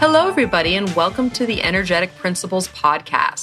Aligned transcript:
Hello, 0.00 0.28
everybody, 0.28 0.76
and 0.76 0.88
welcome 0.96 1.30
to 1.30 1.44
the 1.44 1.62
Energetic 1.62 2.16
Principles 2.16 2.68
Podcast. 2.68 3.39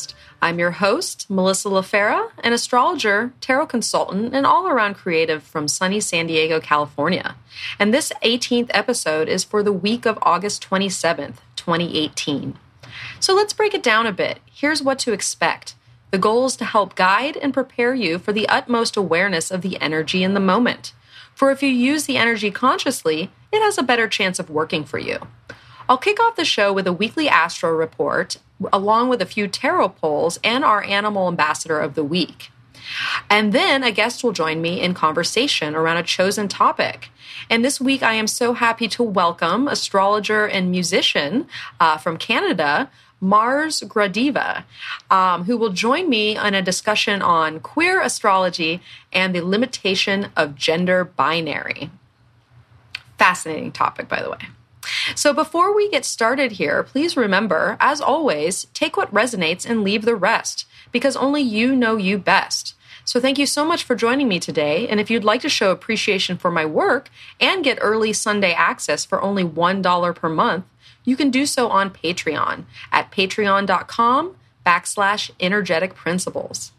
I'm 0.47 0.59
your 0.59 0.71
host, 0.71 1.29
Melissa 1.29 1.67
LaFera, 1.67 2.31
an 2.41 2.53
astrologer, 2.53 3.33
tarot 3.41 3.65
consultant, 3.65 4.33
and 4.33 4.45
all 4.45 4.65
around 4.65 4.93
creative 4.93 5.43
from 5.43 5.67
sunny 5.67 5.99
San 5.99 6.27
Diego, 6.27 6.61
California. 6.61 7.35
And 7.77 7.93
this 7.93 8.13
18th 8.23 8.71
episode 8.73 9.27
is 9.27 9.43
for 9.43 9.61
the 9.61 9.73
week 9.73 10.05
of 10.05 10.17
August 10.21 10.65
27th, 10.69 11.39
2018. 11.57 12.57
So 13.19 13.35
let's 13.35 13.51
break 13.51 13.73
it 13.73 13.83
down 13.83 14.07
a 14.07 14.13
bit. 14.13 14.39
Here's 14.45 14.81
what 14.81 14.99
to 14.99 15.11
expect. 15.11 15.75
The 16.11 16.17
goal 16.17 16.45
is 16.45 16.55
to 16.55 16.63
help 16.63 16.95
guide 16.95 17.35
and 17.35 17.53
prepare 17.53 17.93
you 17.93 18.17
for 18.17 18.31
the 18.31 18.47
utmost 18.47 18.95
awareness 18.95 19.51
of 19.51 19.63
the 19.63 19.77
energy 19.81 20.23
in 20.23 20.33
the 20.33 20.39
moment. 20.39 20.93
For 21.35 21.51
if 21.51 21.61
you 21.61 21.67
use 21.67 22.05
the 22.05 22.15
energy 22.15 22.51
consciously, 22.51 23.31
it 23.51 23.61
has 23.61 23.77
a 23.77 23.83
better 23.83 24.07
chance 24.07 24.39
of 24.39 24.49
working 24.49 24.85
for 24.85 24.97
you. 24.97 25.27
I'll 25.89 25.97
kick 25.97 26.21
off 26.21 26.35
the 26.35 26.45
show 26.45 26.73
with 26.73 26.85
a 26.85 26.93
weekly 26.93 27.29
astro 27.29 27.71
report, 27.71 28.37
along 28.73 29.09
with 29.09 29.21
a 29.21 29.25
few 29.25 29.47
tarot 29.47 29.89
polls 29.89 30.39
and 30.43 30.63
our 30.63 30.83
animal 30.83 31.27
ambassador 31.27 31.79
of 31.79 31.95
the 31.95 32.03
week. 32.03 32.51
And 33.29 33.53
then 33.53 33.83
a 33.83 33.91
guest 33.91 34.23
will 34.23 34.31
join 34.31 34.61
me 34.61 34.81
in 34.81 34.93
conversation 34.93 35.75
around 35.75 35.97
a 35.97 36.03
chosen 36.03 36.47
topic. 36.47 37.09
And 37.49 37.63
this 37.63 37.79
week, 37.79 38.03
I 38.03 38.13
am 38.13 38.27
so 38.27 38.53
happy 38.53 38.87
to 38.89 39.03
welcome 39.03 39.67
astrologer 39.67 40.45
and 40.45 40.71
musician 40.71 41.47
uh, 41.79 41.97
from 41.97 42.17
Canada, 42.17 42.89
Mars 43.19 43.81
Gradiva, 43.81 44.63
um, 45.09 45.45
who 45.45 45.57
will 45.57 45.71
join 45.71 46.09
me 46.09 46.37
in 46.37 46.53
a 46.53 46.61
discussion 46.61 47.21
on 47.21 47.59
queer 47.59 48.01
astrology 48.01 48.81
and 49.11 49.33
the 49.33 49.41
limitation 49.41 50.31
of 50.35 50.55
gender 50.55 51.03
binary. 51.03 51.89
Fascinating 53.17 53.71
topic, 53.71 54.07
by 54.07 54.21
the 54.21 54.29
way. 54.29 54.37
So, 55.15 55.33
before 55.33 55.75
we 55.75 55.89
get 55.89 56.05
started 56.05 56.53
here, 56.53 56.83
please 56.83 57.17
remember, 57.17 57.77
as 57.79 58.01
always, 58.01 58.67
take 58.73 58.97
what 58.97 59.13
resonates 59.13 59.69
and 59.69 59.83
leave 59.83 60.05
the 60.05 60.15
rest, 60.15 60.65
because 60.91 61.15
only 61.15 61.41
you 61.41 61.75
know 61.75 61.97
you 61.97 62.17
best. 62.17 62.75
So, 63.05 63.19
thank 63.19 63.37
you 63.37 63.45
so 63.45 63.65
much 63.65 63.83
for 63.83 63.95
joining 63.95 64.27
me 64.27 64.39
today. 64.39 64.87
And 64.87 64.99
if 64.99 65.09
you'd 65.09 65.23
like 65.23 65.41
to 65.41 65.49
show 65.49 65.71
appreciation 65.71 66.37
for 66.37 66.51
my 66.51 66.65
work 66.65 67.09
and 67.39 67.63
get 67.63 67.79
early 67.81 68.13
Sunday 68.13 68.53
access 68.53 69.05
for 69.05 69.21
only 69.21 69.43
$1 69.43 70.15
per 70.15 70.29
month, 70.29 70.65
you 71.03 71.15
can 71.15 71.29
do 71.29 71.45
so 71.45 71.69
on 71.69 71.89
Patreon 71.89 72.65
at 72.91 73.11
patreon.com 73.11 74.35
backslash 74.65 75.31
energetic 75.39 75.95
principles. 75.95 76.73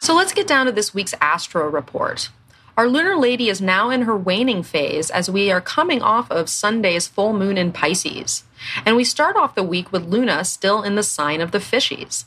So 0.00 0.14
let's 0.14 0.32
get 0.32 0.46
down 0.46 0.66
to 0.66 0.72
this 0.72 0.92
week's 0.92 1.14
Astro 1.20 1.68
report. 1.68 2.30
Our 2.74 2.88
lunar 2.88 3.16
lady 3.16 3.50
is 3.50 3.60
now 3.60 3.90
in 3.90 4.02
her 4.02 4.16
waning 4.16 4.62
phase 4.62 5.10
as 5.10 5.28
we 5.28 5.50
are 5.52 5.60
coming 5.60 6.00
off 6.00 6.30
of 6.30 6.48
Sunday's 6.48 7.06
full 7.06 7.34
moon 7.34 7.58
in 7.58 7.70
Pisces. 7.70 8.44
And 8.86 8.96
we 8.96 9.04
start 9.04 9.36
off 9.36 9.54
the 9.54 9.62
week 9.62 9.92
with 9.92 10.06
Luna 10.06 10.42
still 10.44 10.82
in 10.82 10.94
the 10.94 11.02
sign 11.02 11.42
of 11.42 11.50
the 11.50 11.58
fishies. 11.58 12.24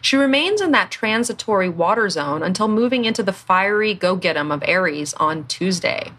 She 0.00 0.16
remains 0.16 0.60
in 0.60 0.72
that 0.72 0.90
transitory 0.90 1.68
water 1.68 2.10
zone 2.10 2.42
until 2.42 2.66
moving 2.66 3.04
into 3.04 3.22
the 3.22 3.32
fiery 3.32 3.94
go 3.94 4.16
get 4.16 4.36
'em 4.36 4.50
of 4.50 4.64
Aries 4.66 5.14
on 5.14 5.44
Tuesday. 5.44 6.10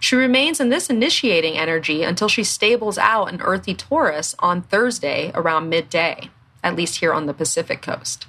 She 0.00 0.16
remains 0.16 0.58
in 0.58 0.70
this 0.70 0.88
initiating 0.88 1.58
energy 1.58 2.02
until 2.02 2.28
she 2.28 2.44
stables 2.44 2.96
out 2.96 3.26
in 3.26 3.42
earthy 3.42 3.74
Taurus 3.74 4.34
on 4.38 4.62
Thursday 4.62 5.32
around 5.34 5.68
midday, 5.68 6.30
at 6.64 6.76
least 6.76 7.00
here 7.00 7.12
on 7.12 7.26
the 7.26 7.34
Pacific 7.34 7.82
coast. 7.82 8.26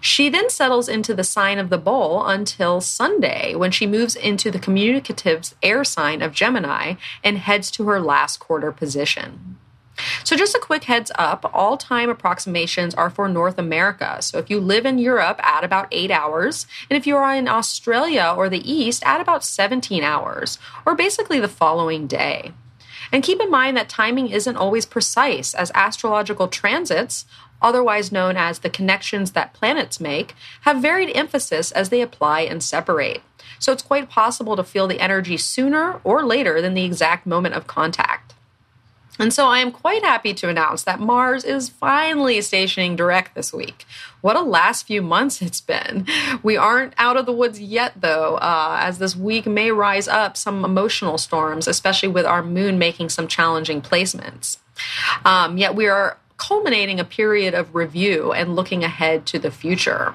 She 0.00 0.28
then 0.28 0.50
settles 0.50 0.88
into 0.88 1.14
the 1.14 1.24
sign 1.24 1.58
of 1.58 1.70
the 1.70 1.78
bull 1.78 2.26
until 2.26 2.80
Sunday 2.80 3.54
when 3.54 3.70
she 3.70 3.86
moves 3.86 4.16
into 4.16 4.50
the 4.50 4.58
communicative 4.58 5.54
air 5.62 5.84
sign 5.84 6.22
of 6.22 6.32
Gemini 6.32 6.94
and 7.22 7.38
heads 7.38 7.70
to 7.72 7.86
her 7.88 8.00
last 8.00 8.38
quarter 8.38 8.72
position. 8.72 9.58
So, 10.24 10.36
just 10.36 10.54
a 10.54 10.60
quick 10.60 10.84
heads 10.84 11.12
up 11.16 11.50
all 11.52 11.76
time 11.76 12.08
approximations 12.08 12.94
are 12.94 13.10
for 13.10 13.28
North 13.28 13.58
America. 13.58 14.22
So, 14.22 14.38
if 14.38 14.48
you 14.48 14.60
live 14.60 14.86
in 14.86 14.98
Europe, 14.98 15.38
add 15.42 15.64
about 15.64 15.88
eight 15.90 16.10
hours. 16.10 16.66
And 16.88 16.96
if 16.96 17.06
you 17.06 17.16
are 17.16 17.34
in 17.34 17.48
Australia 17.48 18.32
or 18.36 18.48
the 18.48 18.70
East, 18.70 19.02
add 19.04 19.20
about 19.20 19.44
17 19.44 20.02
hours, 20.02 20.58
or 20.86 20.94
basically 20.94 21.40
the 21.40 21.48
following 21.48 22.06
day. 22.06 22.52
And 23.12 23.22
keep 23.22 23.40
in 23.40 23.50
mind 23.50 23.76
that 23.76 23.88
timing 23.88 24.28
isn't 24.28 24.56
always 24.56 24.86
precise, 24.86 25.54
as 25.54 25.72
astrological 25.74 26.48
transits 26.48 27.24
otherwise 27.62 28.12
known 28.12 28.36
as 28.36 28.60
the 28.60 28.70
connections 28.70 29.32
that 29.32 29.52
planets 29.52 30.00
make, 30.00 30.34
have 30.62 30.82
varied 30.82 31.14
emphasis 31.14 31.72
as 31.72 31.88
they 31.88 32.00
apply 32.00 32.40
and 32.40 32.62
separate. 32.62 33.22
So 33.58 33.72
it's 33.72 33.82
quite 33.82 34.08
possible 34.08 34.56
to 34.56 34.64
feel 34.64 34.86
the 34.86 35.00
energy 35.00 35.36
sooner 35.36 36.00
or 36.04 36.24
later 36.24 36.60
than 36.60 36.74
the 36.74 36.84
exact 36.84 37.26
moment 37.26 37.54
of 37.54 37.66
contact. 37.66 38.34
And 39.18 39.34
so 39.34 39.46
I 39.46 39.58
am 39.58 39.70
quite 39.70 40.02
happy 40.02 40.32
to 40.32 40.48
announce 40.48 40.84
that 40.84 40.98
Mars 40.98 41.44
is 41.44 41.68
finally 41.68 42.40
stationing 42.40 42.96
direct 42.96 43.34
this 43.34 43.52
week. 43.52 43.84
What 44.22 44.34
a 44.34 44.40
last 44.40 44.86
few 44.86 45.02
months 45.02 45.42
it's 45.42 45.60
been. 45.60 46.06
We 46.42 46.56
aren't 46.56 46.94
out 46.96 47.18
of 47.18 47.26
the 47.26 47.32
woods 47.32 47.60
yet, 47.60 48.00
though, 48.00 48.36
uh, 48.36 48.78
as 48.80 48.98
this 48.98 49.14
week 49.14 49.44
may 49.44 49.72
rise 49.72 50.08
up 50.08 50.38
some 50.38 50.64
emotional 50.64 51.18
storms, 51.18 51.68
especially 51.68 52.08
with 52.08 52.24
our 52.24 52.42
moon 52.42 52.78
making 52.78 53.10
some 53.10 53.28
challenging 53.28 53.82
placements. 53.82 54.56
Um, 55.26 55.58
yet 55.58 55.74
we 55.74 55.86
are 55.86 56.16
culminating 56.40 56.98
a 56.98 57.04
period 57.04 57.54
of 57.54 57.74
review 57.74 58.32
and 58.32 58.56
looking 58.56 58.82
ahead 58.82 59.26
to 59.26 59.38
the 59.38 59.50
future. 59.50 60.14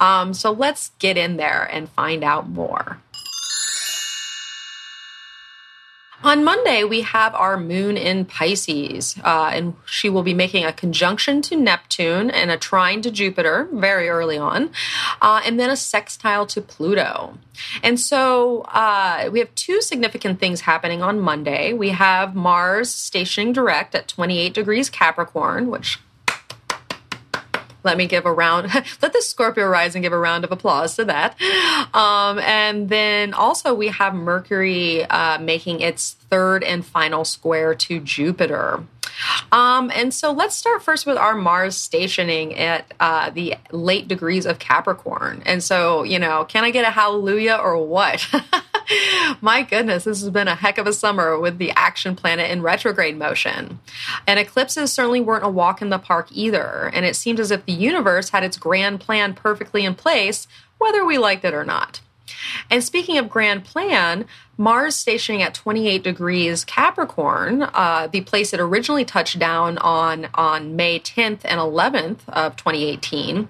Um, 0.00 0.34
so 0.34 0.50
let's 0.50 0.90
get 0.98 1.16
in 1.16 1.36
there 1.36 1.68
and 1.70 1.88
find 1.90 2.24
out 2.24 2.48
more. 2.48 3.00
On 6.22 6.44
Monday, 6.44 6.84
we 6.84 7.00
have 7.00 7.34
our 7.34 7.56
moon 7.56 7.96
in 7.96 8.26
Pisces, 8.26 9.16
uh, 9.24 9.52
and 9.54 9.74
she 9.86 10.10
will 10.10 10.22
be 10.22 10.34
making 10.34 10.66
a 10.66 10.72
conjunction 10.72 11.40
to 11.42 11.56
Neptune 11.56 12.30
and 12.30 12.50
a 12.50 12.58
trine 12.58 13.00
to 13.02 13.10
Jupiter 13.10 13.68
very 13.72 14.10
early 14.10 14.36
on, 14.36 14.70
uh, 15.22 15.40
and 15.46 15.58
then 15.58 15.70
a 15.70 15.76
sextile 15.76 16.44
to 16.48 16.60
Pluto. 16.60 17.38
And 17.82 17.98
so 17.98 18.62
uh, 18.68 19.30
we 19.32 19.38
have 19.38 19.54
two 19.54 19.80
significant 19.80 20.40
things 20.40 20.60
happening 20.60 21.02
on 21.02 21.20
Monday. 21.20 21.72
We 21.72 21.88
have 21.90 22.34
Mars 22.34 22.94
stationing 22.94 23.54
direct 23.54 23.94
at 23.94 24.06
28 24.06 24.52
degrees 24.52 24.90
Capricorn, 24.90 25.70
which 25.70 26.00
let 27.82 27.96
me 27.96 28.06
give 28.06 28.26
a 28.26 28.32
round, 28.32 28.72
let 29.02 29.12
the 29.12 29.22
Scorpio 29.22 29.66
rising 29.66 30.02
give 30.02 30.12
a 30.12 30.18
round 30.18 30.44
of 30.44 30.52
applause 30.52 30.96
to 30.96 31.04
that. 31.06 31.40
Um, 31.94 32.38
and 32.40 32.88
then 32.88 33.34
also 33.34 33.74
we 33.74 33.88
have 33.88 34.14
Mercury 34.14 35.04
uh, 35.04 35.38
making 35.38 35.80
its 35.80 36.12
third 36.30 36.62
and 36.62 36.84
final 36.84 37.24
square 37.24 37.74
to 37.74 38.00
Jupiter. 38.00 38.84
Um, 39.52 39.90
and 39.94 40.12
so 40.12 40.32
let's 40.32 40.54
start 40.54 40.82
first 40.82 41.06
with 41.06 41.16
our 41.16 41.34
Mars 41.34 41.76
stationing 41.76 42.56
at 42.56 42.92
uh, 43.00 43.30
the 43.30 43.54
late 43.70 44.08
degrees 44.08 44.46
of 44.46 44.58
Capricorn. 44.58 45.42
And 45.46 45.62
so, 45.62 46.02
you 46.02 46.18
know, 46.18 46.44
can 46.44 46.64
I 46.64 46.70
get 46.70 46.86
a 46.86 46.90
hallelujah 46.90 47.58
or 47.62 47.84
what? 47.84 48.26
My 49.40 49.62
goodness, 49.62 50.04
this 50.04 50.20
has 50.20 50.30
been 50.30 50.48
a 50.48 50.54
heck 50.54 50.78
of 50.78 50.86
a 50.86 50.92
summer 50.92 51.38
with 51.38 51.58
the 51.58 51.70
action 51.72 52.16
planet 52.16 52.50
in 52.50 52.62
retrograde 52.62 53.16
motion. 53.16 53.78
And 54.26 54.40
eclipses 54.40 54.92
certainly 54.92 55.20
weren't 55.20 55.44
a 55.44 55.48
walk 55.48 55.80
in 55.82 55.90
the 55.90 55.98
park 55.98 56.28
either. 56.32 56.90
And 56.92 57.04
it 57.04 57.16
seemed 57.16 57.40
as 57.40 57.50
if 57.50 57.64
the 57.66 57.72
universe 57.72 58.30
had 58.30 58.44
its 58.44 58.56
grand 58.56 59.00
plan 59.00 59.34
perfectly 59.34 59.84
in 59.84 59.94
place, 59.94 60.46
whether 60.78 61.04
we 61.04 61.18
liked 61.18 61.44
it 61.44 61.54
or 61.54 61.64
not. 61.64 62.00
And 62.70 62.82
speaking 62.82 63.18
of 63.18 63.28
grand 63.28 63.64
plan, 63.64 64.26
Mars 64.60 64.94
stationing 64.94 65.40
at 65.42 65.54
28 65.54 66.02
degrees 66.02 66.66
Capricorn, 66.66 67.62
uh, 67.62 68.08
the 68.12 68.20
place 68.20 68.52
it 68.52 68.60
originally 68.60 69.06
touched 69.06 69.38
down 69.38 69.78
on 69.78 70.28
on 70.34 70.76
May 70.76 71.00
10th 71.00 71.40
and 71.44 71.58
11th 71.58 72.28
of 72.28 72.56
2018, 72.56 73.48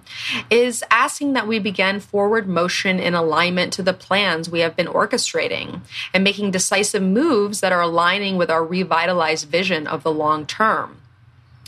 is 0.50 0.84
asking 0.88 1.32
that 1.32 1.48
we 1.48 1.58
begin 1.58 1.98
forward 1.98 2.48
motion 2.48 3.00
in 3.00 3.14
alignment 3.14 3.72
to 3.72 3.82
the 3.82 3.92
plans 3.92 4.48
we 4.48 4.60
have 4.60 4.76
been 4.76 4.87
orchestrating 4.87 5.81
and 6.14 6.22
making 6.22 6.52
decisive 6.52 7.02
moves 7.02 7.58
that 7.58 7.72
are 7.72 7.82
aligning 7.82 8.36
with 8.36 8.48
our 8.48 8.64
revitalized 8.64 9.48
vision 9.48 9.88
of 9.88 10.04
the 10.04 10.12
long 10.12 10.46
term. 10.46 11.00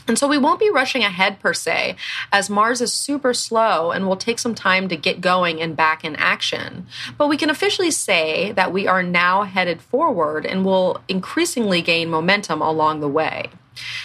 And 0.07 0.17
so 0.17 0.27
we 0.27 0.37
won't 0.37 0.59
be 0.59 0.69
rushing 0.69 1.03
ahead 1.03 1.39
per 1.39 1.53
se, 1.53 1.95
as 2.31 2.49
Mars 2.49 2.81
is 2.81 2.91
super 2.93 3.33
slow 3.33 3.91
and 3.91 4.07
will 4.07 4.17
take 4.17 4.39
some 4.39 4.55
time 4.55 4.87
to 4.89 4.97
get 4.97 5.21
going 5.21 5.61
and 5.61 5.75
back 5.75 6.03
in 6.03 6.15
action. 6.17 6.87
But 7.17 7.27
we 7.27 7.37
can 7.37 7.49
officially 7.49 7.91
say 7.91 8.51
that 8.53 8.73
we 8.73 8.87
are 8.87 9.03
now 9.03 9.43
headed 9.43 9.81
forward 9.81 10.45
and 10.45 10.65
will 10.65 11.01
increasingly 11.07 11.81
gain 11.81 12.09
momentum 12.09 12.61
along 12.61 12.99
the 12.99 13.07
way. 13.07 13.49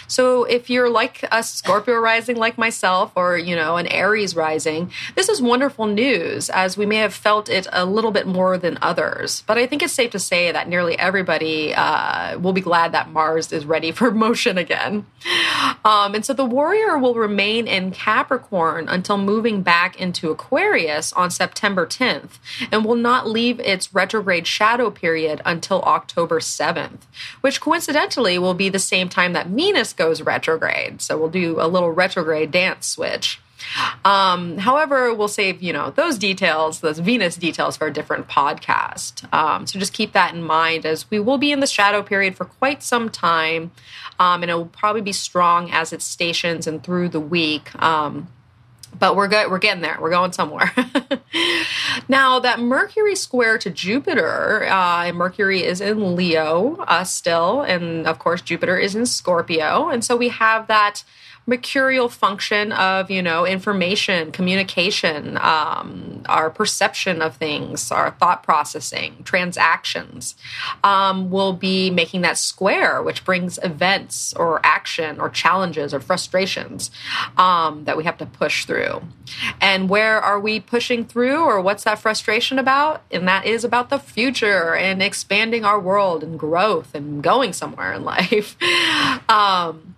So 0.07 0.43
if 0.43 0.69
you're 0.69 0.89
like 0.89 1.25
a 1.31 1.43
Scorpio 1.43 1.97
rising 1.97 2.37
like 2.37 2.57
myself 2.57 3.11
or, 3.15 3.37
you 3.37 3.55
know, 3.55 3.77
an 3.77 3.87
Aries 3.87 4.35
rising, 4.35 4.91
this 5.15 5.29
is 5.29 5.41
wonderful 5.41 5.85
news 5.85 6.49
as 6.49 6.77
we 6.77 6.85
may 6.85 6.97
have 6.97 7.13
felt 7.13 7.49
it 7.49 7.67
a 7.71 7.85
little 7.85 8.11
bit 8.11 8.27
more 8.27 8.57
than 8.57 8.77
others. 8.81 9.43
But 9.45 9.57
I 9.57 9.65
think 9.67 9.83
it's 9.83 9.93
safe 9.93 10.11
to 10.11 10.19
say 10.19 10.51
that 10.51 10.67
nearly 10.67 10.97
everybody 10.97 11.73
uh, 11.73 12.39
will 12.39 12.53
be 12.53 12.61
glad 12.61 12.91
that 12.91 13.09
Mars 13.09 13.51
is 13.51 13.65
ready 13.65 13.91
for 13.91 14.11
motion 14.19 14.57
again. 14.57 15.05
Um, 15.85 16.15
and 16.15 16.25
so 16.25 16.33
the 16.33 16.45
warrior 16.45 16.97
will 16.97 17.15
remain 17.15 17.67
in 17.67 17.91
Capricorn 17.91 18.87
until 18.89 19.17
moving 19.17 19.61
back 19.61 19.99
into 19.99 20.31
Aquarius 20.31 21.13
on 21.13 21.29
September 21.31 21.85
10th 21.85 22.39
and 22.71 22.85
will 22.85 22.95
not 22.95 23.27
leave 23.27 23.59
its 23.59 23.93
retrograde 23.93 24.47
shadow 24.47 24.89
period 24.89 25.41
until 25.45 25.81
October 25.83 26.39
7th, 26.39 26.99
which 27.41 27.61
coincidentally 27.61 28.37
will 28.37 28.53
be 28.53 28.69
the 28.69 28.79
same 28.79 29.09
time 29.09 29.33
that 29.33 29.49
Venus 29.59 29.91
goes 29.91 30.21
retrograde. 30.21 31.01
So 31.01 31.17
we'll 31.17 31.29
do 31.29 31.59
a 31.59 31.67
little 31.67 31.91
retrograde 31.91 32.49
dance 32.49 32.87
switch. 32.87 33.41
Um, 34.05 34.57
however, 34.57 35.13
we'll 35.13 35.27
save 35.27 35.61
you 35.61 35.73
know 35.73 35.91
those 35.91 36.17
details, 36.17 36.79
those 36.79 36.99
Venus 36.99 37.35
details, 37.35 37.75
for 37.75 37.87
a 37.87 37.91
different 37.91 38.29
podcast. 38.29 39.31
Um, 39.33 39.67
so 39.67 39.77
just 39.77 39.91
keep 39.91 40.13
that 40.13 40.33
in 40.33 40.43
mind, 40.43 40.85
as 40.85 41.11
we 41.11 41.19
will 41.19 41.37
be 41.37 41.51
in 41.51 41.59
the 41.59 41.67
shadow 41.67 42.01
period 42.01 42.37
for 42.37 42.45
quite 42.45 42.81
some 42.81 43.09
time, 43.09 43.71
um, 44.17 44.43
and 44.43 44.49
it 44.49 44.53
will 44.53 44.65
probably 44.65 45.01
be 45.01 45.11
strong 45.11 45.69
as 45.71 45.91
it 45.91 46.01
stations 46.01 46.65
and 46.65 46.81
through 46.81 47.09
the 47.09 47.19
week. 47.19 47.75
Um, 47.83 48.29
but 48.97 49.15
we're 49.15 49.27
good. 49.27 49.49
We're 49.51 49.59
getting 49.59 49.81
there. 49.81 49.97
We're 49.99 50.09
going 50.09 50.31
somewhere. 50.31 50.73
now 52.09 52.39
that 52.39 52.59
Mercury 52.59 53.15
square 53.15 53.57
to 53.59 53.69
Jupiter, 53.69 54.65
uh, 54.67 55.11
Mercury 55.13 55.63
is 55.63 55.81
in 55.81 56.15
Leo 56.15 56.77
uh, 56.87 57.03
still, 57.03 57.61
and 57.61 58.07
of 58.07 58.19
course 58.19 58.41
Jupiter 58.41 58.77
is 58.77 58.95
in 58.95 59.05
Scorpio, 59.05 59.89
and 59.89 60.03
so 60.03 60.15
we 60.15 60.29
have 60.29 60.67
that 60.67 61.03
mercurial 61.45 62.09
function 62.09 62.71
of 62.71 63.09
you 63.09 63.21
know 63.21 63.45
information 63.45 64.31
communication 64.31 65.37
um, 65.37 66.21
our 66.27 66.49
perception 66.49 67.21
of 67.21 67.35
things 67.37 67.91
our 67.91 68.11
thought 68.11 68.43
processing 68.43 69.23
transactions 69.23 70.35
um, 70.83 71.29
will 71.29 71.53
be 71.53 71.89
making 71.89 72.21
that 72.21 72.37
square 72.37 73.01
which 73.01 73.25
brings 73.25 73.57
events 73.63 74.33
or 74.33 74.59
action 74.63 75.19
or 75.19 75.29
challenges 75.29 75.93
or 75.93 75.99
frustrations 75.99 76.91
um, 77.37 77.83
that 77.85 77.97
we 77.97 78.03
have 78.03 78.17
to 78.17 78.25
push 78.25 78.65
through. 78.65 79.01
And 79.61 79.89
where 79.89 80.19
are 80.19 80.39
we 80.39 80.59
pushing 80.59 81.05
through 81.05 81.43
or 81.43 81.61
what's 81.61 81.83
that 81.83 81.99
frustration 81.99 82.59
about? 82.59 83.01
And 83.11 83.27
that 83.27 83.45
is 83.45 83.63
about 83.63 83.89
the 83.89 83.99
future 83.99 84.75
and 84.75 85.01
expanding 85.01 85.65
our 85.65 85.79
world 85.79 86.23
and 86.23 86.37
growth 86.37 86.93
and 86.93 87.23
going 87.23 87.53
somewhere 87.53 87.93
in 87.93 88.03
life. 88.03 88.55
Um, 89.29 89.95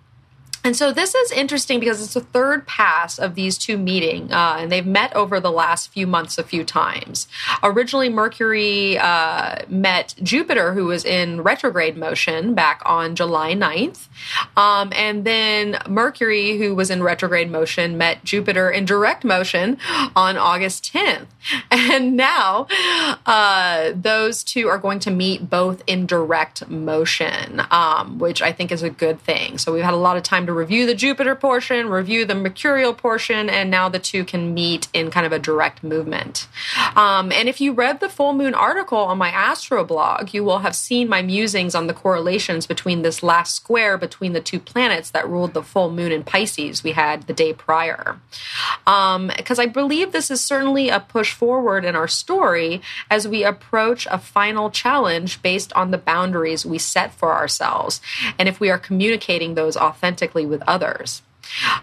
and 0.63 0.75
so 0.75 0.91
this 0.91 1.15
is 1.15 1.31
interesting 1.31 1.79
because 1.79 2.01
it's 2.01 2.13
the 2.13 2.21
third 2.21 2.67
pass 2.67 3.17
of 3.17 3.35
these 3.35 3.57
two 3.57 3.77
meeting, 3.77 4.31
uh, 4.31 4.57
and 4.59 4.71
they've 4.71 4.85
met 4.85 5.15
over 5.15 5.39
the 5.39 5.51
last 5.51 5.91
few 5.91 6.05
months 6.05 6.37
a 6.37 6.43
few 6.43 6.63
times. 6.63 7.27
Originally, 7.63 8.09
Mercury 8.09 8.97
uh, 8.97 9.57
met 9.67 10.13
Jupiter, 10.21 10.73
who 10.73 10.85
was 10.85 11.05
in 11.05 11.41
retrograde 11.41 11.97
motion 11.97 12.53
back 12.53 12.81
on 12.85 13.15
July 13.15 13.53
9th. 13.53 14.07
Um, 14.55 14.91
and 14.95 15.25
then 15.25 15.77
Mercury, 15.87 16.57
who 16.57 16.75
was 16.75 16.89
in 16.89 17.01
retrograde 17.01 17.49
motion, 17.49 17.97
met 17.97 18.23
Jupiter 18.23 18.69
in 18.69 18.85
direct 18.85 19.23
motion 19.23 19.77
on 20.15 20.37
August 20.37 20.91
10th. 20.93 21.27
And 21.71 22.15
now 22.15 22.67
uh, 23.25 23.91
those 23.95 24.43
two 24.43 24.67
are 24.67 24.77
going 24.77 24.99
to 24.99 25.11
meet 25.11 25.49
both 25.49 25.81
in 25.87 26.05
direct 26.05 26.69
motion, 26.69 27.61
um, 27.71 28.19
which 28.19 28.41
I 28.41 28.51
think 28.51 28.71
is 28.71 28.83
a 28.83 28.89
good 28.89 29.19
thing. 29.21 29.57
So 29.57 29.73
we've 29.73 29.83
had 29.83 29.93
a 29.93 29.97
lot 29.97 30.17
of 30.17 30.23
time 30.23 30.45
to 30.45 30.50
review 30.53 30.85
the 30.85 30.95
Jupiter 30.95 31.35
portion, 31.35 31.89
review 31.89 32.25
the 32.25 32.35
Mercurial 32.35 32.93
portion, 32.93 33.49
and 33.49 33.69
now 33.69 33.89
the 33.89 33.99
two 33.99 34.23
can 34.23 34.53
meet 34.53 34.87
in 34.93 35.11
kind 35.11 35.25
of 35.25 35.31
a 35.31 35.39
direct 35.39 35.83
movement. 35.83 36.47
Um, 36.95 37.31
and 37.31 37.47
if 37.47 37.61
you 37.61 37.73
read 37.73 37.99
the 37.99 38.09
full 38.09 38.33
moon 38.33 38.53
article 38.53 38.99
on 38.99 39.17
my 39.17 39.29
astro 39.29 39.83
blog, 39.83 40.33
you 40.33 40.43
will 40.43 40.59
have 40.59 40.75
seen 40.75 41.07
my 41.07 41.21
musings 41.21 41.75
on 41.75 41.87
the 41.87 41.93
correlations 41.93 42.67
between 42.67 43.01
this 43.01 43.23
last 43.23 43.55
square 43.55 43.97
between 43.97 44.33
the 44.33 44.41
two 44.41 44.59
planets 44.59 45.11
that 45.11 45.27
ruled 45.29 45.53
the 45.53 45.63
full 45.63 45.91
moon 45.91 46.11
in 46.11 46.23
Pisces 46.23 46.83
we 46.83 46.91
had 46.91 47.27
the 47.27 47.33
day 47.33 47.53
prior. 47.53 48.19
Because 48.85 49.59
um, 49.59 49.63
I 49.63 49.65
believe 49.65 50.11
this 50.11 50.31
is 50.31 50.41
certainly 50.41 50.89
a 50.89 50.99
push 50.99 51.33
forward 51.33 51.85
in 51.85 51.95
our 51.95 52.07
story 52.07 52.81
as 53.09 53.27
we 53.27 53.43
approach 53.43 54.07
a 54.09 54.17
final 54.17 54.69
challenge 54.69 55.41
based 55.41 55.71
on 55.73 55.91
the 55.91 55.97
boundaries 55.97 56.65
we 56.65 56.77
set 56.77 57.13
for 57.13 57.33
ourselves. 57.33 58.01
And 58.37 58.49
if 58.49 58.59
we 58.59 58.69
are 58.69 58.77
communicating 58.77 59.55
those 59.55 59.77
authentically 59.77 60.40
with 60.45 60.61
others. 60.67 61.21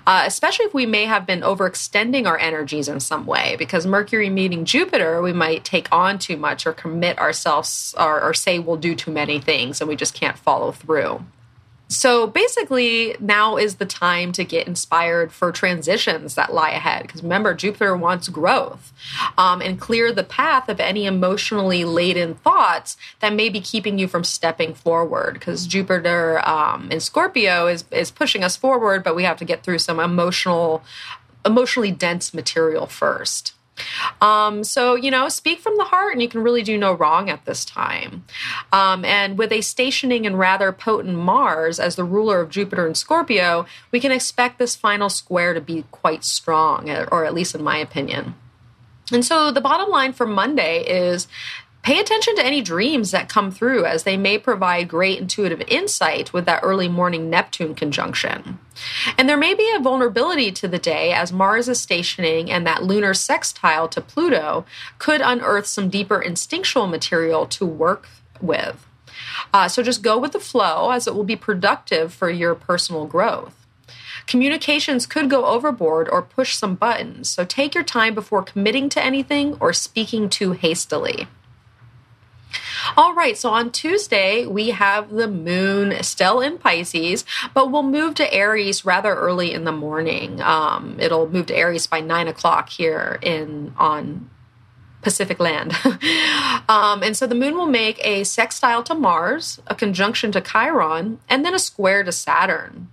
Uh, 0.07 0.23
especially 0.25 0.65
if 0.65 0.73
we 0.73 0.87
may 0.87 1.05
have 1.05 1.27
been 1.27 1.41
overextending 1.41 2.27
our 2.27 2.39
energies 2.39 2.89
in 2.89 3.01
some 3.01 3.27
way, 3.27 3.57
because 3.59 3.87
Mercury 3.87 4.31
meeting 4.31 4.65
Jupiter, 4.65 5.21
we 5.21 5.33
might 5.33 5.65
take 5.65 5.89
on 5.93 6.19
too 6.19 6.37
much 6.37 6.67
or 6.67 6.73
commit 6.73 7.19
ourselves 7.19 7.95
or, 7.99 8.23
or 8.23 8.33
say 8.33 8.59
we'll 8.59 8.77
do 8.77 8.95
too 8.95 9.11
many 9.11 9.41
things 9.41 9.81
and 9.81 9.89
we 9.89 9.97
just 9.97 10.15
can't 10.15 10.39
follow 10.39 10.73
through. 10.73 11.25
So 11.89 12.27
basically, 12.27 13.17
now 13.19 13.57
is 13.57 13.77
the 13.77 13.87
time 13.87 14.31
to 14.33 14.45
get 14.45 14.67
inspired 14.67 15.33
for 15.33 15.51
transitions 15.51 16.35
that 16.35 16.53
lie 16.53 16.71
ahead. 16.71 17.03
Because 17.03 17.23
remember, 17.23 17.55
Jupiter 17.55 17.97
wants 17.97 18.29
growth 18.29 18.93
um, 19.39 19.63
and 19.63 19.81
clear 19.81 20.13
the 20.13 20.23
path 20.23 20.69
of 20.69 20.81
any 20.81 21.07
emotionally 21.07 21.85
laden 21.85 22.35
thoughts 22.35 22.99
that 23.21 23.33
may 23.33 23.49
be 23.49 23.61
keeping 23.61 23.99
you 23.99 24.07
from 24.07 24.23
stepping 24.23 24.75
forward. 24.75 25.35
Because 25.35 25.67
Jupiter 25.67 26.47
um, 26.47 26.91
in 26.91 27.01
Scorpio 27.01 27.67
is 27.67 27.85
is 27.91 28.11
pushing 28.11 28.45
us 28.45 28.55
forward, 28.55 29.03
but 29.03 29.17
we 29.17 29.25
have 29.25 29.39
to 29.39 29.47
get 29.47 29.63
through 29.63 29.79
some 29.79 29.99
emotional, 29.99 30.83
emotionally 31.47 31.91
dense 31.91 32.35
material 32.35 32.87
first. 32.87 33.55
Um, 34.21 34.65
so, 34.65 34.95
you 34.95 35.11
know, 35.11 35.29
speak 35.29 35.61
from 35.61 35.77
the 35.77 35.85
heart 35.85 36.13
and 36.13 36.23
you 36.23 36.29
can 36.29 36.43
really 36.43 36.63
do 36.63 36.77
no 36.77 36.93
wrong 36.93 37.31
at 37.31 37.45
this 37.45 37.65
time. 37.65 38.25
Um, 38.73 39.05
and 39.05 39.39
with 39.39 39.53
a 39.53 39.61
stationing 39.61 40.27
and 40.27 40.39
rather 40.39 40.73
potent 40.73 41.17
Mars 41.17 41.79
as 41.79 41.97
the 41.97 42.05
ruler 42.05 42.41
of 42.41 42.51
Jupiter 42.51 42.87
and 42.87 42.97
Scorpio, 42.97 43.67
we 43.91 44.01
can 44.01 44.13
expect 44.13 44.59
this 44.59 44.77
final 44.77 45.09
square 45.09 45.55
to 45.55 45.61
be 45.61 45.85
quite 45.91 46.25
strong, 46.25 46.91
or 46.91 47.25
at 47.25 47.35
least 47.35 47.55
in 47.55 47.63
my 47.63 47.79
opinion. 47.79 48.35
And 49.13 49.25
so 49.25 49.51
the 49.51 49.61
bottom 49.61 49.89
line 49.89 50.13
for 50.13 50.27
Monday 50.27 50.85
is 50.85 51.29
Pay 51.89 52.01
attention 52.01 52.37
to 52.37 52.45
any 52.45 52.61
dreams 52.61 53.13
that 53.13 53.31
come 53.31 53.51
through, 53.51 53.87
as 53.87 54.03
they 54.03 54.19
may 54.19 54.37
provide 54.37 54.89
great 54.89 55.19
intuitive 55.21 55.63
insight 55.69 56.35
with 56.35 56.45
that 56.45 56.61
early 56.63 56.87
morning 56.87 57.31
Neptune 57.31 57.75
conjunction. 57.75 58.59
And 59.17 59.27
there 59.27 59.39
may 59.39 59.55
be 59.55 59.73
a 59.75 59.81
vulnerability 59.81 60.53
to 60.53 60.69
the 60.69 60.79
day 60.79 61.15
as 61.15 61.33
Mars 61.33 61.67
is 61.67 61.81
stationing 61.81 62.51
and 62.51 62.67
that 62.67 62.83
lunar 62.83 63.15
sextile 63.15 63.89
to 63.89 64.03
Pluto 64.03 64.67
could 64.99 65.23
unearth 65.23 65.65
some 65.65 65.89
deeper 65.89 66.21
instinctual 66.21 66.89
material 66.89 67.47
to 67.47 67.65
work 67.65 68.07
with. 68.39 68.87
Uh, 69.55 69.67
so 69.67 69.83
just 69.83 70.03
go 70.03 70.19
with 70.19 70.33
the 70.33 70.41
flow 70.41 70.91
as 70.91 71.07
it 71.07 71.15
will 71.15 71.25
be 71.25 71.37
productive 71.37 72.13
for 72.13 72.29
your 72.29 72.55
personal 72.55 73.07
growth. 73.07 73.67
Communications 74.27 75.07
could 75.07 75.31
go 75.31 75.47
overboard 75.47 76.07
or 76.11 76.21
push 76.21 76.55
some 76.55 76.75
buttons, 76.75 77.31
so 77.31 77.47
take 77.47 77.75
your 77.75 77.83
time 77.83 78.15
before 78.15 78.43
committing 78.43 78.91
to 78.91 79.03
anything 79.03 79.57
or 79.59 79.73
speaking 79.73 80.29
too 80.29 80.53
hastily. 80.53 81.27
All 82.97 83.15
right, 83.15 83.37
so 83.37 83.51
on 83.51 83.71
Tuesday, 83.71 84.47
we 84.47 84.71
have 84.71 85.11
the 85.11 85.29
moon 85.29 86.03
still 86.03 86.41
in 86.41 86.59
Pisces, 86.59 87.25
but 87.55 87.71
we'll 87.71 87.83
move 87.83 88.15
to 88.17 88.33
Aries 88.33 88.85
rather 88.85 89.15
early 89.15 89.53
in 89.53 89.65
the 89.65 89.73
morning. 89.73 90.41
Um, 90.41 90.97
it'll 90.99 91.29
move 91.29 91.47
to 91.47 91.57
Aries 91.57 91.87
by 91.87 92.01
nine 92.01 92.29
o'clock 92.29 92.71
here 92.71 93.19
in 93.23 93.75
on 93.77 94.31
Pacific 95.03 95.39
land. 95.39 95.77
um, 96.69 97.03
and 97.03 97.17
so 97.17 97.27
the 97.27 97.35
moon 97.35 97.57
will 97.57 97.67
make 97.67 98.05
a 98.05 98.25
sextile 98.25 98.83
to 98.85 98.95
Mars, 98.95 99.61
a 99.67 99.75
conjunction 99.75 100.33
to 100.33 100.41
Chiron, 100.41 101.21
and 101.29 101.45
then 101.45 101.55
a 101.55 101.59
square 101.59 102.03
to 102.03 102.13
Saturn. 102.13 102.89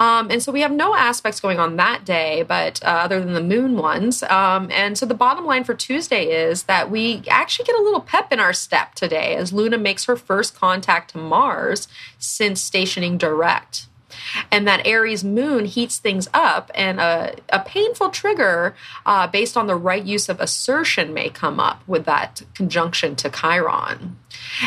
Um, 0.00 0.30
and 0.30 0.42
so 0.42 0.52
we 0.52 0.60
have 0.60 0.72
no 0.72 0.94
aspects 0.94 1.40
going 1.40 1.58
on 1.58 1.76
that 1.76 2.04
day, 2.04 2.44
but 2.46 2.82
uh, 2.84 2.88
other 2.88 3.20
than 3.20 3.34
the 3.34 3.42
moon 3.42 3.76
ones. 3.76 4.22
Um, 4.24 4.70
and 4.70 4.96
so 4.96 5.06
the 5.06 5.14
bottom 5.14 5.44
line 5.44 5.64
for 5.64 5.74
Tuesday 5.74 6.26
is 6.26 6.64
that 6.64 6.90
we 6.90 7.22
actually 7.28 7.66
get 7.66 7.76
a 7.76 7.82
little 7.82 8.00
pep 8.00 8.32
in 8.32 8.40
our 8.40 8.52
step 8.52 8.94
today 8.94 9.34
as 9.36 9.52
Luna 9.52 9.78
makes 9.78 10.04
her 10.04 10.16
first 10.16 10.54
contact 10.54 11.10
to 11.12 11.18
Mars 11.18 11.88
since 12.18 12.60
stationing 12.60 13.18
direct 13.18 13.86
and 14.50 14.66
that 14.66 14.86
Aries 14.86 15.24
moon 15.24 15.64
heats 15.64 15.98
things 15.98 16.28
up, 16.32 16.70
and 16.74 17.00
a, 17.00 17.34
a 17.48 17.60
painful 17.60 18.10
trigger 18.10 18.74
uh, 19.04 19.26
based 19.26 19.56
on 19.56 19.66
the 19.66 19.74
right 19.76 20.04
use 20.04 20.28
of 20.28 20.40
assertion 20.40 21.14
may 21.14 21.28
come 21.28 21.58
up 21.58 21.82
with 21.86 22.04
that 22.04 22.42
conjunction 22.54 23.16
to 23.16 23.30
Chiron. 23.30 24.16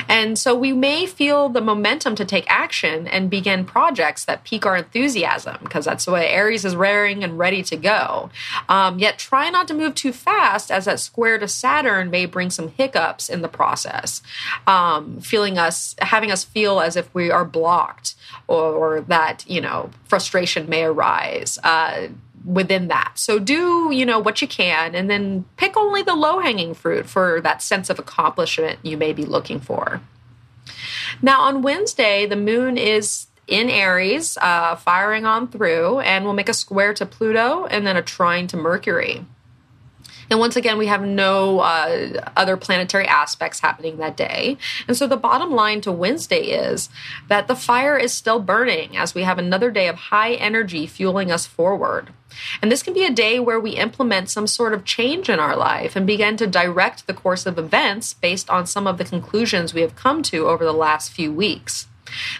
And 0.07 0.37
so 0.37 0.55
we 0.55 0.73
may 0.73 1.05
feel 1.05 1.47
the 1.47 1.61
momentum 1.61 2.15
to 2.15 2.25
take 2.25 2.45
action 2.49 3.07
and 3.07 3.29
begin 3.29 3.65
projects 3.65 4.25
that 4.25 4.43
pique 4.43 4.65
our 4.65 4.77
enthusiasm, 4.77 5.57
because 5.61 5.85
that's 5.85 6.05
the 6.05 6.11
way 6.11 6.27
Aries 6.27 6.65
is 6.65 6.75
raring 6.75 7.23
and 7.23 7.37
ready 7.37 7.61
to 7.63 7.77
go. 7.77 8.31
Um, 8.67 8.97
yet 8.97 9.19
try 9.19 9.49
not 9.49 9.67
to 9.67 9.73
move 9.75 9.93
too 9.93 10.11
fast, 10.11 10.71
as 10.71 10.85
that 10.85 10.99
square 10.99 11.37
to 11.37 11.47
Saturn 11.47 12.09
may 12.09 12.25
bring 12.25 12.49
some 12.49 12.69
hiccups 12.69 13.29
in 13.29 13.41
the 13.41 13.47
process, 13.47 14.23
um, 14.65 15.21
feeling 15.21 15.59
us 15.59 15.95
having 15.99 16.31
us 16.31 16.43
feel 16.43 16.79
as 16.79 16.95
if 16.95 17.13
we 17.13 17.29
are 17.29 17.45
blocked 17.45 18.15
or, 18.47 18.73
or 18.73 19.01
that 19.01 19.19
that, 19.19 19.48
you 19.49 19.59
know, 19.59 19.89
frustration 20.05 20.69
may 20.69 20.83
arise. 20.83 21.59
Uh, 21.63 22.07
within 22.45 22.87
that. 22.87 23.11
So 23.15 23.37
do, 23.37 23.89
you 23.91 24.05
know, 24.05 24.17
what 24.17 24.41
you 24.41 24.47
can 24.47 24.95
and 24.95 25.09
then 25.09 25.45
pick 25.57 25.75
only 25.75 26.01
the 26.01 26.15
low-hanging 26.15 26.73
fruit 26.73 27.05
for 27.05 27.41
that 27.41 27.61
sense 27.61 27.89
of 27.89 27.99
accomplishment 27.99 28.79
you 28.81 28.97
may 28.97 29.13
be 29.13 29.25
looking 29.25 29.59
for. 29.59 30.01
Now 31.21 31.41
on 31.41 31.61
Wednesday, 31.61 32.25
the 32.25 32.35
moon 32.35 32.77
is 32.77 33.27
in 33.47 33.69
Aries, 33.69 34.37
uh, 34.37 34.75
firing 34.75 35.25
on 35.25 35.47
through, 35.47 35.99
and 35.99 36.23
will 36.23 36.33
make 36.33 36.49
a 36.49 36.53
square 36.53 36.93
to 36.93 37.05
Pluto 37.05 37.65
and 37.65 37.85
then 37.85 37.97
a 37.97 38.01
trine 38.01 38.47
to 38.47 38.57
Mercury. 38.57 39.25
And 40.29 40.39
once 40.39 40.55
again, 40.55 40.77
we 40.77 40.87
have 40.87 41.01
no 41.01 41.59
uh, 41.59 42.29
other 42.37 42.55
planetary 42.55 43.07
aspects 43.07 43.59
happening 43.59 43.97
that 43.97 44.15
day. 44.15 44.57
And 44.87 44.95
so 44.95 45.07
the 45.07 45.17
bottom 45.17 45.51
line 45.51 45.81
to 45.81 45.91
Wednesday 45.91 46.51
is 46.51 46.89
that 47.27 47.47
the 47.47 47.55
fire 47.55 47.97
is 47.97 48.13
still 48.13 48.39
burning 48.39 48.95
as 48.95 49.15
we 49.15 49.23
have 49.23 49.39
another 49.39 49.71
day 49.71 49.87
of 49.87 49.95
high 49.95 50.33
energy 50.33 50.85
fueling 50.85 51.31
us 51.31 51.45
forward. 51.45 52.13
And 52.61 52.71
this 52.71 52.83
can 52.83 52.93
be 52.93 53.05
a 53.05 53.11
day 53.11 53.39
where 53.39 53.59
we 53.59 53.71
implement 53.71 54.29
some 54.29 54.47
sort 54.47 54.73
of 54.73 54.85
change 54.85 55.29
in 55.29 55.39
our 55.39 55.55
life 55.55 55.95
and 55.95 56.05
begin 56.05 56.37
to 56.37 56.47
direct 56.47 57.07
the 57.07 57.13
course 57.13 57.45
of 57.45 57.57
events 57.57 58.13
based 58.13 58.49
on 58.49 58.67
some 58.67 58.87
of 58.87 58.97
the 58.97 59.05
conclusions 59.05 59.73
we 59.73 59.81
have 59.81 59.95
come 59.95 60.21
to 60.23 60.47
over 60.47 60.63
the 60.63 60.71
last 60.71 61.11
few 61.11 61.31
weeks. 61.33 61.87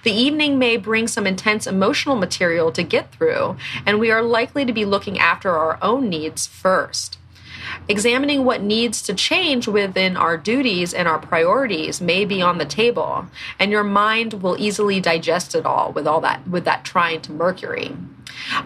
The 0.03 0.11
evening 0.11 0.57
may 0.57 0.77
bring 0.77 1.07
some 1.07 1.27
intense 1.27 1.67
emotional 1.67 2.15
material 2.15 2.71
to 2.71 2.81
get 2.81 3.11
through, 3.11 3.57
and 3.85 3.99
we 3.99 4.09
are 4.09 4.23
likely 4.23 4.65
to 4.65 4.73
be 4.73 4.83
looking 4.83 5.19
after 5.19 5.51
our 5.51 5.77
own 5.81 6.09
needs 6.09 6.47
first. 6.47 7.18
Examining 7.87 8.45
what 8.45 8.61
needs 8.61 9.01
to 9.03 9.13
change 9.13 9.67
within 9.67 10.17
our 10.17 10.37
duties 10.37 10.93
and 10.93 11.07
our 11.07 11.19
priorities 11.19 12.01
may 12.01 12.25
be 12.25 12.41
on 12.41 12.57
the 12.57 12.65
table, 12.65 13.25
and 13.57 13.71
your 13.71 13.83
mind 13.83 14.41
will 14.41 14.57
easily 14.59 14.99
digest 14.99 15.55
it 15.55 15.65
all 15.65 15.91
with 15.91 16.07
all 16.07 16.21
that 16.21 16.47
with 16.47 16.65
that 16.65 16.83
trine 16.83 17.21
to 17.21 17.31
Mercury. 17.31 17.95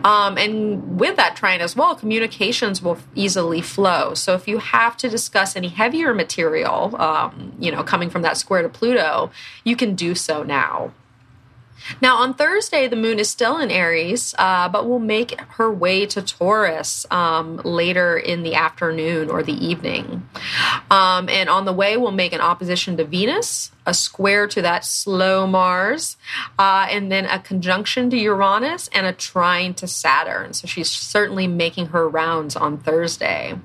Um, 0.03 0.37
and 0.37 0.99
with 0.99 1.15
that 1.15 1.35
trine 1.35 1.61
as 1.61 1.75
well, 1.75 1.95
communications 1.95 2.81
will 2.81 2.97
easily 3.15 3.61
flow. 3.61 4.13
So 4.13 4.33
if 4.35 4.47
you 4.47 4.59
have 4.59 4.97
to 4.97 5.09
discuss 5.09 5.55
any 5.55 5.69
heavier 5.69 6.13
material, 6.13 6.95
um, 7.01 7.53
you 7.59 7.71
know, 7.71 7.83
coming 7.83 8.09
from 8.09 8.21
that 8.21 8.37
square 8.37 8.61
to 8.61 8.69
Pluto, 8.69 9.31
you 9.63 9.75
can 9.75 9.95
do 9.95 10.15
so 10.15 10.43
now. 10.43 10.91
Now, 12.01 12.17
on 12.17 12.33
Thursday, 12.33 12.87
the 12.87 12.95
moon 12.95 13.19
is 13.19 13.29
still 13.29 13.57
in 13.59 13.71
Aries, 13.71 14.33
uh, 14.37 14.69
but 14.69 14.87
will 14.87 14.99
make 14.99 15.39
her 15.41 15.71
way 15.71 16.05
to 16.07 16.21
Taurus 16.21 17.05
um, 17.11 17.57
later 17.63 18.17
in 18.17 18.43
the 18.43 18.55
afternoon 18.55 19.29
or 19.29 19.43
the 19.43 19.53
evening. 19.53 20.27
Um, 20.89 21.29
and 21.29 21.49
on 21.49 21.65
the 21.65 21.73
way, 21.73 21.97
we'll 21.97 22.11
make 22.11 22.33
an 22.33 22.41
opposition 22.41 22.97
to 22.97 23.03
Venus, 23.03 23.71
a 23.85 23.93
square 23.93 24.47
to 24.47 24.61
that 24.61 24.85
slow 24.85 25.45
Mars, 25.47 26.17
uh, 26.57 26.87
and 26.89 27.11
then 27.11 27.25
a 27.25 27.39
conjunction 27.39 28.09
to 28.09 28.17
Uranus 28.17 28.89
and 28.93 29.05
a 29.05 29.13
trine 29.13 29.73
to 29.75 29.87
Saturn. 29.87 30.53
So 30.53 30.67
she's 30.67 30.89
certainly 30.89 31.47
making 31.47 31.87
her 31.87 32.07
rounds 32.07 32.55
on 32.55 32.77
Thursday. 32.77 33.55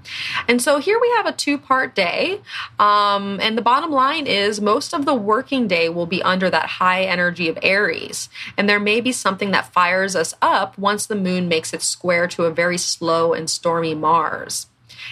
And 0.46 0.60
so 0.60 0.78
here 0.78 0.98
we 1.00 1.10
have 1.16 1.26
a 1.26 1.32
two 1.32 1.58
part 1.58 1.94
day. 1.94 2.40
Um, 2.78 3.38
and 3.40 3.56
the 3.56 3.62
bottom 3.62 3.90
line 3.90 4.26
is 4.26 4.60
most 4.60 4.92
of 4.92 5.04
the 5.04 5.14
working 5.14 5.68
day 5.68 5.88
will 5.88 6.06
be 6.06 6.22
under 6.22 6.50
that 6.50 6.66
high 6.66 7.04
energy 7.04 7.48
of 7.48 7.58
Aries. 7.62 8.28
And 8.56 8.68
there 8.68 8.80
may 8.80 9.00
be 9.00 9.12
something 9.12 9.50
that 9.52 9.72
fires 9.72 10.16
us 10.16 10.34
up 10.42 10.78
once 10.78 11.06
the 11.06 11.14
moon 11.14 11.48
makes 11.48 11.72
it 11.72 11.82
square 11.82 12.26
to 12.28 12.44
a 12.44 12.50
very 12.50 12.78
slow 12.78 13.32
and 13.32 13.48
stormy 13.48 13.94
Mars. 13.94 14.66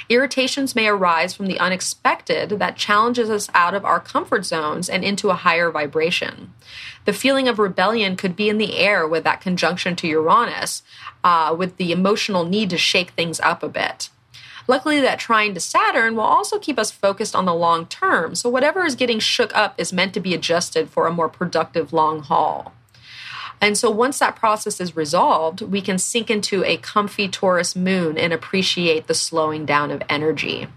Irritations 0.09 0.75
may 0.75 0.89
arise 0.89 1.35
from 1.35 1.47
the 1.47 1.59
unexpected 1.59 2.51
that 2.51 2.77
challenges 2.77 3.31
us 3.31 3.49
out 3.55 3.75
of 3.75 3.85
our 3.85 4.01
comfort 4.01 4.45
zones 4.45 4.89
and 4.89 5.05
into 5.05 5.31
a 5.31 5.35
higher 5.35 5.71
vibration. 5.71 6.53
The 7.05 7.13
feeling 7.13 7.49
of 7.49 7.59
rebellion 7.59 8.17
could 8.17 8.37
be 8.37 8.49
in 8.49 8.59
the 8.59 8.79
air 8.79 9.07
with 9.07 9.25
that 9.25 9.41
conjunction 9.41 9.97
to 9.97 10.09
Uranus, 10.09 10.83
uh, 11.23 11.55
with 11.57 11.77
the 11.77 11.93
emotional 11.93 12.45
need 12.45 12.71
to 12.71 12.79
shake 12.79 13.11
things 13.11 13.41
up 13.41 13.63
a 13.63 13.69
bit. 13.69 14.11
Luckily, 14.69 15.01
that 15.01 15.21
trine 15.21 15.55
to 15.55 15.61
Saturn 15.61 16.17
will 16.17 16.25
also 16.25 16.59
keep 16.59 16.79
us 16.79 16.91
focused 16.91 17.37
on 17.37 17.45
the 17.45 17.55
long 17.55 17.87
term, 17.87 18.35
so 18.35 18.49
whatever 18.49 18.85
is 18.85 18.97
getting 18.97 19.21
shook 19.21 19.55
up 19.57 19.75
is 19.79 19.93
meant 19.93 20.13
to 20.15 20.21
be 20.21 20.35
adjusted 20.35 20.91
for 20.91 21.07
a 21.07 21.13
more 21.13 21.29
productive 21.29 21.93
long 21.93 22.21
haul. 22.21 22.73
And 23.61 23.77
so 23.77 23.91
once 23.91 24.19
that 24.19 24.37
process 24.37 24.81
is 24.81 24.97
resolved, 24.97 25.63
we 25.63 25.81
can 25.81 25.99
sink 25.99 26.31
into 26.31 26.63
a 26.65 26.77
comfy 26.77 27.29
Taurus 27.29 27.75
moon 27.75 28.19
and 28.19 28.33
appreciate 28.33 29.07
the 29.07 29.15
slowing 29.15 29.65
down 29.65 29.91
of 29.91 30.03
energy. 30.09 30.69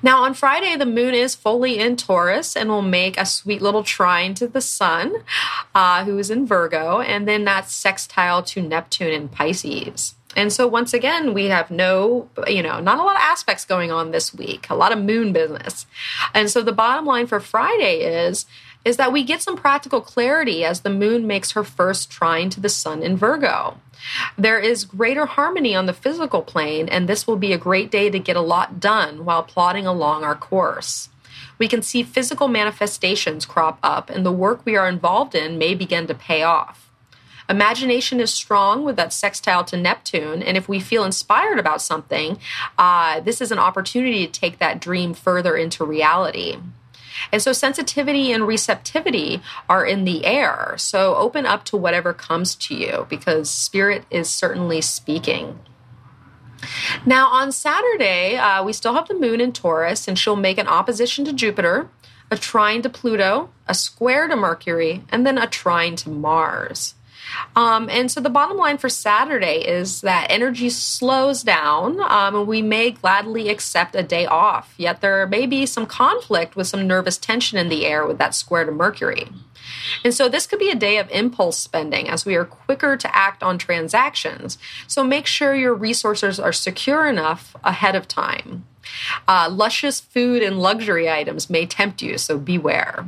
Now, 0.00 0.22
on 0.22 0.34
Friday, 0.34 0.76
the 0.76 0.86
moon 0.86 1.14
is 1.14 1.34
fully 1.34 1.78
in 1.78 1.96
Taurus 1.96 2.56
and 2.56 2.68
will 2.68 2.82
make 2.82 3.18
a 3.18 3.26
sweet 3.26 3.60
little 3.60 3.82
trine 3.82 4.34
to 4.34 4.46
the 4.46 4.60
sun, 4.60 5.24
uh, 5.74 6.04
who 6.04 6.18
is 6.18 6.30
in 6.30 6.46
Virgo, 6.46 7.00
and 7.00 7.26
then 7.26 7.44
that 7.44 7.68
sextile 7.68 8.42
to 8.44 8.62
Neptune 8.62 9.12
in 9.12 9.28
Pisces. 9.28 10.14
And 10.36 10.52
so, 10.52 10.68
once 10.68 10.94
again, 10.94 11.34
we 11.34 11.46
have 11.46 11.70
no, 11.70 12.28
you 12.46 12.62
know, 12.62 12.78
not 12.78 12.98
a 12.98 13.02
lot 13.02 13.16
of 13.16 13.22
aspects 13.22 13.64
going 13.64 13.90
on 13.90 14.12
this 14.12 14.32
week, 14.32 14.68
a 14.70 14.76
lot 14.76 14.92
of 14.92 15.02
moon 15.02 15.32
business. 15.32 15.86
And 16.32 16.48
so, 16.48 16.62
the 16.62 16.70
bottom 16.70 17.04
line 17.04 17.26
for 17.26 17.40
Friday 17.40 18.02
is 18.02 18.46
is 18.88 18.96
that 18.96 19.12
we 19.12 19.22
get 19.22 19.42
some 19.42 19.54
practical 19.54 20.00
clarity 20.00 20.64
as 20.64 20.80
the 20.80 20.88
moon 20.88 21.26
makes 21.26 21.50
her 21.50 21.62
first 21.62 22.10
trine 22.10 22.48
to 22.48 22.58
the 22.58 22.70
sun 22.70 23.02
in 23.02 23.18
Virgo. 23.18 23.76
There 24.38 24.58
is 24.58 24.86
greater 24.86 25.26
harmony 25.26 25.74
on 25.74 25.84
the 25.84 25.92
physical 25.92 26.40
plane, 26.40 26.88
and 26.88 27.06
this 27.06 27.26
will 27.26 27.36
be 27.36 27.52
a 27.52 27.58
great 27.58 27.90
day 27.90 28.08
to 28.08 28.18
get 28.18 28.34
a 28.34 28.40
lot 28.40 28.80
done 28.80 29.26
while 29.26 29.42
plodding 29.42 29.86
along 29.86 30.24
our 30.24 30.34
course. 30.34 31.10
We 31.58 31.68
can 31.68 31.82
see 31.82 32.02
physical 32.02 32.48
manifestations 32.48 33.44
crop 33.44 33.78
up, 33.82 34.08
and 34.08 34.24
the 34.24 34.32
work 34.32 34.64
we 34.64 34.74
are 34.74 34.88
involved 34.88 35.34
in 35.34 35.58
may 35.58 35.74
begin 35.74 36.06
to 36.06 36.14
pay 36.14 36.42
off. 36.42 36.90
Imagination 37.46 38.20
is 38.20 38.32
strong 38.32 38.84
with 38.84 38.96
that 38.96 39.12
sextile 39.12 39.64
to 39.64 39.76
Neptune, 39.76 40.42
and 40.42 40.56
if 40.56 40.66
we 40.66 40.80
feel 40.80 41.04
inspired 41.04 41.58
about 41.58 41.82
something, 41.82 42.38
uh, 42.78 43.20
this 43.20 43.42
is 43.42 43.52
an 43.52 43.58
opportunity 43.58 44.26
to 44.26 44.32
take 44.32 44.58
that 44.60 44.80
dream 44.80 45.12
further 45.12 45.58
into 45.58 45.84
reality. 45.84 46.56
And 47.32 47.42
so 47.42 47.52
sensitivity 47.52 48.32
and 48.32 48.46
receptivity 48.46 49.42
are 49.68 49.84
in 49.84 50.04
the 50.04 50.24
air. 50.24 50.74
So 50.78 51.14
open 51.16 51.46
up 51.46 51.64
to 51.66 51.76
whatever 51.76 52.12
comes 52.12 52.54
to 52.56 52.74
you 52.74 53.06
because 53.08 53.50
spirit 53.50 54.04
is 54.10 54.28
certainly 54.28 54.80
speaking. 54.80 55.58
Now, 57.06 57.28
on 57.28 57.52
Saturday, 57.52 58.36
uh, 58.36 58.64
we 58.64 58.72
still 58.72 58.94
have 58.94 59.08
the 59.08 59.14
moon 59.14 59.40
in 59.40 59.52
Taurus, 59.52 60.08
and 60.08 60.18
she'll 60.18 60.36
make 60.36 60.58
an 60.58 60.66
opposition 60.66 61.24
to 61.24 61.32
Jupiter, 61.32 61.88
a 62.30 62.36
trine 62.36 62.82
to 62.82 62.90
Pluto, 62.90 63.50
a 63.66 63.74
square 63.74 64.28
to 64.28 64.36
Mercury, 64.36 65.04
and 65.10 65.24
then 65.24 65.38
a 65.38 65.46
trine 65.46 65.96
to 65.96 66.10
Mars. 66.10 66.94
Um, 67.56 67.88
and 67.90 68.10
so 68.10 68.20
the 68.20 68.30
bottom 68.30 68.56
line 68.56 68.78
for 68.78 68.88
Saturday 68.88 69.66
is 69.66 70.00
that 70.02 70.28
energy 70.30 70.70
slows 70.70 71.42
down, 71.42 72.00
um, 72.00 72.34
and 72.34 72.46
we 72.46 72.62
may 72.62 72.92
gladly 72.92 73.48
accept 73.48 73.94
a 73.94 74.02
day 74.02 74.26
off. 74.26 74.74
Yet 74.76 75.00
there 75.00 75.26
may 75.26 75.46
be 75.46 75.66
some 75.66 75.86
conflict 75.86 76.56
with 76.56 76.66
some 76.66 76.86
nervous 76.86 77.18
tension 77.18 77.58
in 77.58 77.68
the 77.68 77.86
air 77.86 78.06
with 78.06 78.18
that 78.18 78.34
square 78.34 78.64
to 78.64 78.72
Mercury. 78.72 79.28
And 80.04 80.14
so 80.14 80.28
this 80.28 80.46
could 80.46 80.58
be 80.58 80.70
a 80.70 80.74
day 80.74 80.98
of 80.98 81.10
impulse 81.10 81.58
spending 81.58 82.08
as 82.08 82.24
we 82.24 82.34
are 82.36 82.44
quicker 82.44 82.96
to 82.96 83.16
act 83.16 83.42
on 83.42 83.58
transactions. 83.58 84.58
So 84.86 85.04
make 85.04 85.26
sure 85.26 85.54
your 85.54 85.74
resources 85.74 86.40
are 86.40 86.52
secure 86.52 87.06
enough 87.06 87.54
ahead 87.64 87.94
of 87.94 88.08
time. 88.08 88.64
Uh, 89.26 89.48
luscious 89.50 90.00
food 90.00 90.42
and 90.42 90.58
luxury 90.58 91.10
items 91.10 91.50
may 91.50 91.66
tempt 91.66 92.00
you, 92.00 92.16
so 92.16 92.38
beware. 92.38 93.06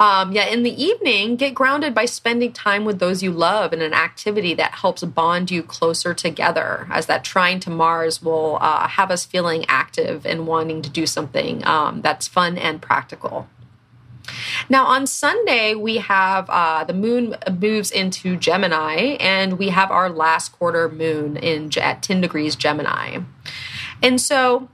Um, 0.00 0.32
yeah, 0.32 0.46
in 0.46 0.62
the 0.62 0.82
evening, 0.82 1.36
get 1.36 1.54
grounded 1.54 1.94
by 1.94 2.04
spending 2.04 2.52
time 2.52 2.84
with 2.84 2.98
those 2.98 3.22
you 3.22 3.32
love 3.32 3.72
in 3.72 3.82
an 3.82 3.94
activity 3.94 4.54
that 4.54 4.72
helps 4.72 5.02
bond 5.02 5.50
you 5.50 5.62
closer 5.62 6.14
together, 6.14 6.86
as 6.90 7.06
that 7.06 7.24
trine 7.24 7.60
to 7.60 7.70
Mars 7.70 8.22
will 8.22 8.58
uh, 8.60 8.88
have 8.88 9.10
us 9.10 9.24
feeling 9.24 9.64
active 9.68 10.26
and 10.26 10.46
wanting 10.46 10.82
to 10.82 10.90
do 10.90 11.06
something 11.06 11.66
um, 11.66 12.02
that's 12.02 12.28
fun 12.28 12.58
and 12.58 12.80
practical. 12.82 13.48
Now, 14.68 14.86
on 14.86 15.06
Sunday, 15.06 15.74
we 15.74 15.96
have 15.96 16.48
uh, 16.50 16.84
the 16.84 16.92
moon 16.92 17.36
moves 17.58 17.90
into 17.90 18.36
Gemini, 18.36 19.16
and 19.20 19.58
we 19.58 19.70
have 19.70 19.90
our 19.90 20.10
last 20.10 20.52
quarter 20.52 20.88
moon 20.88 21.36
in 21.36 21.70
at 21.78 22.02
10 22.02 22.20
degrees 22.20 22.54
Gemini. 22.54 23.20
And 24.02 24.20
so 24.20 24.68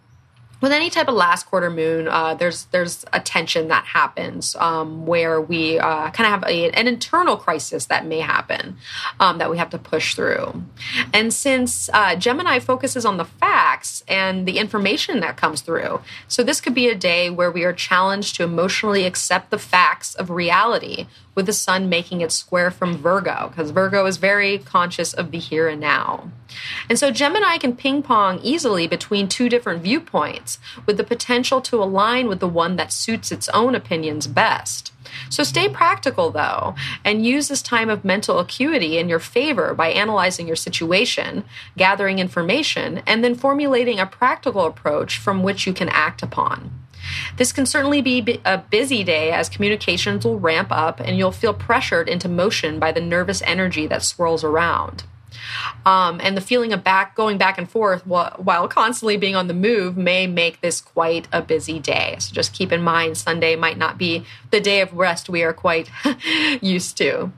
with 0.65 0.73
any 0.73 0.89
type 0.89 1.09
of 1.09 1.15
last 1.15 1.45
quarter 1.45 1.69
moon, 1.69 2.09
uh, 2.09 2.33
there's 2.33 2.65
there's 2.73 3.05
a 3.13 3.21
tension 3.21 3.69
that 3.69 3.85
happens 3.85 4.57
um, 4.57 5.05
where 5.05 5.39
we 5.39 5.79
uh, 5.79 6.11
kind 6.11 6.27
of 6.27 6.41
have 6.41 6.45
a, 6.45 6.71
an 6.71 6.89
internal 6.89 7.37
crisis 7.37 7.85
that 7.87 8.07
may 8.07 8.21
happen 8.21 8.79
um, 9.21 9.37
that 9.37 9.51
we 9.51 9.59
have 9.59 9.69
to 9.69 9.79
push 9.79 10.15
through. 10.15 10.65
And 11.13 11.35
since 11.35 11.91
uh, 11.93 12.17
Gemini 12.17 12.61
focuses 12.61 13.05
on 13.05 13.19
the 13.19 13.27
facts 13.85 14.03
and 14.09 14.47
the 14.47 14.59
information 14.59 15.21
that 15.21 15.37
comes 15.37 15.61
through, 15.61 16.01
so 16.27 16.43
this 16.43 16.61
could 16.61 16.75
be 16.75 16.89
a 16.89 16.95
day 16.95 17.29
where 17.29 17.51
we 17.51 17.65
are 17.65 17.73
challenged 17.73 18.35
to 18.37 18.43
emotionally 18.43 19.05
accept 19.05 19.51
the 19.51 19.59
facts 19.59 20.15
of 20.15 20.31
reality 20.31 21.07
with 21.35 21.47
the 21.47 21.53
sun 21.53 21.89
making 21.89 22.21
it 22.21 22.33
square 22.33 22.71
from 22.71 22.97
Virgo, 22.97 23.49
because 23.49 23.73
Virgo 23.73 24.07
is 24.07 24.17
very 24.17 24.59
conscious 24.59 25.13
of 25.13 25.31
the 25.31 25.39
here 25.39 25.69
and 25.69 25.81
now. 25.81 26.31
And 26.89 26.99
so 26.99 27.11
Gemini 27.11 27.59
can 27.59 27.77
ping 27.77 28.03
pong 28.03 28.39
easily 28.43 28.87
between 28.87 29.29
two 29.29 29.49
different 29.49 29.83
viewpoints, 29.83 30.59
with 30.87 30.97
the 30.97 31.05
potential 31.05 31.61
to 31.63 31.83
align 31.83 32.29
with 32.29 32.41
the 32.41 32.49
one 32.49 32.77
that 32.77 32.93
suits 32.93 33.33
its 33.33 33.49
own 33.51 33.75
opinions 33.75 34.27
best. 34.27 34.93
So 35.31 35.43
stay 35.43 35.69
practical 35.69 36.31
though, 36.31 36.75
and 37.05 37.25
use 37.25 37.49
this 37.49 37.63
time 37.63 37.91
of 37.91 38.05
mental 38.05 38.39
acuity 38.39 38.99
in 38.99 39.09
your 39.09 39.19
favor 39.19 39.75
by 39.75 39.89
analyzing 39.89 40.47
your 40.47 40.57
situation, 40.57 41.45
gathering 41.77 42.19
information, 42.19 43.03
and 43.07 43.23
then 43.23 43.35
formulating 43.35 43.99
a 43.99 44.07
practical 44.07 44.67
approach 44.67 45.19
from 45.19 45.43
which 45.43 45.67
you 45.67 45.73
can 45.73 45.89
act 45.89 46.23
upon. 46.23 46.71
This 47.37 47.53
can 47.53 47.67
certainly 47.67 48.01
be 48.01 48.41
a 48.45 48.59
busy 48.59 49.05
day 49.05 49.31
as 49.31 49.49
communications 49.49 50.25
will 50.25 50.39
ramp 50.39 50.69
up 50.71 51.01
and 51.01 51.19
you'll 51.19 51.33
feel 51.33 51.55
pressured 51.55 52.09
into 52.09 52.29
motion 52.29 52.79
by 52.79 52.93
the 52.93 53.01
nervous 53.01 53.43
energy 53.43 53.87
that 53.87 54.03
swirls 54.03 54.43
around. 54.43 55.05
Um, 55.87 56.21
and 56.23 56.37
the 56.37 56.41
feeling 56.41 56.73
of 56.73 56.85
back 56.85 57.15
going 57.15 57.39
back 57.39 57.59
and 57.59 57.69
forth 57.69 58.07
while, 58.07 58.35
while 58.39 58.69
constantly 58.69 59.17
being 59.17 59.37
on 59.37 59.49
the 59.49 59.55
move 59.55 59.97
may 59.97 60.27
make 60.27 60.61
this 60.61 60.81
quite 60.81 61.29
a 61.33 61.43
busy 61.43 61.79
day. 61.79 62.17
So 62.19 62.33
just 62.33 62.53
keep 62.53 62.73
in 62.73 62.83
mind 62.83 63.17
Sunday 63.17 63.57
might 63.57 63.79
not 63.79 63.99
be 63.99 64.25
the 64.51 64.61
day 64.61 64.81
of 64.81 64.93
rest 64.93 65.29
we 65.29 65.43
are 65.43 65.53
quite 65.53 65.91
used 66.61 66.97
to. 66.99 67.33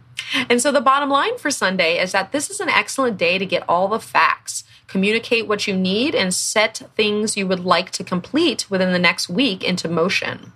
And 0.49 0.61
so 0.61 0.73
the 0.73 0.81
bottom 0.81 1.11
line 1.11 1.39
for 1.39 1.51
Sunday 1.51 1.99
is 1.99 2.13
that 2.13 2.33
this 2.33 2.51
is 2.51 2.61
an 2.61 2.69
excellent 2.69 3.17
day 3.17 3.39
to 3.39 3.47
get 3.47 3.65
all 3.69 3.89
the 3.89 4.01
facts, 4.01 4.65
communicate 4.87 5.47
what 5.47 5.67
you 5.67 5.77
need, 5.77 6.15
and 6.15 6.35
set 6.35 6.83
things 6.97 7.37
you 7.37 7.47
would 7.47 7.65
like 7.65 7.91
to 7.93 8.05
complete 8.05 8.71
within 8.71 8.93
the 8.93 8.99
next 8.99 9.29
week 9.29 9.63
into 9.63 9.89
motion. 9.89 10.53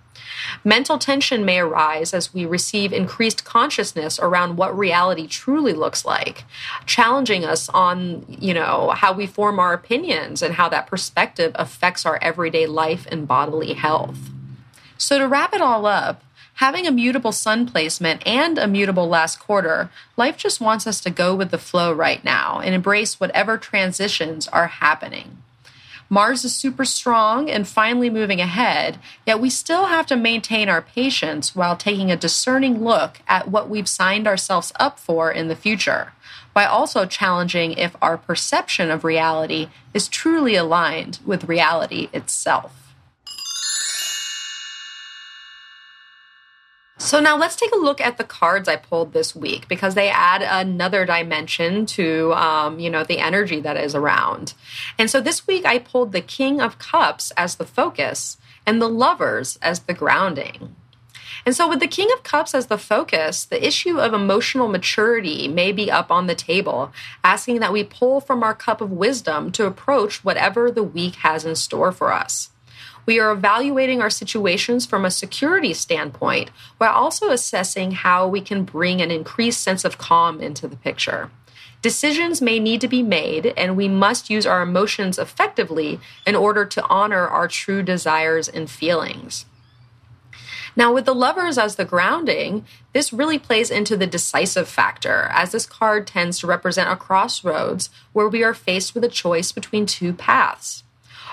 Mental 0.63 0.97
tension 0.97 1.45
may 1.45 1.59
arise 1.59 2.13
as 2.13 2.33
we 2.33 2.45
receive 2.45 2.93
increased 2.93 3.45
consciousness 3.45 4.19
around 4.19 4.57
what 4.57 4.77
reality 4.77 5.27
truly 5.27 5.73
looks 5.73 6.05
like, 6.05 6.45
challenging 6.85 7.43
us 7.45 7.69
on, 7.69 8.25
you 8.27 8.53
know, 8.53 8.91
how 8.95 9.13
we 9.13 9.27
form 9.27 9.59
our 9.59 9.73
opinions 9.73 10.41
and 10.41 10.55
how 10.55 10.69
that 10.69 10.87
perspective 10.87 11.51
affects 11.55 12.05
our 12.05 12.17
everyday 12.21 12.65
life 12.65 13.07
and 13.11 13.27
bodily 13.27 13.73
health. 13.73 14.17
So 14.97 15.17
to 15.17 15.27
wrap 15.27 15.53
it 15.53 15.61
all 15.61 15.85
up, 15.85 16.23
having 16.55 16.85
a 16.85 16.91
mutable 16.91 17.31
sun 17.31 17.65
placement 17.65 18.21
and 18.25 18.59
a 18.59 18.67
mutable 18.67 19.07
last 19.07 19.39
quarter, 19.39 19.89
life 20.15 20.37
just 20.37 20.61
wants 20.61 20.85
us 20.85 21.01
to 21.01 21.09
go 21.09 21.35
with 21.35 21.49
the 21.49 21.57
flow 21.57 21.91
right 21.91 22.23
now 22.23 22.59
and 22.59 22.75
embrace 22.75 23.19
whatever 23.19 23.57
transitions 23.57 24.47
are 24.49 24.67
happening. 24.67 25.40
Mars 26.13 26.43
is 26.43 26.53
super 26.53 26.83
strong 26.83 27.49
and 27.49 27.65
finally 27.65 28.09
moving 28.09 28.41
ahead, 28.41 28.99
yet 29.25 29.39
we 29.39 29.49
still 29.49 29.85
have 29.85 30.05
to 30.07 30.17
maintain 30.17 30.67
our 30.67 30.81
patience 30.81 31.55
while 31.55 31.77
taking 31.77 32.11
a 32.11 32.17
discerning 32.17 32.83
look 32.83 33.21
at 33.29 33.47
what 33.47 33.69
we've 33.69 33.87
signed 33.87 34.27
ourselves 34.27 34.73
up 34.77 34.99
for 34.99 35.31
in 35.31 35.47
the 35.47 35.55
future, 35.55 36.11
by 36.53 36.65
also 36.65 37.05
challenging 37.05 37.71
if 37.71 37.95
our 38.01 38.17
perception 38.17 38.91
of 38.91 39.05
reality 39.05 39.69
is 39.93 40.09
truly 40.09 40.55
aligned 40.55 41.19
with 41.25 41.45
reality 41.45 42.09
itself. 42.11 42.80
So 47.01 47.19
now 47.19 47.35
let's 47.35 47.55
take 47.55 47.73
a 47.73 47.79
look 47.79 47.99
at 47.99 48.17
the 48.17 48.23
cards 48.23 48.69
I 48.69 48.75
pulled 48.75 49.11
this 49.11 49.35
week 49.35 49.67
because 49.67 49.95
they 49.95 50.09
add 50.09 50.43
another 50.43 51.03
dimension 51.03 51.87
to 51.87 52.31
um, 52.33 52.79
you 52.79 52.91
know 52.91 53.03
the 53.03 53.17
energy 53.17 53.59
that 53.59 53.75
is 53.75 53.95
around. 53.95 54.53
And 54.99 55.09
so 55.09 55.19
this 55.19 55.47
week 55.47 55.65
I 55.65 55.79
pulled 55.79 56.11
the 56.11 56.21
King 56.21 56.61
of 56.61 56.77
Cups 56.77 57.31
as 57.31 57.55
the 57.55 57.65
focus 57.65 58.37
and 58.67 58.79
the 58.79 58.87
Lovers 58.87 59.57
as 59.63 59.79
the 59.79 59.95
grounding. 59.95 60.75
And 61.43 61.55
so, 61.55 61.67
with 61.67 61.79
the 61.79 61.87
King 61.87 62.09
of 62.13 62.21
Cups 62.21 62.53
as 62.53 62.67
the 62.67 62.77
focus, 62.77 63.45
the 63.45 63.65
issue 63.65 63.99
of 63.99 64.13
emotional 64.13 64.67
maturity 64.67 65.47
may 65.47 65.71
be 65.71 65.89
up 65.89 66.11
on 66.11 66.27
the 66.27 66.35
table, 66.35 66.93
asking 67.23 67.61
that 67.61 67.73
we 67.73 67.83
pull 67.83 68.21
from 68.21 68.43
our 68.43 68.53
cup 68.53 68.79
of 68.79 68.91
wisdom 68.91 69.51
to 69.53 69.65
approach 69.65 70.23
whatever 70.23 70.69
the 70.69 70.83
week 70.83 71.15
has 71.15 71.45
in 71.45 71.55
store 71.55 71.91
for 71.91 72.13
us. 72.13 72.51
We 73.05 73.19
are 73.19 73.31
evaluating 73.31 74.01
our 74.01 74.09
situations 74.09 74.85
from 74.85 75.05
a 75.05 75.11
security 75.11 75.73
standpoint 75.73 76.51
while 76.77 76.93
also 76.93 77.29
assessing 77.29 77.91
how 77.91 78.27
we 78.27 78.41
can 78.41 78.63
bring 78.63 79.01
an 79.01 79.11
increased 79.11 79.61
sense 79.61 79.83
of 79.83 79.97
calm 79.97 80.39
into 80.39 80.67
the 80.67 80.75
picture. 80.75 81.31
Decisions 81.81 82.41
may 82.41 82.59
need 82.59 82.79
to 82.81 82.87
be 82.87 83.01
made, 83.01 83.47
and 83.57 83.75
we 83.75 83.87
must 83.87 84.29
use 84.29 84.45
our 84.45 84.61
emotions 84.61 85.17
effectively 85.17 85.99
in 86.27 86.35
order 86.35 86.63
to 86.63 86.85
honor 86.87 87.27
our 87.27 87.47
true 87.47 87.81
desires 87.81 88.47
and 88.47 88.69
feelings. 88.69 89.45
Now, 90.75 90.93
with 90.93 91.05
the 91.05 91.15
lovers 91.15 91.57
as 91.57 91.75
the 91.75 91.85
grounding, 91.85 92.65
this 92.93 93.11
really 93.11 93.39
plays 93.39 93.71
into 93.71 93.97
the 93.97 94.07
decisive 94.07 94.69
factor, 94.69 95.27
as 95.31 95.51
this 95.51 95.65
card 95.65 96.07
tends 96.07 96.39
to 96.39 96.47
represent 96.47 96.89
a 96.89 96.95
crossroads 96.95 97.89
where 98.13 98.29
we 98.29 98.43
are 98.43 98.53
faced 98.53 98.93
with 98.93 99.03
a 99.03 99.09
choice 99.09 99.51
between 99.51 99.85
two 99.85 100.13
paths. 100.13 100.83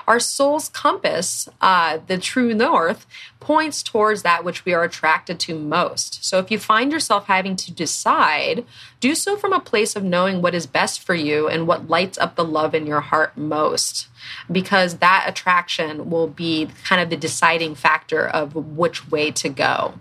Our 0.09 0.21
soul's 0.21 0.71
compass, 0.71 1.51
uh, 1.61 1.99
the 2.07 2.16
true 2.16 2.55
north, 2.55 3.07
points 3.40 3.83
towards 3.83 4.23
that 4.23 4.42
which 4.42 4.64
we 4.64 4.73
are 4.73 4.83
attracted 4.83 5.38
to 5.40 5.59
most. 5.59 6.25
So 6.25 6.38
if 6.38 6.51
you 6.51 6.59
find 6.59 6.90
yourself 6.90 7.27
having 7.27 7.57
to 7.57 7.75
decide, 7.75 8.64
do 9.01 9.14
so 9.14 9.37
from 9.37 9.53
a 9.53 9.61
place 9.61 9.97
of 9.97 10.03
knowing 10.03 10.40
what 10.40 10.55
is 10.55 10.66
best 10.66 11.03
for 11.03 11.14
you 11.14 11.47
and 11.47 11.66
what 11.66 11.90
lights 11.90 12.16
up 12.16 12.37
the 12.37 12.44
love 12.44 12.75
in 12.75 12.87
your 12.87 13.03
heart 13.03 13.37
most. 13.37 14.09
Because 14.51 14.97
that 14.97 15.27
attraction 15.29 16.09
will 16.09 16.27
be 16.27 16.71
kind 16.85 17.03
of 17.03 17.11
the 17.11 17.16
deciding 17.16 17.75
factor 17.75 18.27
of 18.27 18.55
which 18.55 19.11
way 19.11 19.31
to 19.33 19.51
go. 19.51 20.01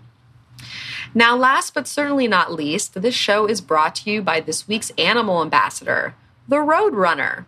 Now, 1.12 1.36
last 1.36 1.74
but 1.74 1.86
certainly 1.86 2.26
not 2.26 2.50
least, 2.50 2.94
this 2.94 3.14
show 3.14 3.44
is 3.44 3.60
brought 3.60 3.96
to 3.96 4.10
you 4.10 4.22
by 4.22 4.40
this 4.40 4.66
week's 4.66 4.90
animal 4.96 5.42
ambassador, 5.42 6.14
the 6.48 6.56
Roadrunner. 6.56 7.44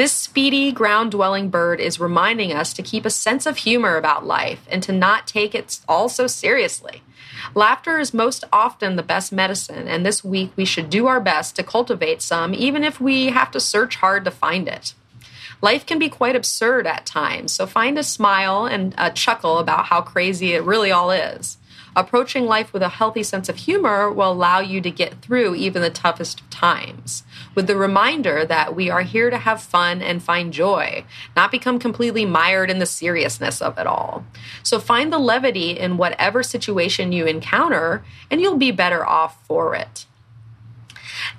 This 0.00 0.12
speedy, 0.12 0.72
ground 0.72 1.10
dwelling 1.10 1.50
bird 1.50 1.78
is 1.78 2.00
reminding 2.00 2.54
us 2.54 2.72
to 2.72 2.82
keep 2.82 3.04
a 3.04 3.10
sense 3.10 3.44
of 3.44 3.58
humor 3.58 3.98
about 3.98 4.24
life 4.24 4.66
and 4.70 4.82
to 4.82 4.92
not 4.92 5.26
take 5.26 5.54
it 5.54 5.78
all 5.86 6.08
so 6.08 6.26
seriously. 6.26 7.02
Laughter 7.54 7.98
is 7.98 8.14
most 8.14 8.42
often 8.50 8.96
the 8.96 9.02
best 9.02 9.30
medicine, 9.30 9.86
and 9.86 10.06
this 10.06 10.24
week 10.24 10.52
we 10.56 10.64
should 10.64 10.88
do 10.88 11.06
our 11.06 11.20
best 11.20 11.54
to 11.56 11.62
cultivate 11.62 12.22
some, 12.22 12.54
even 12.54 12.82
if 12.82 12.98
we 12.98 13.26
have 13.26 13.50
to 13.50 13.60
search 13.60 13.96
hard 13.96 14.24
to 14.24 14.30
find 14.30 14.68
it. 14.68 14.94
Life 15.60 15.84
can 15.84 15.98
be 15.98 16.08
quite 16.08 16.34
absurd 16.34 16.86
at 16.86 17.04
times, 17.04 17.52
so 17.52 17.66
find 17.66 17.98
a 17.98 18.02
smile 18.02 18.64
and 18.64 18.94
a 18.96 19.10
chuckle 19.10 19.58
about 19.58 19.84
how 19.84 20.00
crazy 20.00 20.54
it 20.54 20.64
really 20.64 20.90
all 20.90 21.10
is. 21.10 21.58
Approaching 21.96 22.46
life 22.46 22.72
with 22.72 22.82
a 22.82 22.88
healthy 22.88 23.22
sense 23.22 23.48
of 23.48 23.56
humor 23.56 24.10
will 24.12 24.30
allow 24.30 24.60
you 24.60 24.80
to 24.80 24.90
get 24.90 25.20
through 25.22 25.56
even 25.56 25.82
the 25.82 25.90
toughest 25.90 26.40
of 26.40 26.50
times, 26.50 27.24
with 27.54 27.66
the 27.66 27.76
reminder 27.76 28.44
that 28.44 28.76
we 28.76 28.88
are 28.88 29.02
here 29.02 29.28
to 29.30 29.38
have 29.38 29.60
fun 29.60 30.00
and 30.00 30.22
find 30.22 30.52
joy, 30.52 31.04
not 31.34 31.50
become 31.50 31.78
completely 31.78 32.24
mired 32.24 32.70
in 32.70 32.78
the 32.78 32.86
seriousness 32.86 33.60
of 33.60 33.78
it 33.78 33.86
all. 33.86 34.24
So 34.62 34.78
find 34.78 35.12
the 35.12 35.18
levity 35.18 35.78
in 35.78 35.96
whatever 35.96 36.42
situation 36.42 37.12
you 37.12 37.26
encounter, 37.26 38.04
and 38.30 38.40
you'll 38.40 38.56
be 38.56 38.70
better 38.70 39.04
off 39.04 39.44
for 39.46 39.74
it. 39.74 40.06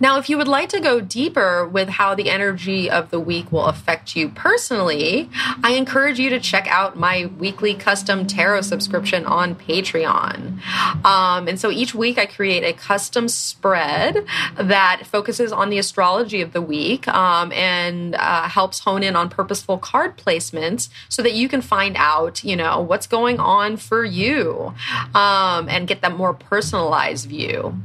Now, 0.02 0.18
if 0.18 0.32
you 0.32 0.38
would 0.40 0.48
like 0.48 0.70
to 0.70 0.80
go 0.80 1.00
deeper 1.00 1.68
with 1.68 1.88
how 1.88 2.16
the 2.16 2.32
energy 2.32 2.90
of 2.90 3.12
the 3.12 3.20
week 3.20 3.52
will 3.52 3.66
affect 3.66 4.16
you 4.16 4.30
personally, 4.30 5.30
I 5.64 5.74
encourage 5.74 6.18
you 6.18 6.32
to 6.32 6.40
check 6.40 6.68
out 6.68 6.98
my 6.98 7.28
weekly 7.38 7.76
custom 7.76 8.26
tarot 8.26 8.62
subscription 8.62 9.28
on 9.28 9.54
Patreon. 9.54 10.60
Um, 11.06 11.48
and 11.48 11.60
so 11.60 11.70
each 11.70 11.94
week 11.94 12.18
I 12.18 12.26
create 12.26 12.64
a 12.64 12.74
custom 12.74 13.28
spread 13.28 14.26
that 14.58 15.04
focuses 15.06 15.52
on 15.52 15.70
the 15.70 15.78
astrology 15.78 16.42
of 16.42 16.52
the 16.52 16.64
week 16.64 17.08
um, 17.08 17.52
and 17.52 18.16
uh, 18.16 18.50
helps 18.50 18.80
hone 18.80 19.04
in 19.04 19.16
on 19.16 19.30
purposeful 19.30 19.78
card 19.78 20.18
placements 20.18 20.90
so 21.10 21.22
that 21.22 21.34
you 21.34 21.48
can 21.48 21.62
find 21.62 21.96
out, 21.96 22.44
you 22.44 22.56
know, 22.56 22.82
what's 22.82 23.06
going 23.06 23.40
on 23.40 23.78
for 23.78 24.04
you 24.04 24.74
um, 25.14 25.70
and 25.70 25.88
get 25.88 26.02
that 26.02 26.18
more 26.18 26.34
personalized 26.34 27.30
view. 27.30 27.80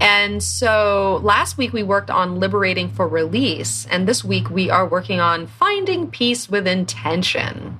And 0.00 0.42
so 0.42 1.20
last 1.22 1.51
last 1.52 1.58
week 1.58 1.74
we 1.74 1.82
worked 1.82 2.08
on 2.08 2.40
liberating 2.40 2.88
for 2.88 3.06
release, 3.06 3.86
and 3.90 4.08
this 4.08 4.24
week 4.24 4.48
we 4.48 4.70
are 4.70 4.88
working 4.88 5.20
on 5.20 5.46
finding 5.46 6.10
peace 6.10 6.48
with 6.48 6.66
intention. 6.66 7.78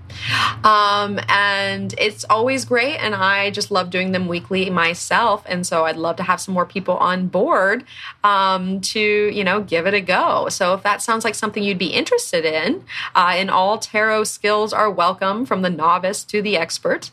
Um, 0.63 1.19
and 1.27 1.95
it's 1.97 2.27
always 2.29 2.67
great, 2.67 2.99
and 2.99 3.15
I 3.15 3.49
just 3.51 3.71
love 3.71 3.89
doing 3.89 4.13
them 4.13 4.29
weekly 4.29 4.69
myself. 4.69 5.43
And 5.47 5.67
so 5.67 5.87
I'd 5.87 5.97
love 5.97 6.17
to 6.17 6.23
have 6.23 6.39
some 6.39 6.53
more 6.53 6.67
people 6.67 6.99
on 6.99 7.29
board 7.29 7.85
um, 8.23 8.83
to, 8.93 9.01
you 9.01 9.43
know, 9.43 9.63
give 9.63 9.87
it 9.87 9.95
a 9.95 10.03
go. 10.03 10.51
So 10.51 10.75
if 10.75 10.83
that 10.83 11.01
sounds 11.01 11.25
like 11.25 11.35
something 11.35 11.63
you'd 11.63 11.79
be 11.79 11.95
interested 11.95 12.45
in, 12.45 12.85
uh, 13.15 13.33
and 13.37 13.51
all 13.51 13.79
tarot 13.79 14.25
skills 14.25 14.75
are 14.75 14.91
welcome 14.91 15.47
from 15.47 15.63
the 15.63 15.71
novice 15.71 16.25
to 16.25 16.43
the 16.43 16.59
expert, 16.59 17.11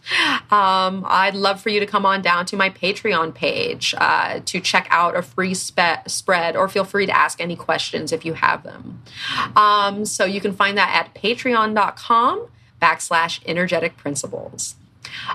um, 0.51 1.05
I'd 1.07 1.35
love 1.35 1.61
for 1.61 1.69
you 1.69 1.79
to 1.79 1.85
come 1.85 2.05
on 2.05 2.21
down 2.21 2.45
to 2.47 2.57
my 2.57 2.69
Patreon 2.69 3.33
page 3.33 3.95
uh, 3.97 4.41
to 4.43 4.59
check 4.59 4.89
out 4.91 5.15
a 5.15 5.21
free 5.21 5.53
spe- 5.53 6.05
spread 6.07 6.38
or 6.55 6.67
feel 6.67 6.83
free 6.83 7.05
to 7.05 7.15
ask 7.15 7.41
any 7.41 7.55
questions 7.55 8.11
if 8.11 8.25
you 8.25 8.33
have 8.33 8.63
them. 8.63 9.01
Um, 9.55 10.05
so 10.05 10.25
you 10.25 10.41
can 10.41 10.53
find 10.53 10.77
that 10.77 10.93
at 10.93 11.13
patreon.com 11.15 12.47
backslash 12.81 13.41
energetic 13.45 13.97
principles. 13.97 14.75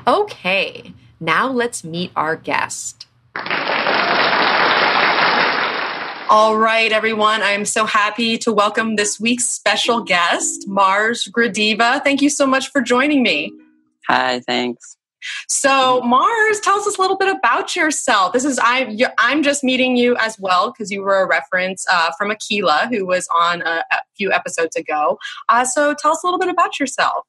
Okay, 0.06 0.92
now 1.20 1.48
let's 1.50 1.84
meet 1.84 2.10
our 2.16 2.36
guest. 2.36 3.06
All 6.30 6.56
right, 6.56 6.90
everyone. 6.90 7.42
I'm 7.42 7.64
so 7.64 7.84
happy 7.84 8.38
to 8.38 8.52
welcome 8.52 8.96
this 8.96 9.20
week's 9.20 9.46
special 9.46 10.00
guest, 10.00 10.66
Mars 10.66 11.28
Gradiva. 11.28 12.02
Thank 12.02 12.22
you 12.22 12.30
so 12.30 12.46
much 12.46 12.70
for 12.70 12.80
joining 12.80 13.22
me. 13.22 13.52
Hi, 14.08 14.40
thanks. 14.40 14.96
So 15.48 16.00
Mars, 16.02 16.60
tell 16.60 16.78
us 16.78 16.98
a 16.98 17.00
little 17.00 17.16
bit 17.16 17.34
about 17.34 17.76
yourself. 17.76 18.32
This 18.32 18.44
is 18.44 18.58
I'm 18.62 18.96
I'm 19.18 19.42
just 19.42 19.64
meeting 19.64 19.96
you 19.96 20.16
as 20.16 20.38
well 20.38 20.72
because 20.72 20.90
you 20.90 21.02
were 21.02 21.20
a 21.20 21.26
reference 21.26 21.86
uh, 21.90 22.10
from 22.16 22.30
Akila 22.30 22.88
who 22.88 23.06
was 23.06 23.28
on 23.34 23.62
a, 23.62 23.84
a 23.90 23.96
few 24.16 24.32
episodes 24.32 24.76
ago. 24.76 25.18
Uh, 25.48 25.64
so 25.64 25.94
tell 25.94 26.12
us 26.12 26.22
a 26.22 26.26
little 26.26 26.38
bit 26.40 26.48
about 26.48 26.78
yourself. 26.78 27.26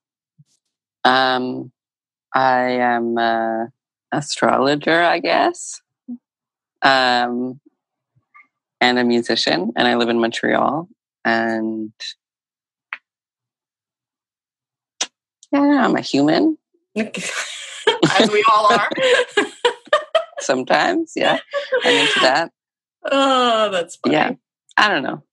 Um, 1.04 1.72
I 2.34 2.72
am 2.72 3.18
an 3.18 3.72
astrologer, 4.12 5.02
I 5.02 5.20
guess, 5.20 5.82
um, 6.82 7.60
and 8.82 9.00
a 9.00 9.04
musician, 9.04 9.72
and 9.76 9.88
I 9.88 9.96
live 9.96 10.10
in 10.10 10.20
Montreal. 10.20 10.90
And 11.24 11.94
yeah, 15.52 15.86
I'm 15.86 15.96
a 15.96 16.02
human. 16.02 16.58
as 18.20 18.30
we 18.32 18.44
all 18.52 18.74
are. 18.74 18.90
Sometimes, 20.40 21.14
yeah. 21.16 21.40
I'm 21.84 21.94
into 21.96 22.20
that. 22.22 22.52
Oh, 23.12 23.70
that's 23.72 23.96
funny. 23.98 24.16
Yeah. 24.16 24.32
I 24.78 24.90
don't 24.90 25.04
know. 25.04 25.24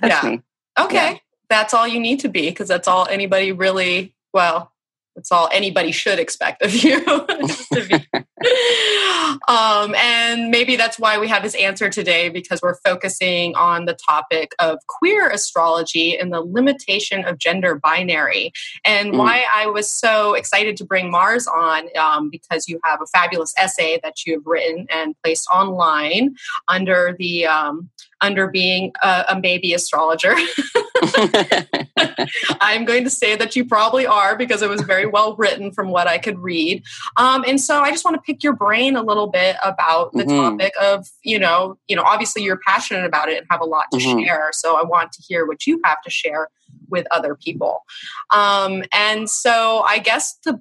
That's 0.00 0.22
Yeah. 0.24 0.30
me. 0.30 0.40
Okay. 0.78 1.12
Yeah. 1.12 1.18
That's 1.48 1.74
all 1.74 1.86
you 1.86 2.00
need 2.00 2.20
to 2.20 2.28
be 2.28 2.48
because 2.50 2.68
that's 2.68 2.88
all 2.88 3.06
anybody 3.08 3.52
really, 3.52 4.14
well, 4.32 4.72
that's 5.20 5.30
all 5.30 5.50
anybody 5.52 5.92
should 5.92 6.18
expect 6.18 6.62
of 6.62 6.72
you. 6.72 7.04
be. 7.74 7.94
um, 9.48 9.94
and 9.94 10.50
maybe 10.50 10.76
that's 10.76 10.98
why 10.98 11.18
we 11.18 11.28
have 11.28 11.42
this 11.42 11.54
answer 11.56 11.90
today 11.90 12.30
because 12.30 12.62
we're 12.62 12.76
focusing 12.76 13.54
on 13.54 13.84
the 13.84 13.92
topic 13.92 14.52
of 14.58 14.78
queer 14.86 15.28
astrology 15.28 16.16
and 16.16 16.32
the 16.32 16.40
limitation 16.40 17.22
of 17.26 17.36
gender 17.36 17.74
binary. 17.74 18.50
And 18.82 19.10
Mm. 19.10 19.18
why 19.18 19.44
I 19.52 19.66
was 19.66 19.90
so 19.90 20.34
excited 20.34 20.76
to 20.78 20.84
bring 20.84 21.10
Mars 21.10 21.46
on 21.46 21.88
um, 21.98 22.30
because 22.30 22.68
you 22.68 22.80
have 22.84 23.02
a 23.02 23.06
fabulous 23.06 23.52
essay 23.58 23.98
that 24.02 24.24
you 24.24 24.34
have 24.34 24.46
written 24.46 24.86
and 24.88 25.14
placed 25.22 25.48
online 25.50 26.36
under 26.68 27.14
the 27.18 27.46
um, 27.46 27.90
under 28.20 28.48
being 28.48 28.92
a, 29.02 29.24
a 29.30 29.40
maybe 29.40 29.74
astrologer. 29.74 30.34
I'm 32.60 32.84
going 32.84 33.04
to 33.04 33.10
say 33.10 33.36
that 33.36 33.56
you 33.56 33.64
probably 33.64 34.06
are 34.06 34.36
because 34.36 34.62
it 34.62 34.68
was 34.68 34.82
very 34.82 35.06
well 35.06 35.36
written 35.36 35.72
from 35.72 35.90
what 35.90 36.06
I 36.06 36.18
could 36.18 36.38
read. 36.38 36.82
Um, 37.16 37.44
and 37.46 37.60
so 37.60 37.80
I 37.80 37.90
just 37.90 38.04
want 38.04 38.16
to 38.16 38.22
pick 38.22 38.42
your 38.42 38.54
brain 38.54 38.96
a 38.96 39.02
little 39.02 39.26
bit 39.26 39.56
about 39.62 40.12
the 40.12 40.24
Mhm. 40.24 40.50
topic 40.50 40.72
of, 40.80 41.06
you 41.22 41.38
know, 41.38 41.76
you 41.88 41.96
know, 41.96 42.02
obviously 42.02 42.42
you're 42.42 42.60
passionate 42.66 43.04
about 43.04 43.28
it 43.28 43.38
and 43.38 43.46
have 43.50 43.60
a 43.60 43.64
lot 43.64 43.86
to 43.92 43.98
Mhm. 43.98 44.24
share. 44.24 44.50
So 44.52 44.76
I 44.76 44.82
want 44.82 45.12
to 45.12 45.22
hear 45.22 45.46
what 45.46 45.66
you 45.66 45.80
have 45.84 46.00
to 46.02 46.10
share 46.10 46.48
with 46.88 47.06
other 47.10 47.34
people. 47.34 47.84
Um, 48.30 48.84
and 48.92 49.28
so 49.28 49.80
I 49.80 49.98
guess 49.98 50.36
to 50.44 50.60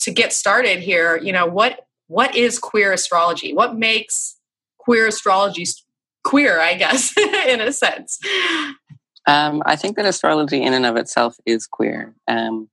to 0.00 0.10
get 0.10 0.32
started 0.32 0.80
here, 0.80 1.16
you 1.16 1.32
know, 1.32 1.46
what 1.46 1.86
what 2.08 2.34
is 2.36 2.58
queer 2.58 2.92
astrology? 2.92 3.54
What 3.54 3.76
makes 3.76 4.36
queer 4.78 5.06
astrology 5.06 5.64
queer, 6.24 6.60
I 6.60 6.74
guess, 6.74 7.16
in 7.46 7.60
a 7.60 7.72
sense? 7.72 8.18
Um, 9.26 9.62
I 9.66 9.76
think 9.76 9.96
that 9.96 10.06
astrology 10.06 10.62
in 10.62 10.72
and 10.72 10.86
of 10.86 10.96
itself 10.96 11.36
is 11.46 11.66
queer. 11.66 12.14
Um, 12.28 12.68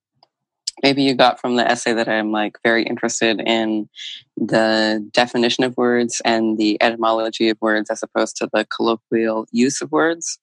maybe 0.82 1.04
you 1.04 1.14
got 1.14 1.40
from 1.40 1.56
the 1.56 1.70
essay 1.70 1.94
that 1.94 2.08
I'm 2.08 2.32
like 2.32 2.58
very 2.64 2.84
interested 2.84 3.40
in 3.40 3.90
the 4.38 5.08
definition 5.14 5.64
of 5.64 5.78
words 5.78 6.22
and 6.26 6.58
the 6.58 6.82
etymology 6.82 7.50
of 7.50 7.58
words 7.62 7.90
as 7.90 8.04
opposed 8.04 8.38
to 8.38 8.50
the 8.52 8.66
colloquial 8.66 9.48
use 9.52 9.82
of 9.82 9.92
words. 9.92 10.40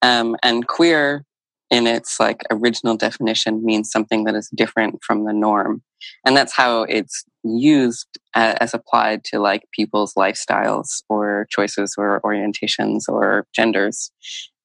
Um, 0.00 0.36
and 0.42 0.66
queer 0.66 1.24
in 1.70 1.86
its 1.86 2.20
like 2.20 2.42
original 2.50 2.96
definition 2.96 3.64
means 3.64 3.90
something 3.90 4.24
that 4.24 4.34
is 4.34 4.50
different 4.54 5.02
from 5.02 5.24
the 5.24 5.32
norm. 5.32 5.82
And 6.24 6.36
that's 6.36 6.54
how 6.54 6.82
it's 6.82 7.24
used 7.44 8.06
uh, 8.34 8.54
as 8.60 8.74
applied 8.74 9.24
to 9.24 9.38
like 9.38 9.64
people's 9.72 10.14
lifestyles 10.14 11.02
or 11.08 11.46
choices 11.50 11.94
or 11.96 12.20
orientations 12.20 13.08
or 13.08 13.46
genders 13.54 14.10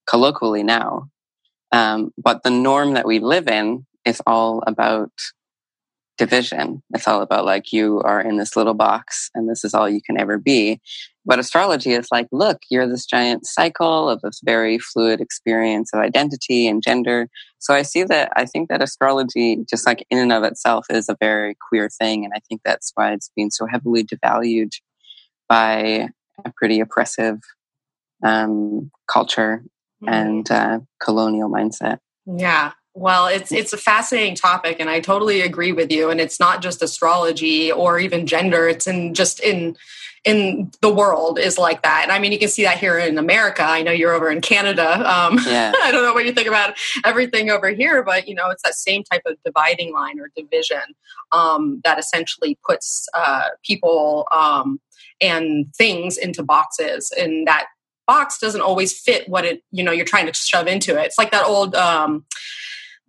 colloquially 0.08 0.64
now. 0.64 1.10
Um, 1.72 2.12
but 2.18 2.44
the 2.44 2.50
norm 2.50 2.94
that 2.94 3.06
we 3.06 3.20
live 3.20 3.48
in 3.48 3.86
is 4.06 4.22
all 4.26 4.64
about 4.66 5.12
division. 6.18 6.82
It's 6.94 7.08
all 7.08 7.22
about 7.22 7.46
like 7.46 7.72
you 7.72 8.02
are 8.02 8.20
in 8.20 8.38
this 8.38 8.56
little 8.56 8.74
box 8.74 9.30
and 9.36 9.48
this 9.48 9.64
is 9.64 9.74
all 9.74 9.88
you 9.88 10.02
can 10.02 10.20
ever 10.20 10.38
be. 10.38 10.82
But 11.26 11.40
astrology 11.40 11.92
is 11.92 12.08
like, 12.12 12.28
look, 12.32 12.60
you're 12.70 12.88
this 12.88 13.06
giant 13.06 13.46
cycle 13.46 14.10
of 14.10 14.22
this 14.22 14.42
very 14.44 14.80
fluid 14.80 15.22
experience 15.22 15.92
of 15.94 16.00
identity 16.00 16.68
and 16.68 16.82
gender. 16.82 17.30
So 17.60 17.74
I 17.74 17.82
see 17.82 18.04
that, 18.04 18.32
I 18.36 18.46
think 18.46 18.70
that 18.70 18.82
astrology, 18.82 19.58
just 19.70 19.86
like 19.86 20.06
in 20.10 20.18
and 20.18 20.32
of 20.32 20.44
itself, 20.44 20.88
is 20.90 21.10
a 21.10 21.18
very 21.20 21.56
queer 21.70 21.90
thing. 21.90 22.24
And 22.24 22.34
I 22.36 22.40
think 22.48 22.62
that's 22.64 22.92
why 22.96 23.12
it's 23.12 23.30
being 23.36 23.52
so 23.52 23.68
heavily 23.68 24.04
devalued 24.04 24.72
by 25.50 26.10
a 26.46 26.52
pretty 26.56 26.80
oppressive 26.80 27.40
um, 28.24 28.90
culture 29.08 29.64
and 30.06 30.50
uh, 30.52 30.80
colonial 31.02 31.50
mindset. 31.50 32.00
Yeah. 32.26 32.74
Well, 32.94 33.28
it's 33.28 33.52
it's 33.52 33.74
a 33.74 33.78
fascinating 33.78 34.36
topic 34.36 34.78
and 34.80 34.90
I 34.90 35.00
totally 35.00 35.42
agree 35.42 35.72
with 35.72 35.92
you 35.92 36.10
and 36.10 36.20
it's 36.20 36.40
not 36.40 36.62
just 36.62 36.82
astrology 36.82 37.72
or 37.72 38.00
even 38.00 38.26
gender, 38.26 38.68
it's 38.68 38.88
in 38.88 39.14
just 39.14 39.40
in 39.40 39.78
in 40.26 40.72
the 40.82 40.94
world 40.94 41.40
is 41.40 41.58
like 41.58 41.84
that. 41.84 42.02
And 42.04 42.12
I 42.12 42.18
mean 42.18 42.32
you 42.32 42.40
can 42.40 42.50
see 42.50 42.64
that 42.64 42.80
here 42.80 42.98
in 42.98 43.18
America. 43.20 43.64
I 43.64 43.84
know 43.84 43.92
you're 43.92 44.14
over 44.14 44.32
in 44.32 44.42
Canada. 44.42 45.08
Um 45.10 45.40
Yeah. 45.46 45.74
I 45.84 45.92
don't 45.92 46.04
know 46.04 46.14
what 46.14 46.26
you 46.26 46.34
think 46.34 46.48
about 46.48 46.74
everything 47.06 47.52
over 47.52 47.70
here, 47.70 48.04
but 48.04 48.28
you 48.28 48.34
know, 48.34 48.50
it's 48.50 48.64
that 48.64 48.74
same 48.74 49.04
type 49.04 49.22
of 49.28 49.38
dividing 49.46 49.94
line 49.94 50.20
or 50.20 50.32
division 50.36 50.96
um, 51.32 51.82
that 51.84 52.00
essentially 52.00 52.58
puts 52.66 53.08
uh, 53.14 53.50
people 53.64 54.28
um, 54.32 54.80
and 55.22 55.74
things 55.76 56.18
into 56.18 56.44
boxes, 56.44 57.12
and 57.18 57.48
that 57.48 57.68
box 58.08 58.40
doesn't 58.40 58.62
always 58.62 58.98
fit 58.98 59.30
what 59.30 59.46
it 59.46 59.64
you 59.72 59.84
know 59.84 59.92
you're 59.92 60.06
trying 60.06 60.26
to 60.26 60.34
shove 60.34 60.68
into 60.68 60.98
it. 61.00 61.06
It's 61.06 61.18
like 61.18 61.32
that 61.32 61.46
old. 61.46 61.76
Um, 61.76 62.26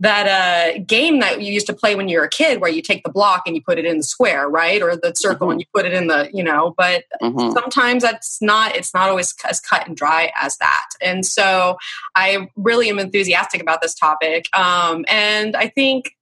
that 0.01 0.29
uh, 0.29 0.79
game 0.87 1.19
that 1.19 1.43
you 1.43 1.53
used 1.53 1.67
to 1.67 1.73
play 1.73 1.97
when 1.97 2.09
you 2.09 2.19
were 2.19 2.25
a 2.25 2.29
kid, 2.29 2.61
where 2.61 2.71
you 2.71 2.81
take 2.81 3.03
the 3.03 3.11
block 3.11 3.43
and 3.47 3.57
you 3.57 3.63
put 3.63 3.81
it 3.81 3.85
in 3.85 3.97
the 3.97 4.05
square, 4.05 4.49
right, 4.49 4.81
or 4.81 4.95
the 4.95 5.13
circle 5.17 5.49
Mhm. 5.49 5.51
and 5.51 5.61
you 5.61 5.67
put 5.75 5.87
it 5.87 5.93
in 5.93 6.07
the, 6.07 6.31
you 6.33 6.45
know. 6.45 6.73
But 6.77 7.03
hmm 7.21 7.51
sometimes 7.51 8.03
that's 8.05 8.41
not 8.41 8.77
it's 8.77 8.95
not 8.95 9.09
always 9.09 9.35
as 9.49 9.59
cut 9.59 9.89
and 9.89 9.97
dry 9.97 10.31
as 10.41 10.57
that 10.59 10.89
and 11.01 11.25
so 11.25 11.77
i 12.15 12.49
really 12.57 12.89
am 12.89 12.99
enthusiastic 12.99 13.61
about 13.61 13.81
this 13.81 13.95
topic 13.95 14.47
um, 14.57 15.05
and 15.09 15.57
i 15.57 15.67
think 15.69 16.13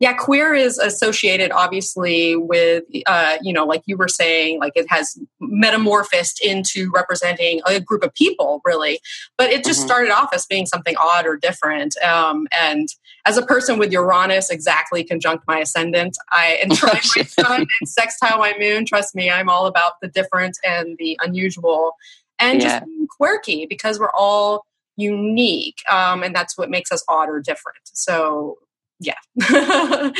yeah 0.00 0.14
queer 0.14 0.54
is 0.54 0.78
associated 0.78 1.52
obviously 1.52 2.34
with 2.34 2.84
uh, 3.06 3.36
you 3.42 3.52
know 3.52 3.64
like 3.64 3.82
you 3.86 3.96
were 3.96 4.08
saying 4.08 4.58
like 4.58 4.72
it 4.74 4.86
has 4.88 5.16
metamorphosed 5.40 6.40
into 6.42 6.90
representing 6.92 7.60
a 7.66 7.78
group 7.80 8.02
of 8.02 8.12
people 8.14 8.60
really. 8.64 8.98
But 9.38 9.50
it 9.50 9.64
just 9.64 9.80
Mhm. 9.82 9.84
started 9.84 10.10
off 10.10 10.30
as 10.34 10.46
being 10.46 10.66
something 10.66 10.96
odd 10.98 11.26
or 11.26 11.36
different. 11.36 11.96
Um, 12.02 12.48
and 12.50 12.88
as 13.26 13.36
a 13.36 13.44
person 13.44 13.78
with 13.78 13.92
uranus 13.92 14.48
exactly 14.50 15.04
conjunct 15.04 15.44
my 15.46 15.58
ascendant 15.58 16.16
i 16.30 16.58
and 16.62 16.74
trine 16.74 17.00
my 17.16 17.22
sun 17.22 17.66
and 17.80 17.88
sextile 17.88 18.38
my 18.38 18.54
moon. 18.58 18.84
Trust 18.86 19.14
me 19.14 19.30
i'm 19.30 19.48
all 19.50 19.66
about 19.66 20.00
the 20.00 20.08
different 20.08 20.56
and 20.64 20.96
the 20.98 21.18
unusual. 21.22 21.92
And 22.38 22.62
Yeah. 22.62 22.68
just 22.80 22.86
being 22.86 23.06
quirky 23.06 23.66
because 23.66 24.00
we're 24.00 24.10
all 24.12 24.64
unique 24.96 25.78
um, 25.90 26.22
and 26.22 26.34
that's 26.34 26.56
what 26.58 26.70
makes 26.70 26.90
us 26.90 27.02
odd 27.08 27.28
or 27.28 27.40
different. 27.40 27.78
So 27.84 28.58
yeah. 29.00 30.12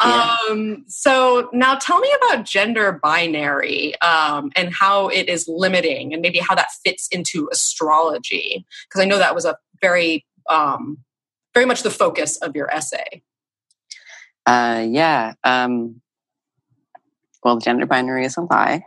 um, 0.00 0.84
so 0.88 1.48
now 1.52 1.76
tell 1.76 2.00
me 2.00 2.12
about 2.22 2.44
gender 2.44 2.98
binary 3.02 3.98
um, 4.00 4.50
and 4.56 4.74
how 4.74 5.08
it 5.08 5.28
is 5.28 5.46
limiting 5.48 6.12
and 6.12 6.22
maybe 6.22 6.38
how 6.38 6.54
that 6.54 6.68
fits 6.84 7.06
into 7.08 7.48
astrology 7.52 8.66
because 8.88 9.00
i 9.00 9.04
know 9.04 9.18
that 9.18 9.34
was 9.34 9.44
a 9.44 9.56
very 9.80 10.24
um, 10.50 10.98
very 11.54 11.66
much 11.66 11.82
the 11.82 11.90
focus 11.90 12.36
of 12.38 12.56
your 12.56 12.68
essay 12.74 13.22
Uh, 14.46 14.86
yeah. 14.88 15.34
Um, 15.44 16.00
well, 17.42 17.58
gender 17.58 17.86
binary 17.86 18.24
is 18.24 18.36
a 18.36 18.42
lie. 18.42 18.84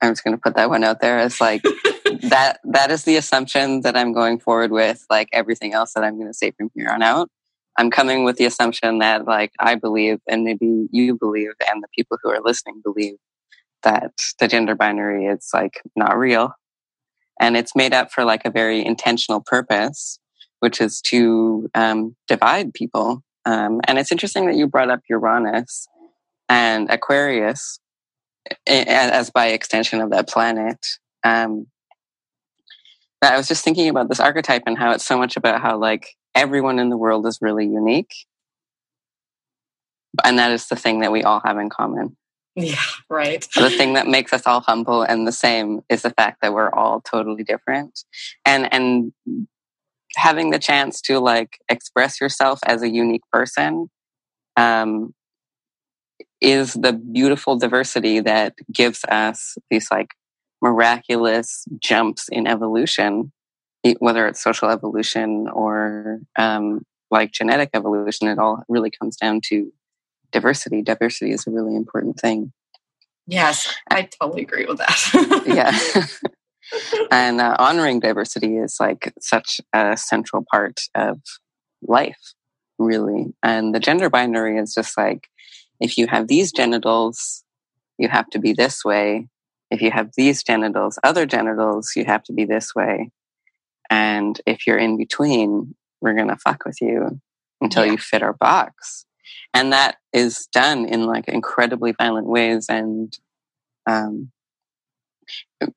I'm 0.00 0.12
just 0.12 0.24
going 0.24 0.36
to 0.36 0.40
put 0.40 0.56
that 0.56 0.68
one 0.70 0.84
out 0.84 1.00
there 1.00 1.18
as 1.18 1.40
like 1.40 1.62
that. 2.22 2.58
That 2.64 2.90
is 2.90 3.04
the 3.04 3.16
assumption 3.16 3.82
that 3.82 3.96
I'm 3.96 4.12
going 4.12 4.38
forward 4.38 4.70
with. 4.70 5.04
Like 5.08 5.28
everything 5.32 5.72
else 5.72 5.92
that 5.94 6.04
I'm 6.04 6.16
going 6.16 6.28
to 6.28 6.34
say 6.34 6.50
from 6.50 6.70
here 6.74 6.88
on 6.88 7.02
out, 7.02 7.30
I'm 7.76 7.90
coming 7.90 8.24
with 8.24 8.36
the 8.36 8.44
assumption 8.44 8.98
that 8.98 9.26
like 9.26 9.52
I 9.58 9.74
believe, 9.74 10.20
and 10.28 10.44
maybe 10.44 10.86
you 10.90 11.16
believe, 11.16 11.50
and 11.68 11.82
the 11.82 11.88
people 11.94 12.18
who 12.22 12.30
are 12.30 12.40
listening 12.40 12.80
believe 12.84 13.16
that 13.82 14.12
the 14.38 14.48
gender 14.48 14.74
binary 14.74 15.26
is 15.26 15.50
like 15.52 15.82
not 15.96 16.16
real, 16.16 16.52
and 17.40 17.56
it's 17.56 17.74
made 17.74 17.92
up 17.92 18.12
for 18.12 18.24
like 18.24 18.44
a 18.44 18.50
very 18.50 18.84
intentional 18.84 19.40
purpose, 19.40 20.18
which 20.60 20.80
is 20.80 21.00
to 21.02 21.68
um, 21.74 22.16
divide 22.28 22.74
people. 22.74 23.22
Um, 23.44 23.80
and 23.86 23.98
it's 23.98 24.12
interesting 24.12 24.46
that 24.46 24.56
you 24.56 24.66
brought 24.66 24.90
up 24.90 25.00
Uranus 25.08 25.86
and 26.48 26.90
Aquarius 26.90 27.78
as 28.66 29.30
by 29.30 29.46
extension 29.48 30.00
of 30.00 30.10
that 30.10 30.28
planet. 30.28 30.86
Um, 31.24 31.66
I 33.22 33.36
was 33.36 33.48
just 33.48 33.64
thinking 33.64 33.88
about 33.88 34.08
this 34.08 34.20
archetype 34.20 34.64
and 34.66 34.78
how 34.78 34.92
it's 34.92 35.04
so 35.04 35.18
much 35.18 35.36
about 35.36 35.60
how 35.60 35.78
like 35.78 36.14
everyone 36.34 36.78
in 36.78 36.88
the 36.88 36.96
world 36.96 37.26
is 37.26 37.38
really 37.40 37.66
unique. 37.66 38.14
and 40.22 40.38
that 40.38 40.52
is 40.52 40.68
the 40.68 40.76
thing 40.76 41.00
that 41.00 41.10
we 41.10 41.22
all 41.22 41.40
have 41.44 41.58
in 41.58 41.68
common. 41.68 42.16
Yeah, 42.56 42.76
right. 43.10 43.44
the 43.56 43.68
thing 43.68 43.94
that 43.94 44.06
makes 44.06 44.32
us 44.32 44.46
all 44.46 44.60
humble 44.60 45.02
and 45.02 45.26
the 45.26 45.32
same 45.32 45.82
is 45.88 46.02
the 46.02 46.10
fact 46.10 46.38
that 46.40 46.52
we're 46.52 46.70
all 46.70 47.00
totally 47.00 47.42
different. 47.42 48.04
And 48.44 48.72
and 48.72 49.12
having 50.16 50.50
the 50.50 50.58
chance 50.58 51.00
to 51.02 51.18
like 51.18 51.58
express 51.68 52.20
yourself 52.20 52.60
as 52.64 52.82
a 52.82 52.88
unique 52.88 53.24
person 53.32 53.90
um, 54.56 55.14
is 56.40 56.74
the 56.74 56.92
beautiful 56.92 57.58
diversity 57.58 58.20
that 58.20 58.54
gives 58.72 59.04
us 59.08 59.56
these 59.70 59.88
like 59.90 60.10
miraculous 60.62 61.64
jumps 61.78 62.28
in 62.28 62.46
evolution, 62.46 63.32
whether 63.98 64.26
it's 64.26 64.42
social 64.42 64.70
evolution 64.70 65.48
or 65.48 66.20
um, 66.36 66.84
like 67.10 67.32
genetic 67.32 67.70
evolution. 67.74 68.28
It 68.28 68.38
all 68.38 68.64
really 68.68 68.90
comes 68.90 69.16
down 69.16 69.40
to 69.46 69.72
diversity. 70.32 70.82
Diversity 70.82 71.32
is 71.32 71.46
a 71.46 71.50
really 71.50 71.76
important 71.76 72.18
thing. 72.18 72.52
Yes, 73.26 73.74
I 73.90 74.02
totally 74.02 74.42
agree 74.42 74.66
with 74.66 74.78
that. 74.78 75.42
yeah. 75.46 76.06
and 77.10 77.40
uh, 77.40 77.56
honoring 77.58 78.00
diversity 78.00 78.56
is 78.58 78.76
like 78.80 79.12
such 79.20 79.60
a 79.72 79.96
central 79.96 80.44
part 80.50 80.80
of 80.94 81.20
life, 81.82 82.34
really. 82.78 83.34
And 83.42 83.74
the 83.74 83.80
gender 83.80 84.10
binary 84.10 84.58
is 84.58 84.74
just 84.74 84.98
like 84.98 85.28
if 85.80 85.96
you 85.96 86.06
have 86.06 86.28
these 86.28 86.52
genitals, 86.52 87.44
you 87.98 88.08
have 88.08 88.28
to 88.30 88.38
be 88.38 88.52
this 88.52 88.84
way. 88.84 89.28
If 89.70 89.80
you 89.80 89.90
have 89.90 90.10
these 90.16 90.42
genitals, 90.42 90.98
other 91.02 91.26
genitals, 91.26 91.92
you 91.96 92.04
have 92.04 92.22
to 92.24 92.32
be 92.32 92.44
this 92.44 92.74
way. 92.74 93.10
And 93.90 94.40
if 94.46 94.66
you're 94.66 94.78
in 94.78 94.96
between, 94.96 95.74
we're 96.00 96.14
going 96.14 96.28
to 96.28 96.36
fuck 96.36 96.64
with 96.64 96.80
you 96.80 97.20
until 97.60 97.84
yeah. 97.84 97.92
you 97.92 97.98
fit 97.98 98.22
our 98.22 98.32
box 98.32 99.06
and 99.54 99.72
that 99.72 99.96
is 100.12 100.46
done 100.52 100.84
in 100.84 101.06
like 101.06 101.28
incredibly 101.28 101.92
violent 101.92 102.26
ways 102.26 102.66
and 102.68 103.16
um, 103.86 104.30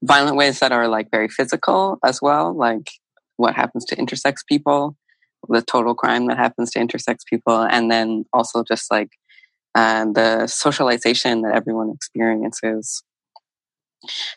violent 0.03 0.35
ways 0.35 0.59
that 0.59 0.71
are 0.71 0.87
like 0.87 1.09
very 1.11 1.29
physical 1.29 1.99
as 2.03 2.21
well 2.21 2.53
like 2.53 2.91
what 3.37 3.55
happens 3.55 3.85
to 3.85 3.95
intersex 3.95 4.37
people 4.47 4.97
the 5.49 5.61
total 5.61 5.93
crime 5.93 6.27
that 6.27 6.37
happens 6.37 6.71
to 6.71 6.79
intersex 6.79 7.19
people 7.25 7.61
and 7.61 7.89
then 7.89 8.25
also 8.33 8.63
just 8.63 8.91
like 8.91 9.11
uh, 9.75 10.05
the 10.13 10.47
socialization 10.47 11.41
that 11.43 11.55
everyone 11.55 11.91
experiences 11.91 13.03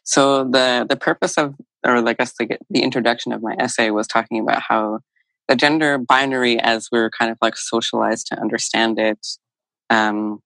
so 0.05 0.45
the 0.45 0.87
the 0.89 0.97
purpose 0.97 1.37
of 1.37 1.55
or 1.85 1.97
I 2.09 2.13
guess 2.13 2.35
the, 2.39 2.59
introduction 2.75 3.33
of 3.33 3.43
my 3.43 3.55
essay 3.59 3.91
was 3.91 4.07
talking 4.07 4.41
about 4.41 4.63
how 4.67 5.01
the 5.49 5.57
gender 5.57 5.99
binary 5.99 6.61
as 6.61 6.89
we're 6.93 7.11
kind 7.11 7.31
of 7.31 7.39
like 7.43 7.57
socialized 7.57 8.29
to 8.29 8.41
understand 8.41 8.99
it 8.99 9.27
um, 9.89 10.41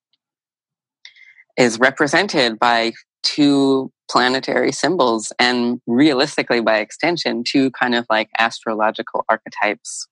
is 1.59 1.79
represented 1.79 2.59
by 2.59 2.93
two 3.23 3.93
planetary 4.11 4.73
symbols 4.73 5.33
and 5.39 5.81
realistically 5.87 6.61
by 6.61 6.79
extension 6.79 7.43
two 7.45 7.71
kind 7.73 7.95
of 7.95 8.07
like 8.11 8.29
astrological 8.39 9.25
archetypes. 9.29 10.07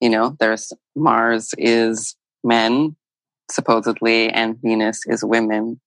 You 0.00 0.10
know 0.10 0.36
there's 0.38 0.72
mars 0.94 1.54
is 1.58 2.16
men 2.44 2.96
supposedly 3.50 4.30
and 4.30 4.60
venus 4.60 5.00
is 5.06 5.24
women. 5.24 5.80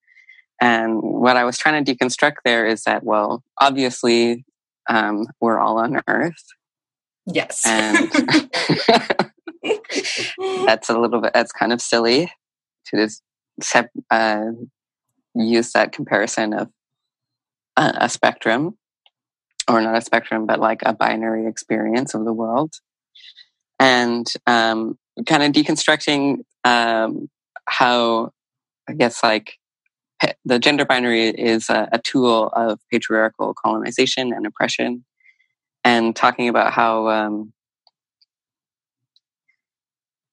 And 0.60 1.02
what 1.02 1.38
i 1.38 1.44
was 1.44 1.58
trying 1.58 1.84
to 1.84 1.96
deconstruct 1.96 2.36
there 2.46 2.66
is 2.66 2.84
that 2.84 3.04
well 3.04 3.44
obviously 3.60 4.46
um, 4.90 5.28
we're 5.40 5.60
all 5.60 5.78
on 5.78 6.02
earth 6.08 6.44
Yes. 7.26 7.66
And 7.66 8.12
that's 10.66 10.90
a 10.90 10.98
little 10.98 11.22
bit, 11.22 11.34
that's 11.34 11.52
kind 11.52 11.74
of 11.74 11.82
silly 11.82 12.32
to 12.88 12.98
just 12.98 13.22
uh, 14.10 14.46
use 15.36 15.72
that 15.74 15.92
comparison 15.92 16.54
of 16.54 16.70
a, 17.78 17.94
a 18.02 18.10
spectrum, 18.10 18.78
or 19.68 19.82
not 19.82 19.98
a 19.98 20.02
spectrum, 20.02 20.46
but 20.46 20.60
like 20.60 20.82
a 20.84 20.94
binary 20.94 21.48
experience 21.48 22.14
of 22.14 22.26
the 22.26 22.34
world. 22.34 22.74
And 23.80 24.28
um, 24.46 24.98
kind 25.26 25.44
of 25.44 25.52
deconstructing 25.52 26.44
um, 26.64 27.30
how, 27.68 28.32
I 28.88 28.94
guess, 28.94 29.24
like 29.24 29.58
the 30.46 30.60
gender 30.60 30.86
binary 30.86 31.28
is 31.30 31.70
a, 31.70 31.88
a 31.92 32.00
tool 32.00 32.48
of 32.54 32.80
patriarchal 32.90 33.54
colonization 33.54 34.34
and 34.34 34.46
oppression. 34.46 35.04
And 35.84 36.16
talking 36.16 36.48
about 36.48 36.74
how 36.74 37.08
um, 37.10 37.54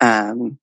um, 0.01 0.59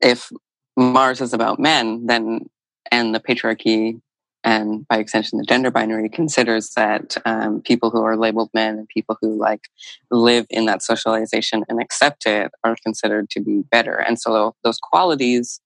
if 0.00 0.30
Mars 0.76 1.20
is 1.20 1.32
about 1.32 1.58
men, 1.58 2.06
then 2.06 2.48
and 2.90 3.14
the 3.14 3.20
patriarchy 3.20 4.00
and 4.44 4.86
by 4.86 4.98
extension 4.98 5.38
the 5.38 5.44
gender 5.44 5.72
binary 5.72 6.08
considers 6.08 6.70
that 6.74 7.16
um, 7.26 7.60
people 7.62 7.90
who 7.90 8.02
are 8.02 8.16
labeled 8.16 8.48
men 8.54 8.78
and 8.78 8.88
people 8.88 9.18
who 9.20 9.36
like 9.36 9.62
live 10.10 10.46
in 10.50 10.66
that 10.66 10.82
socialization 10.82 11.64
and 11.68 11.80
accept 11.80 12.26
it 12.26 12.52
are 12.62 12.76
considered 12.84 13.28
to 13.30 13.40
be 13.40 13.62
better. 13.70 13.94
And 13.94 14.20
so 14.20 14.54
those 14.62 14.78
qualities 14.78 15.60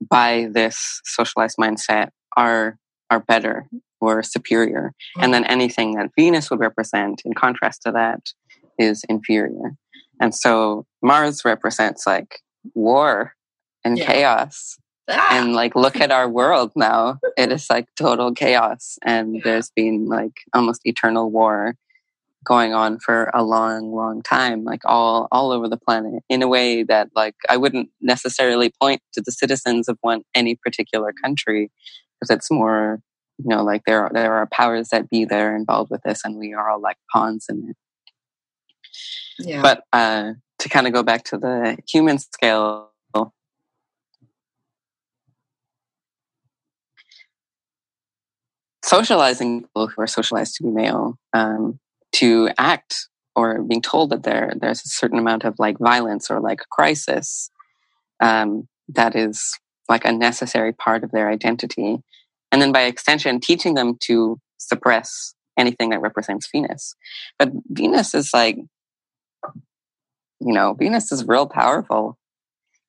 by 0.00 0.48
this 0.52 1.00
socialized 1.04 1.56
mindset 1.58 2.10
are 2.36 2.76
are 3.10 3.20
better 3.20 3.66
or 4.00 4.22
superior. 4.22 4.92
And 5.18 5.32
then 5.32 5.44
anything 5.44 5.94
that 5.94 6.10
Venus 6.18 6.50
would 6.50 6.60
represent, 6.60 7.22
in 7.24 7.32
contrast 7.32 7.82
to 7.82 7.92
that, 7.92 8.20
is 8.78 9.04
inferior. 9.08 9.72
And 10.20 10.34
so 10.34 10.86
Mars 11.02 11.44
represents 11.44 12.06
like 12.06 12.40
war 12.74 13.34
and 13.84 13.98
yeah. 13.98 14.06
chaos. 14.06 14.76
Ah! 15.08 15.28
And 15.32 15.54
like, 15.54 15.74
look 15.74 16.00
at 16.00 16.10
our 16.10 16.28
world 16.28 16.72
now. 16.76 17.18
It 17.36 17.52
is 17.52 17.68
like 17.68 17.86
total 17.96 18.32
chaos. 18.32 18.98
And 19.02 19.42
there's 19.44 19.70
been 19.74 20.06
like 20.06 20.32
almost 20.54 20.80
eternal 20.84 21.30
war 21.30 21.74
going 22.44 22.74
on 22.74 22.98
for 22.98 23.30
a 23.34 23.42
long, 23.42 23.92
long 23.92 24.22
time, 24.22 24.64
like 24.64 24.82
all, 24.84 25.28
all 25.32 25.50
over 25.50 25.68
the 25.68 25.76
planet 25.76 26.22
in 26.28 26.42
a 26.42 26.48
way 26.48 26.82
that 26.82 27.08
like 27.14 27.34
I 27.48 27.56
wouldn't 27.56 27.90
necessarily 28.00 28.72
point 28.80 29.02
to 29.14 29.22
the 29.24 29.32
citizens 29.32 29.88
of 29.88 29.98
one, 30.02 30.22
any 30.34 30.54
particular 30.54 31.12
country 31.12 31.70
because 32.20 32.36
it's 32.36 32.50
more 32.50 33.00
you 33.38 33.48
know 33.48 33.64
like 33.64 33.82
there 33.86 34.02
are 34.02 34.10
there 34.12 34.34
are 34.34 34.46
powers 34.46 34.88
that 34.90 35.10
be 35.10 35.24
that 35.24 35.40
are 35.40 35.56
involved 35.56 35.90
with 35.90 36.02
this 36.02 36.24
and 36.24 36.36
we 36.36 36.54
are 36.54 36.70
all 36.70 36.80
like 36.80 36.96
pawns 37.12 37.46
in 37.48 37.70
it 37.70 37.76
yeah. 39.38 39.60
but 39.60 39.82
uh 39.92 40.32
to 40.58 40.68
kind 40.68 40.86
of 40.86 40.92
go 40.92 41.02
back 41.02 41.24
to 41.24 41.36
the 41.36 41.76
human 41.86 42.18
scale 42.18 42.90
socializing 48.84 49.62
people 49.62 49.88
who 49.88 50.02
are 50.02 50.06
socialized 50.06 50.56
to 50.56 50.62
be 50.62 50.68
male 50.68 51.18
um, 51.32 51.80
to 52.14 52.50
act 52.58 53.08
or 53.36 53.62
being 53.62 53.82
told 53.82 54.10
that 54.10 54.22
there 54.22 54.52
there's 54.56 54.84
a 54.84 54.88
certain 54.88 55.18
amount 55.18 55.44
of 55.44 55.54
like 55.58 55.78
violence 55.78 56.30
or 56.30 56.40
like 56.40 56.60
crisis 56.70 57.50
um, 58.20 58.68
that 58.88 59.16
is 59.16 59.58
like 59.88 60.04
a 60.04 60.12
necessary 60.12 60.72
part 60.72 61.04
of 61.04 61.10
their 61.10 61.28
identity. 61.28 61.98
And 62.52 62.62
then 62.62 62.72
by 62.72 62.82
extension 62.82 63.40
teaching 63.40 63.74
them 63.74 63.96
to 64.02 64.38
suppress 64.58 65.34
anything 65.58 65.90
that 65.90 66.00
represents 66.00 66.48
venus. 66.50 66.94
But 67.38 67.50
venus 67.68 68.14
is 68.14 68.30
like 68.32 68.56
you 70.40 70.52
know 70.52 70.74
venus 70.74 71.10
is 71.12 71.26
real 71.26 71.46
powerful. 71.46 72.18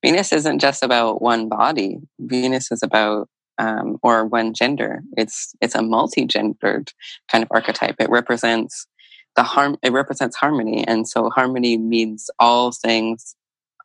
Venus 0.04 0.32
isn't 0.32 0.60
just 0.60 0.84
about 0.84 1.22
one 1.22 1.50
body. 1.50 1.98
Venus 2.20 2.72
is 2.72 2.84
about 2.84 3.28
um, 3.58 3.98
or 4.04 4.26
one 4.26 4.54
gender. 4.54 5.02
It's 5.18 5.56
it's 5.62 5.76
a 5.76 5.82
multi-gendered 5.82 6.92
kind 7.32 7.44
of 7.44 7.48
archetype. 7.52 7.96
It 8.00 8.10
represents 8.10 8.88
the 9.36 9.44
harm 9.44 9.78
it 9.84 9.92
represents 9.92 10.36
harmony. 10.36 10.86
And 10.88 11.08
so 11.08 11.30
harmony 11.30 11.78
means 11.78 12.30
all 12.40 12.72
things 12.72 13.36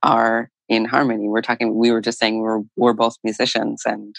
are 0.03 0.51
in 0.69 0.85
harmony. 0.85 1.29
We're 1.29 1.43
talking 1.43 1.77
we 1.77 1.91
were 1.91 2.01
just 2.01 2.19
saying 2.19 2.41
we're 2.41 2.63
we're 2.77 2.93
both 2.93 3.17
musicians 3.25 3.83
and 3.85 4.15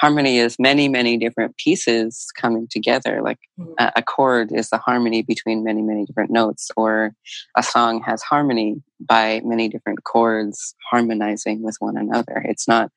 harmony 0.00 0.38
is 0.38 0.56
many 0.58 0.88
many 0.88 1.16
different 1.16 1.56
pieces 1.56 2.28
coming 2.36 2.68
together. 2.70 3.20
Like 3.22 3.38
mm-hmm. 3.58 3.72
a, 3.78 3.92
a, 3.96 4.02
chord 4.02 4.52
is 4.52 4.70
the 4.70 4.78
harmony 4.78 5.22
between 5.22 5.64
many 5.64 5.82
many 5.82 6.04
different 6.04 6.30
notes 6.30 6.70
or 6.76 7.12
a 7.56 7.62
song 7.62 8.02
has 8.02 8.22
harmony 8.22 8.82
by 9.00 9.40
many 9.44 9.68
different 9.68 10.04
chords 10.04 10.74
harmonizing 10.90 11.62
with 11.62 11.76
one 11.80 11.96
another. 11.96 12.42
It's 12.44 12.68
not 12.68 12.92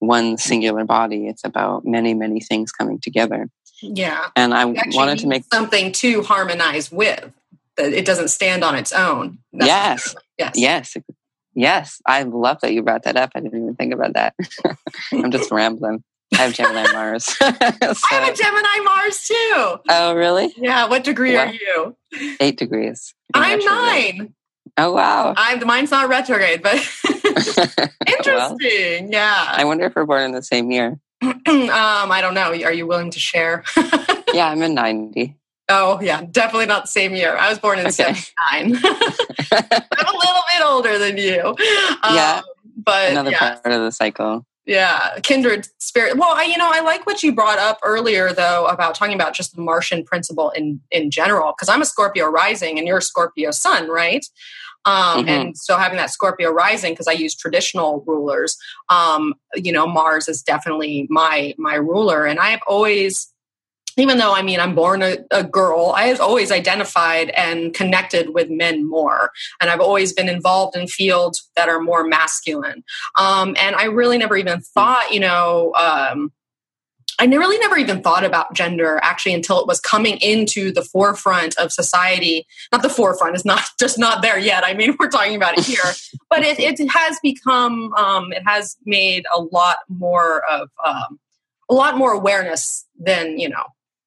one 0.00 0.36
singular 0.36 0.84
body 0.84 1.26
it's 1.26 1.44
about 1.44 1.84
many 1.84 2.14
many 2.14 2.40
things 2.40 2.70
coming 2.72 2.98
together 3.00 3.48
yeah 3.82 4.28
and 4.36 4.54
i 4.54 4.64
wanted 4.64 5.18
to 5.18 5.26
make 5.26 5.44
something 5.52 5.92
to 5.92 6.22
harmonize 6.22 6.90
with 6.90 7.30
that 7.76 7.92
it 7.92 8.04
doesn't 8.04 8.28
stand 8.28 8.64
on 8.64 8.74
its 8.74 8.92
own 8.92 9.38
That's 9.52 9.66
yes 9.66 10.14
yes 10.38 10.52
yes 10.56 10.96
yes 11.54 12.02
i 12.06 12.22
love 12.22 12.60
that 12.60 12.72
you 12.72 12.82
brought 12.82 13.04
that 13.04 13.16
up 13.16 13.30
i 13.34 13.40
didn't 13.40 13.60
even 13.60 13.74
think 13.74 13.92
about 13.92 14.14
that 14.14 14.34
i'm 15.12 15.30
just 15.30 15.50
rambling 15.50 16.02
I 16.34 16.42
have 16.42 16.52
Gemini 16.52 16.86
Mars. 16.92 17.24
so. 17.24 17.36
I 17.46 17.54
have 18.10 18.34
a 18.34 18.36
Gemini 18.36 18.84
Mars 18.84 19.26
too. 19.26 19.78
Oh, 19.88 20.14
really? 20.14 20.52
Yeah. 20.58 20.86
What 20.86 21.02
degree 21.02 21.36
are 21.36 21.50
you? 21.52 21.96
Eight 22.38 22.58
degrees. 22.58 23.14
I'm 23.34 23.58
nine. 23.60 24.34
Oh 24.76 24.92
wow! 24.92 25.34
I'm 25.36 25.58
the 25.58 25.66
mine's 25.66 25.90
not 25.90 26.08
retrograde, 26.08 26.62
but 26.62 26.78
Interesting. 28.06 29.04
well, 29.04 29.10
yeah. 29.10 29.46
I 29.48 29.64
wonder 29.64 29.84
if 29.86 29.94
we're 29.94 30.06
born 30.06 30.22
in 30.22 30.32
the 30.32 30.42
same 30.42 30.70
year. 30.70 30.98
um, 31.22 31.32
I 31.46 32.20
don't 32.20 32.34
know. 32.34 32.50
Are 32.50 32.72
you 32.72 32.86
willing 32.86 33.10
to 33.10 33.18
share? 33.18 33.64
yeah, 34.32 34.48
I'm 34.48 34.62
in 34.62 34.74
90. 34.74 35.36
Oh, 35.70 36.00
yeah, 36.00 36.22
definitely 36.30 36.66
not 36.66 36.84
the 36.84 36.88
same 36.88 37.14
year. 37.14 37.36
I 37.36 37.50
was 37.50 37.58
born 37.58 37.78
in 37.78 37.86
okay. 37.86 38.14
79. 38.14 38.24
I'm 38.54 38.70
a 38.72 40.18
little 40.18 40.42
bit 40.52 40.64
older 40.64 40.98
than 40.98 41.18
you. 41.18 41.54
Yeah. 42.04 42.40
Um, 42.42 42.44
but 42.76 43.10
another 43.10 43.30
yeah. 43.32 43.56
part 43.56 43.74
of 43.74 43.82
the 43.82 43.92
cycle. 43.92 44.46
Yeah, 44.64 45.18
kindred 45.22 45.66
spirit. 45.78 46.18
Well, 46.18 46.34
I, 46.34 46.44
you 46.44 46.58
know, 46.58 46.70
I 46.70 46.80
like 46.80 47.06
what 47.06 47.22
you 47.22 47.34
brought 47.34 47.58
up 47.58 47.78
earlier, 47.82 48.34
though, 48.34 48.66
about 48.66 48.94
talking 48.94 49.14
about 49.14 49.32
just 49.32 49.56
the 49.56 49.62
Martian 49.62 50.04
principle 50.04 50.50
in 50.50 50.80
in 50.90 51.10
general. 51.10 51.52
Because 51.52 51.70
I'm 51.70 51.80
a 51.80 51.86
Scorpio 51.86 52.26
rising, 52.26 52.78
and 52.78 52.86
you're 52.86 52.98
a 52.98 53.02
Scorpio 53.02 53.50
sun, 53.50 53.88
right? 53.88 54.26
Um, 54.84 54.94
mm-hmm. 54.94 55.28
And 55.28 55.58
so 55.58 55.76
having 55.76 55.98
that 55.98 56.10
Scorpio 56.10 56.50
rising, 56.50 56.92
because 56.92 57.08
I 57.08 57.12
use 57.12 57.34
traditional 57.34 58.04
rulers, 58.06 58.56
um, 58.88 59.34
you 59.54 59.72
know, 59.72 59.86
Mars 59.86 60.28
is 60.28 60.42
definitely 60.42 61.06
my 61.10 61.54
my 61.58 61.74
ruler, 61.74 62.24
and 62.24 62.38
I 62.38 62.50
have 62.50 62.62
always 62.66 63.32
even 63.98 64.18
though 64.18 64.32
I 64.32 64.42
mean 64.42 64.60
I'm 64.60 64.74
born 64.74 65.02
a, 65.02 65.18
a, 65.30 65.42
girl, 65.42 65.92
I 65.94 66.04
have 66.04 66.20
always 66.20 66.52
identified 66.52 67.30
and 67.30 67.74
connected 67.74 68.32
with 68.32 68.48
men 68.48 68.88
more, 68.88 69.30
and 69.60 69.68
I've 69.68 69.80
always 69.80 70.12
been 70.12 70.28
involved 70.28 70.76
in 70.76 70.86
fields 70.86 71.50
that 71.56 71.68
are 71.68 71.80
more 71.80 72.04
masculine. 72.04 72.84
Um, 73.18 73.56
and 73.58 73.74
I 73.74 73.84
really 73.84 74.16
never 74.16 74.36
even 74.36 74.60
thought, 74.60 75.12
you 75.12 75.20
know. 75.20 75.74
Um, 75.74 76.32
I 77.20 77.24
really 77.24 77.58
never 77.58 77.76
even 77.76 78.00
thought 78.00 78.24
about 78.24 78.54
gender 78.54 79.00
actually 79.02 79.34
until 79.34 79.60
it 79.60 79.66
was 79.66 79.80
coming 79.80 80.18
into 80.18 80.72
the 80.72 80.82
forefront 80.82 81.56
of 81.58 81.72
society. 81.72 82.46
Not 82.70 82.82
the 82.82 82.88
forefront; 82.88 83.34
it's 83.34 83.44
not 83.44 83.64
just 83.80 83.98
not 83.98 84.22
there 84.22 84.38
yet. 84.38 84.64
I 84.64 84.74
mean, 84.74 84.96
we're 85.00 85.08
talking 85.08 85.34
about 85.34 85.58
it 85.58 85.64
here, 85.64 85.92
but 86.30 86.42
it, 86.42 86.58
it 86.60 86.88
has 86.90 87.18
become. 87.22 87.92
Um, 87.94 88.32
it 88.32 88.42
has 88.46 88.76
made 88.84 89.24
a 89.34 89.40
lot 89.40 89.78
more 89.88 90.42
of 90.50 90.70
um, 90.84 91.18
a 91.68 91.74
lot 91.74 91.96
more 91.96 92.12
awareness 92.12 92.86
than 92.98 93.38
you 93.38 93.48
know 93.48 93.64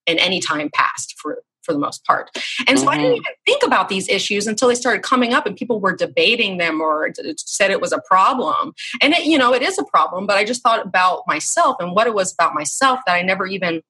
in 0.07 0.17
any 0.17 0.39
time 0.39 0.69
past 0.73 1.15
for 1.17 1.43
for 1.63 1.73
the 1.73 1.79
most 1.79 2.03
part. 2.05 2.29
And 2.67 2.77
so 2.77 2.85
mm-hmm. 2.85 2.89
I 2.89 2.97
didn't 2.97 3.11
mm-hmm. 3.11 3.15
even 3.15 3.33
think 3.45 3.63
about 3.63 3.89
these 3.89 4.09
issues 4.09 4.47
until 4.47 4.67
they 4.67 4.75
started 4.75 5.03
coming 5.03 5.33
up 5.33 5.45
and 5.45 5.55
people 5.55 5.79
were 5.79 5.95
debating 5.95 6.57
them 6.57 6.81
or 6.81 7.09
said 7.37 7.71
it 7.71 7.81
was 7.81 7.91
a 7.91 8.01
problem. 8.07 8.73
And 9.01 9.13
it, 9.13 9.25
you 9.25 9.37
know, 9.37 9.53
it 9.53 9.61
is 9.61 9.77
a 9.77 9.85
problem, 9.85 10.25
but 10.25 10.37
I 10.37 10.43
just 10.43 10.61
thought 10.63 10.85
about 10.85 11.23
myself 11.27 11.77
and 11.79 11.95
what 11.95 12.07
it 12.07 12.13
was 12.13 12.33
about 12.33 12.53
myself 12.53 12.99
that 13.05 13.15
I 13.15 13.21
never 13.21 13.45
even 13.45 13.81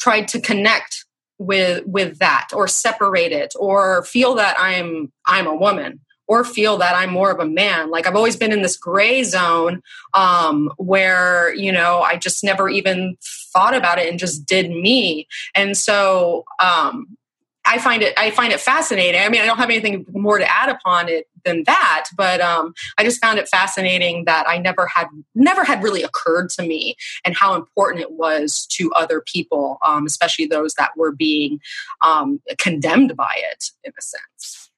tried 0.00 0.28
to 0.28 0.40
connect 0.40 1.04
with 1.38 1.84
with 1.86 2.18
that 2.18 2.48
or 2.52 2.66
separate 2.66 3.30
it 3.30 3.54
or 3.58 4.02
feel 4.04 4.34
that 4.34 4.56
I'm 4.58 5.12
I'm 5.24 5.46
a 5.46 5.54
woman 5.54 6.00
or 6.28 6.44
feel 6.44 6.76
that 6.76 6.94
I'm 6.94 7.10
more 7.10 7.30
of 7.30 7.40
a 7.40 7.46
man. 7.46 7.90
Like 7.90 8.06
I've 8.06 8.14
always 8.14 8.36
been 8.36 8.52
in 8.52 8.62
this 8.62 8.76
gray 8.76 9.24
zone 9.24 9.82
um, 10.14 10.70
where, 10.76 11.54
you 11.54 11.72
know, 11.72 12.02
I 12.02 12.16
just 12.16 12.44
never 12.44 12.68
even 12.68 13.16
thought 13.52 13.74
about 13.74 13.98
it 13.98 14.08
and 14.08 14.18
just 14.18 14.46
did 14.46 14.70
me. 14.70 15.26
And 15.54 15.76
so 15.76 16.44
um, 16.60 17.16
I 17.64 17.78
find 17.78 18.02
it 18.02 18.14
I 18.18 18.30
find 18.30 18.52
it 18.52 18.60
fascinating. 18.60 19.20
I 19.20 19.28
mean, 19.28 19.40
I 19.40 19.46
don't 19.46 19.58
have 19.58 19.70
anything 19.70 20.06
more 20.10 20.38
to 20.38 20.50
add 20.50 20.68
upon 20.68 21.08
it 21.08 21.28
than 21.44 21.64
that, 21.64 22.06
but 22.16 22.40
um, 22.40 22.74
I 22.98 23.04
just 23.04 23.20
found 23.20 23.38
it 23.38 23.48
fascinating 23.48 24.24
that 24.24 24.46
I 24.48 24.58
never 24.58 24.86
had 24.86 25.08
never 25.34 25.64
had 25.64 25.82
really 25.82 26.02
occurred 26.02 26.50
to 26.50 26.62
me 26.62 26.96
and 27.24 27.34
how 27.34 27.54
important 27.54 28.02
it 28.02 28.12
was 28.12 28.66
to 28.72 28.92
other 28.92 29.22
people, 29.22 29.78
um, 29.86 30.06
especially 30.06 30.46
those 30.46 30.74
that 30.74 30.90
were 30.96 31.12
being 31.12 31.60
um, 32.04 32.40
condemned 32.58 33.16
by 33.16 33.34
it 33.36 33.70
in 33.84 33.92
a 33.96 34.02
sense. 34.02 34.70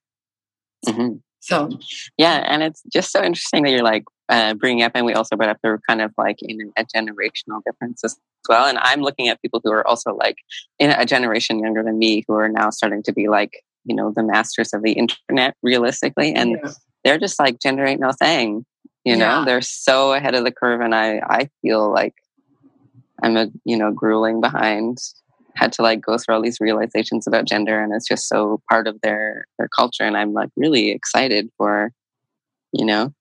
Mm-hmm. 0.87 1.17
So, 1.41 1.71
yeah, 2.19 2.45
and 2.47 2.63
it's 2.63 2.83
just 2.93 3.11
so 3.11 3.23
interesting 3.23 3.65
that 3.65 3.71
you're 3.71 3.83
like 3.83 4.05
uh, 4.29 4.55
bringing 4.55 4.83
up, 4.85 4.93
and 4.95 5.07
we 5.07 5.15
also 5.15 5.37
brought 5.37 5.49
up 5.49 5.59
the 5.63 5.79
kind 5.89 6.03
of 6.03 6.13
like 6.17 6.37
in 6.43 6.73
a 6.77 6.85
generational 6.85 7.63
difference 7.65 8.05
as 8.05 8.17
well. 8.49 8.67
And 8.67 8.79
I'm 8.79 9.01
looking 9.01 9.29
at 9.29 9.41
people 9.43 9.61
who 9.65 9.73
are 9.73 9.87
also 9.87 10.15
like 10.15 10.37
in 10.79 10.91
a 10.91 11.05
generation 11.05 11.59
younger 11.59 11.83
than 11.83 11.99
me 11.99 12.25
who 12.29 12.35
are 12.35 12.49
now 12.49 12.71
starting 12.71 13.03
to 13.05 13.13
be 13.13 13.29
like, 13.29 13.65
you 13.85 13.95
know, 13.95 14.13
the 14.15 14.23
masters 14.23 14.73
of 14.73 14.83
the 14.83 14.93
internet 14.93 15.57
realistically. 15.63 16.35
And 16.35 16.59
yeah. 16.63 16.71
they're 17.05 17.19
just 17.19 17.39
like, 17.39 17.59
gender 17.59 17.85
ain't 17.85 18.01
no 18.01 18.13
thing. 18.13 18.65
You 19.05 19.17
know, 19.17 19.39
yeah. 19.39 19.45
they're 19.47 19.63
so 19.63 20.13
ahead 20.13 20.35
of 20.35 20.45
the 20.45 20.53
curve. 20.53 20.83
And 20.83 20.95
I, 20.95 21.21
I 21.27 21.49
feel 21.63 21.91
like 21.91 22.15
I'm 23.23 23.37
a, 23.37 23.49
you 23.65 23.79
know, 23.79 23.91
grueling 23.93 24.43
behind 24.43 24.99
had 25.57 25.73
to 25.73 25.83
like 25.83 26.01
go 26.01 26.17
through 26.19 26.35
all 26.35 26.43
these 26.43 26.61
realizations 26.61 27.27
about 27.27 27.47
gender 27.47 27.83
and 27.83 27.93
it's 27.93 28.09
just 28.09 28.29
so 28.29 28.61
part 28.69 28.87
of 28.87 29.01
their 29.03 29.47
their 29.59 29.69
culture 29.69 30.05
and 30.05 30.17
i'm 30.17 30.33
like 30.33 30.51
really 30.57 30.91
excited 30.91 31.49
for 31.57 31.93
you 32.73 32.85
know 32.85 33.13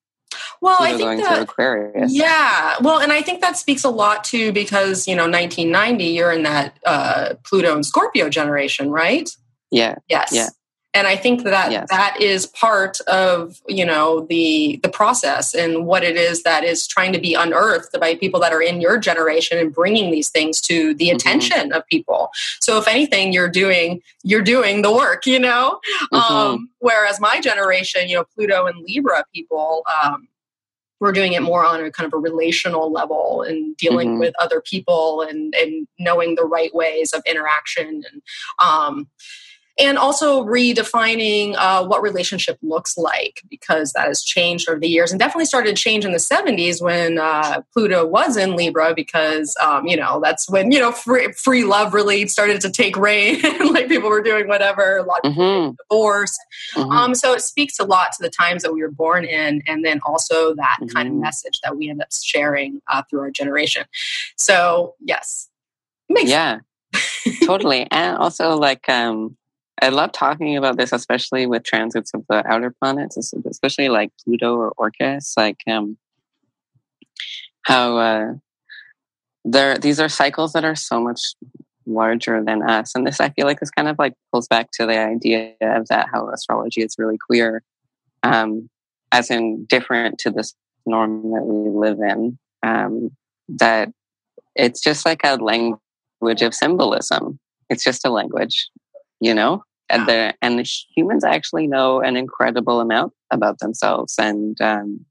well 0.62 0.78
i 0.80 0.96
think 0.96 1.22
that, 1.22 1.42
aquarius. 1.42 2.14
Yeah. 2.14 2.76
Well 2.82 3.00
and 3.00 3.12
i 3.12 3.22
think 3.22 3.42
that 3.42 3.58
speaks 3.58 3.84
a 3.84 3.90
lot 3.90 4.24
too 4.24 4.52
because 4.52 5.08
you 5.08 5.16
know 5.16 5.24
1990 5.24 6.06
you're 6.06 6.32
in 6.32 6.44
that 6.44 6.78
uh 6.86 7.34
pluto 7.44 7.74
and 7.74 7.86
scorpio 7.86 8.30
generation 8.30 8.92
right? 8.92 9.30
Yeah. 9.72 9.96
Yes. 10.08 10.32
Yeah 10.32 10.50
and 10.94 11.08
i 11.08 11.16
think 11.16 11.44
that 11.44 11.72
yes. 11.72 11.88
that 11.90 12.20
is 12.20 12.46
part 12.48 13.00
of 13.02 13.62
you 13.68 13.86
know 13.86 14.26
the 14.30 14.80
the 14.84 14.90
process 14.90 15.54
and 15.54 15.86
what 15.86 16.04
it 16.04 16.16
is 16.16 16.44
that 16.44 16.64
is 16.64 16.88
trying 16.88 17.14
to 17.14 17.20
be 17.20 17.34
unearthed 17.34 17.98
by 18.00 18.16
people 18.16 18.40
that 18.40 18.54
are 18.54 18.62
in 18.62 18.82
your 18.82 18.98
generation 18.98 19.58
and 19.58 19.74
bringing 19.74 20.12
these 20.12 20.30
things 20.30 20.60
to 20.62 20.94
the 20.96 21.08
mm-hmm. 21.08 21.16
attention 21.16 21.72
of 21.72 21.86
people 21.88 22.30
so 22.62 22.78
if 22.78 22.88
anything 22.88 23.32
you're 23.34 23.50
doing 23.50 24.02
you're 24.24 24.42
doing 24.42 24.82
the 24.82 24.92
work 24.92 25.26
you 25.26 25.40
know 25.40 25.80
mm-hmm. 26.12 26.34
um, 26.34 26.70
whereas 26.80 27.20
my 27.20 27.40
generation 27.40 28.08
you 28.08 28.16
know 28.16 28.26
pluto 28.36 28.66
and 28.66 28.84
libra 28.88 29.24
people 29.34 29.84
um, 30.04 30.28
we're 31.00 31.12
doing 31.12 31.34
it 31.34 31.42
more 31.42 31.66
on 31.66 31.84
a 31.84 31.92
kind 31.92 32.06
of 32.06 32.14
a 32.14 32.22
relational 32.22 32.92
level 32.92 33.42
and 33.42 33.76
dealing 33.78 34.10
mm-hmm. 34.10 34.20
with 34.20 34.34
other 34.40 34.62
people 34.62 35.22
and, 35.22 35.54
and 35.56 35.88
knowing 35.98 36.36
the 36.36 36.44
right 36.44 36.74
ways 36.76 37.14
of 37.14 37.22
interaction 37.26 38.04
and 38.12 38.22
um, 38.60 39.08
and 39.80 39.98
also 39.98 40.44
redefining 40.44 41.56
uh, 41.58 41.86
what 41.86 42.02
relationship 42.02 42.58
looks 42.62 42.98
like 42.98 43.42
because 43.50 43.94
that 43.94 44.08
has 44.08 44.22
changed 44.22 44.70
over 44.70 44.80
the 44.80 44.88
years 44.88 45.12
and 45.12 45.20
definitely 45.20 45.46
started 45.46 45.76
to 45.76 45.82
change 45.82 46.06
in 46.06 46.12
the 46.12 46.18
70s 46.18 46.82
when 46.82 47.18
uh, 47.18 47.62
pluto 47.74 48.06
was 48.06 48.38
in 48.38 48.56
libra 48.56 48.94
because 48.94 49.56
um, 49.62 49.88
you 49.88 49.96
know 49.96 50.20
that's 50.22 50.50
when 50.50 50.72
you 50.72 50.80
know 50.80 50.92
free, 50.92 51.32
free 51.34 51.64
love 51.64 51.94
really 51.94 52.28
started 52.28 52.62
to 52.62 52.70
take 52.70 52.98
reign 52.98 53.40
and 53.44 53.72
like 53.72 53.88
people 53.88 54.10
were 54.10 54.22
doing 54.22 54.48
whatever 54.48 54.98
a 54.98 55.04
lot 55.04 55.20
of 55.24 55.34
mm-hmm. 55.34 55.72
divorced 55.90 56.40
mm-hmm. 56.76 56.92
um, 56.92 57.16
so 57.16 57.34
it 57.34 57.42
speaks 57.42 57.80
a 57.80 57.86
lot 57.86 58.12
to 58.12 58.22
the 58.22 58.30
times 58.30 58.64
that 58.64 58.74
we 58.74 58.82
were 58.82 58.92
born 58.92 59.24
in 59.26 59.62
and 59.68 59.86
then 59.86 60.00
also 60.06 60.54
that 60.56 60.78
mm-hmm. 60.82 60.96
kind 60.96 61.08
of 61.08 61.16
message 61.16 61.60
that 61.64 61.78
we 61.78 61.90
end 61.90 62.02
up 62.02 62.10
sharing 62.12 62.82
uh, 62.88 63.02
through 63.10 63.22
our 63.22 63.32
generation 63.32 63.86
so 64.38 64.96
yes 65.00 65.50
yeah 66.10 66.60
totally 67.46 67.88
and 67.92 68.18
also 68.18 68.56
like 68.56 68.88
um 68.90 69.38
I 69.82 69.90
love 69.90 70.12
talking 70.12 70.58
about 70.58 70.78
this, 70.78 70.92
especially 70.92 71.46
with 71.46 71.64
transits 71.64 72.14
of 72.14 72.26
the 72.30 72.46
outer 72.48 72.72
planets, 72.72 73.18
especially 73.46 73.90
like 73.90 74.12
Pluto 74.24 74.56
or 74.56 74.74
Orcus. 74.78 75.34
Like 75.38 75.62
um, 75.68 75.98
how 77.64 77.98
uh, 77.98 78.34
there 79.46 79.78
these 79.78 80.00
are 80.00 80.10
cycles 80.10 80.54
that 80.54 80.66
are 80.66 80.76
so 80.76 81.00
much 81.00 81.22
larger 81.86 82.44
than 82.44 82.62
us, 82.62 82.94
and 82.96 83.08
this 83.08 83.20
I 83.20 83.30
feel 83.30 83.46
like 83.46 83.60
this 83.60 83.72
kind 83.72 83.88
of 83.88 83.98
like 83.98 84.14
pulls 84.32 84.48
back 84.48 84.72
to 84.74 84.86
the 84.86 84.98
idea 84.98 85.54
of 85.62 85.88
that 85.88 86.08
how 86.12 86.30
astrology 86.30 86.82
is 86.82 86.96
really 86.98 87.18
queer, 87.18 87.64
um, 88.24 88.70
as 89.12 89.30
in 89.30 89.66
different 89.66 90.18
to 90.20 90.32
this 90.32 90.54
norm 90.86 91.32
that 91.32 91.44
we 91.44 91.70
live 91.70 92.00
in. 92.00 92.38
Um, 92.64 93.12
that 93.48 93.90
it's 94.56 94.82
just 94.82 95.06
like 95.06 95.22
a 95.24 95.36
language 95.36 96.42
of 96.42 96.54
symbolism. 96.54 97.40
It's 97.70 97.84
just 97.84 98.06
a 98.06 98.10
language, 98.10 98.70
you 99.22 99.34
know 99.34 99.64
and 99.90 100.08
the 100.08 100.34
and 100.42 100.60
the 100.60 100.70
humans 100.96 101.24
actually 101.24 101.68
know 101.68 102.02
an 102.02 102.16
incredible 102.16 102.80
amount 102.80 103.14
about 103.32 103.60
themselves 103.60 104.16
and 104.18 104.60
um, 104.62 105.06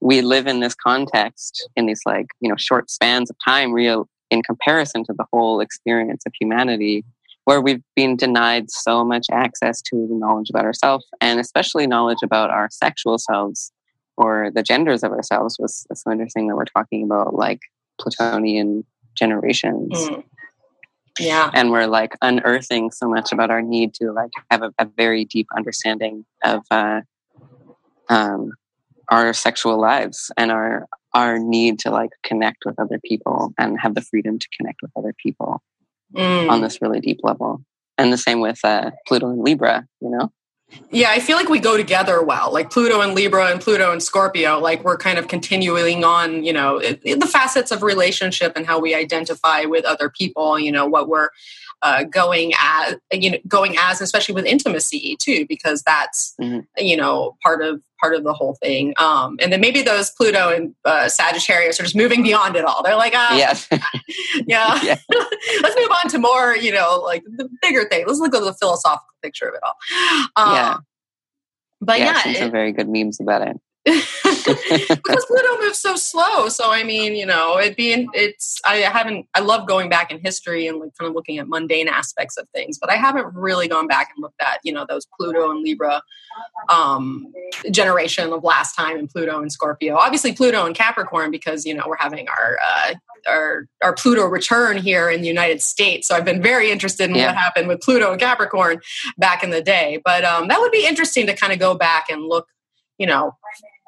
we 0.00 0.20
live 0.20 0.46
in 0.46 0.60
this 0.60 0.74
context 0.74 1.68
in 1.76 1.86
these 1.86 2.02
like 2.06 2.26
you 2.40 2.48
know 2.48 2.56
short 2.56 2.90
spans 2.90 3.30
of 3.30 3.36
time 3.44 3.72
real 3.72 4.08
in 4.30 4.42
comparison 4.42 5.04
to 5.04 5.12
the 5.16 5.24
whole 5.32 5.60
experience 5.60 6.24
of 6.26 6.32
humanity 6.38 7.04
where 7.44 7.60
we've 7.60 7.82
been 7.94 8.16
denied 8.16 8.70
so 8.70 9.04
much 9.04 9.26
access 9.30 9.82
to 9.82 10.06
the 10.08 10.14
knowledge 10.14 10.48
about 10.50 10.64
ourselves 10.64 11.06
and 11.20 11.38
especially 11.38 11.86
knowledge 11.86 12.22
about 12.22 12.50
our 12.50 12.68
sexual 12.70 13.18
selves 13.18 13.70
or 14.16 14.50
the 14.54 14.62
genders 14.62 15.02
of 15.02 15.12
ourselves 15.12 15.56
was 15.58 15.86
so 15.92 16.10
interesting 16.10 16.46
that 16.48 16.56
we're 16.56 16.64
talking 16.64 17.04
about 17.04 17.34
like 17.34 17.60
plutonian 17.98 18.84
generations. 19.14 19.92
Mm 19.92 20.24
yeah. 21.18 21.50
And 21.54 21.70
we're 21.70 21.86
like 21.86 22.16
unearthing 22.22 22.90
so 22.90 23.08
much 23.08 23.32
about 23.32 23.50
our 23.50 23.62
need 23.62 23.94
to 23.94 24.12
like 24.12 24.30
have 24.50 24.62
a, 24.62 24.72
a 24.78 24.84
very 24.84 25.24
deep 25.24 25.46
understanding 25.56 26.24
of 26.42 26.62
uh, 26.70 27.02
um, 28.08 28.52
our 29.10 29.32
sexual 29.32 29.80
lives 29.80 30.30
and 30.36 30.50
our 30.50 30.86
our 31.12 31.38
need 31.38 31.78
to 31.78 31.90
like 31.90 32.10
connect 32.24 32.64
with 32.64 32.78
other 32.78 32.98
people 33.04 33.52
and 33.58 33.78
have 33.80 33.94
the 33.94 34.00
freedom 34.00 34.38
to 34.38 34.48
connect 34.56 34.82
with 34.82 34.90
other 34.96 35.14
people 35.22 35.62
mm. 36.12 36.50
on 36.50 36.60
this 36.60 36.82
really 36.82 37.00
deep 37.00 37.20
level. 37.22 37.62
And 37.96 38.12
the 38.12 38.18
same 38.18 38.40
with 38.40 38.58
uh, 38.64 38.90
pluto 39.06 39.30
and 39.30 39.42
libra 39.42 39.86
you 40.00 40.10
know 40.10 40.32
Yeah, 40.90 41.10
I 41.10 41.20
feel 41.20 41.36
like 41.36 41.48
we 41.48 41.60
go 41.60 41.76
together 41.76 42.22
well. 42.22 42.52
Like 42.52 42.70
Pluto 42.70 43.00
and 43.00 43.14
Libra 43.14 43.46
and 43.46 43.60
Pluto 43.60 43.92
and 43.92 44.02
Scorpio, 44.02 44.58
like 44.58 44.84
we're 44.84 44.96
kind 44.96 45.18
of 45.18 45.28
continuing 45.28 46.04
on, 46.04 46.44
you 46.44 46.52
know, 46.52 46.80
the 46.80 47.28
facets 47.30 47.70
of 47.70 47.82
relationship 47.82 48.52
and 48.56 48.66
how 48.66 48.80
we 48.80 48.94
identify 48.94 49.64
with 49.64 49.84
other 49.84 50.08
people, 50.08 50.58
you 50.58 50.72
know, 50.72 50.86
what 50.86 51.08
we're 51.08 51.28
uh, 51.82 52.04
going 52.04 52.52
as, 52.60 52.96
you 53.12 53.32
know, 53.32 53.38
going 53.46 53.76
as, 53.78 54.00
especially 54.00 54.34
with 54.34 54.46
intimacy 54.46 55.16
too, 55.20 55.46
because 55.48 55.82
that's, 55.82 56.34
mm-hmm. 56.40 56.60
you 56.78 56.96
know, 56.96 57.36
part 57.42 57.62
of 57.62 57.80
part 58.04 58.14
of 58.14 58.22
the 58.22 58.34
whole 58.34 58.54
thing. 58.62 58.92
Um, 58.98 59.38
and 59.40 59.50
then 59.50 59.60
maybe 59.60 59.80
those 59.80 60.10
Pluto 60.10 60.50
and 60.50 60.74
uh, 60.84 61.08
Sagittarius 61.08 61.80
are 61.80 61.84
just 61.84 61.96
moving 61.96 62.22
beyond 62.22 62.54
it 62.54 62.64
all. 62.64 62.82
They're 62.82 62.96
like, 62.96 63.14
ah, 63.16 63.34
yes. 63.34 63.66
yeah, 63.70 63.78
yeah. 64.82 64.96
let's 65.62 65.76
move 65.76 65.90
on 66.02 66.10
to 66.10 66.18
more, 66.18 66.54
you 66.54 66.72
know, 66.72 67.00
like 67.02 67.22
the 67.24 67.48
bigger 67.62 67.88
thing. 67.88 68.04
Let's 68.06 68.18
look 68.18 68.34
at 68.34 68.42
the 68.42 68.52
philosophical 68.54 69.14
picture 69.22 69.48
of 69.48 69.54
it 69.54 69.60
all. 69.62 69.74
Um, 70.36 70.54
yeah. 70.54 70.76
But 71.80 71.98
yeah, 71.98 72.20
yeah 72.26 72.40
some 72.40 72.50
very 72.50 72.72
good 72.72 72.88
memes 72.88 73.20
about 73.20 73.42
it. 73.42 73.56
because 73.84 75.26
Pluto 75.26 75.60
moves 75.60 75.78
so 75.78 75.94
slow. 75.96 76.48
So 76.48 76.70
I 76.70 76.84
mean, 76.84 77.14
you 77.14 77.26
know, 77.26 77.58
it 77.58 77.76
being 77.76 78.08
it's 78.14 78.58
I 78.64 78.76
haven't 78.76 79.26
I 79.34 79.40
love 79.40 79.66
going 79.68 79.90
back 79.90 80.10
in 80.10 80.20
history 80.20 80.66
and 80.66 80.78
like 80.78 80.92
kind 80.98 81.08
of 81.08 81.14
looking 81.14 81.38
at 81.38 81.48
mundane 81.48 81.88
aspects 81.88 82.38
of 82.38 82.48
things, 82.54 82.78
but 82.78 82.90
I 82.90 82.94
haven't 82.96 83.26
really 83.34 83.68
gone 83.68 83.86
back 83.86 84.08
and 84.14 84.22
looked 84.22 84.40
at, 84.40 84.60
you 84.64 84.72
know, 84.72 84.86
those 84.88 85.06
Pluto 85.18 85.50
and 85.50 85.60
Libra 85.62 86.00
um 86.68 87.32
generation 87.70 88.32
of 88.32 88.42
last 88.42 88.74
time 88.74 88.98
and 88.98 89.08
Pluto 89.10 89.40
and 89.40 89.52
Scorpio. 89.52 89.96
Obviously 89.96 90.32
Pluto 90.32 90.66
and 90.66 90.74
Capricorn 90.74 91.30
because, 91.30 91.64
you 91.64 91.74
know, 91.74 91.84
we're 91.86 91.96
having 91.98 92.28
our 92.28 92.58
uh 92.64 92.94
our 93.26 93.66
our 93.82 93.94
Pluto 93.94 94.26
return 94.26 94.76
here 94.76 95.10
in 95.10 95.20
the 95.20 95.28
United 95.28 95.62
States. 95.62 96.08
So 96.08 96.14
I've 96.14 96.24
been 96.24 96.42
very 96.42 96.70
interested 96.70 97.10
in 97.10 97.16
yeah. 97.16 97.26
what 97.26 97.36
happened 97.36 97.68
with 97.68 97.80
Pluto 97.80 98.12
and 98.12 98.20
Capricorn 98.20 98.80
back 99.18 99.42
in 99.42 99.50
the 99.50 99.62
day. 99.62 100.00
But 100.04 100.24
um, 100.24 100.48
that 100.48 100.60
would 100.60 100.72
be 100.72 100.86
interesting 100.86 101.26
to 101.26 101.34
kind 101.34 101.52
of 101.52 101.58
go 101.58 101.74
back 101.74 102.06
and 102.10 102.22
look, 102.22 102.48
you 102.98 103.06
know, 103.06 103.36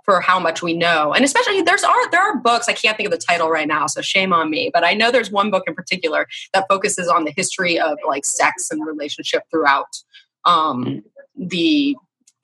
for 0.04 0.20
how 0.20 0.38
much 0.38 0.62
we 0.62 0.72
know. 0.72 1.12
And 1.12 1.24
especially 1.24 1.60
there's 1.62 1.84
are 1.84 2.10
there 2.10 2.22
are 2.22 2.38
books 2.38 2.68
I 2.68 2.72
can't 2.72 2.96
think 2.96 3.08
of 3.08 3.10
the 3.12 3.24
title 3.24 3.50
right 3.50 3.68
now, 3.68 3.86
so 3.86 4.00
shame 4.00 4.32
on 4.32 4.50
me. 4.50 4.70
But 4.72 4.84
I 4.84 4.94
know 4.94 5.10
there's 5.10 5.30
one 5.30 5.50
book 5.50 5.64
in 5.66 5.74
particular 5.74 6.26
that 6.54 6.66
focuses 6.68 7.08
on 7.08 7.24
the 7.24 7.32
history 7.36 7.78
of 7.78 7.98
like 8.06 8.24
sex 8.24 8.70
and 8.70 8.86
relationship 8.86 9.42
throughout 9.50 9.98
um, 10.44 11.02
the 11.36 11.96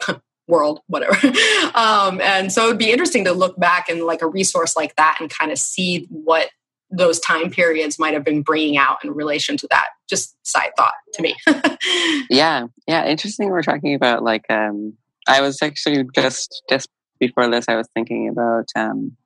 world, 0.49 0.81
whatever. 0.87 1.15
um, 1.75 2.21
and 2.21 2.53
so 2.53 2.67
it'd 2.67 2.79
be 2.79 2.91
interesting 2.91 3.25
to 3.25 3.33
look 3.33 3.59
back 3.59 3.89
and 3.89 4.03
like 4.03 4.23
a 4.23 4.27
resource 4.27 4.77
like 4.77 4.97
that 4.97 5.19
and 5.21 5.31
kind 5.31 5.51
of 5.51 5.59
see 5.59 6.07
what 6.11 6.51
those 6.91 7.19
time 7.21 7.51
periods 7.51 7.99
might 7.99 8.13
have 8.13 8.25
been 8.25 8.43
bringing 8.43 8.77
out 8.77 9.03
in 9.05 9.13
relation 9.13 9.57
to 9.57 9.67
that. 9.71 9.89
Just 10.09 10.37
side 10.47 10.73
thought 10.77 10.93
to 11.15 11.23
me. 11.23 11.35
yeah, 12.31 12.67
yeah, 12.87 13.07
interesting. 13.07 13.49
We're 13.49 13.63
talking 13.63 13.95
about 13.95 14.23
like 14.23 14.45
um, 14.51 14.95
I 15.27 15.41
was 15.41 15.63
actually 15.63 16.05
just 16.15 16.63
just 16.69 16.89
before 17.23 17.49
this, 17.49 17.67
I 17.69 17.77
was 17.77 17.89
thinking 17.95 18.29
about 18.29 18.69
um, 18.75 19.17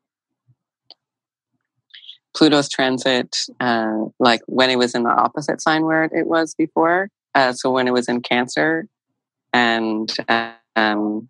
Pluto's 2.36 2.68
transit, 2.68 3.46
uh, 3.58 4.04
like 4.20 4.42
when 4.46 4.68
it 4.68 4.76
was 4.76 4.94
in 4.94 5.02
the 5.02 5.10
opposite 5.10 5.62
sign 5.62 5.86
where 5.86 6.04
it 6.04 6.26
was 6.26 6.54
before. 6.54 7.08
Uh, 7.34 7.52
so 7.52 7.70
when 7.70 7.88
it 7.88 7.92
was 7.92 8.08
in 8.08 8.20
Cancer, 8.20 8.86
and 9.54 10.14
um, 10.76 11.28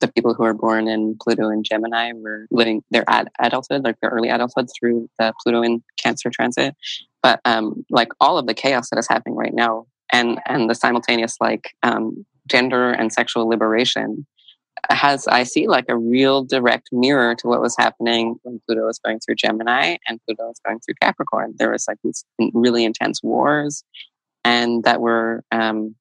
the 0.00 0.12
people 0.12 0.34
who 0.34 0.44
are 0.44 0.54
born 0.54 0.86
in 0.88 1.16
Pluto 1.20 1.48
and 1.48 1.64
Gemini 1.64 2.12
were 2.14 2.46
living 2.50 2.82
their 2.90 3.04
ad- 3.08 3.30
adulthood, 3.40 3.84
like 3.84 3.98
their 4.00 4.10
early 4.10 4.28
adulthood, 4.28 4.68
through 4.78 5.08
the 5.18 5.32
Pluto 5.42 5.62
and 5.62 5.82
Cancer 5.96 6.30
transit. 6.30 6.74
But 7.22 7.40
um, 7.44 7.84
like 7.90 8.08
all 8.20 8.36
of 8.36 8.46
the 8.46 8.54
chaos 8.54 8.90
that 8.90 8.98
is 8.98 9.08
happening 9.08 9.36
right 9.36 9.54
now, 9.54 9.86
and 10.12 10.40
and 10.46 10.68
the 10.68 10.74
simultaneous 10.74 11.36
like 11.40 11.74
um, 11.82 12.26
gender 12.48 12.90
and 12.90 13.12
sexual 13.12 13.48
liberation 13.48 14.26
has 14.90 15.26
I 15.26 15.44
see 15.44 15.66
like 15.66 15.86
a 15.88 15.96
real 15.96 16.44
direct 16.44 16.90
mirror 16.92 17.34
to 17.36 17.46
what 17.46 17.62
was 17.62 17.76
happening 17.78 18.36
when 18.42 18.60
Pluto 18.66 18.86
was 18.86 18.98
going 18.98 19.20
through 19.20 19.36
Gemini 19.36 19.96
and 20.06 20.20
Pluto 20.26 20.48
was 20.48 20.60
going 20.64 20.80
through 20.80 20.94
Capricorn. 21.00 21.54
There 21.56 21.70
was 21.70 21.86
like 21.88 21.98
these 22.04 22.24
really 22.52 22.84
intense 22.84 23.22
wars, 23.22 23.84
and 24.44 24.84
that 24.84 25.00
were 25.00 25.44
um, 25.50 25.94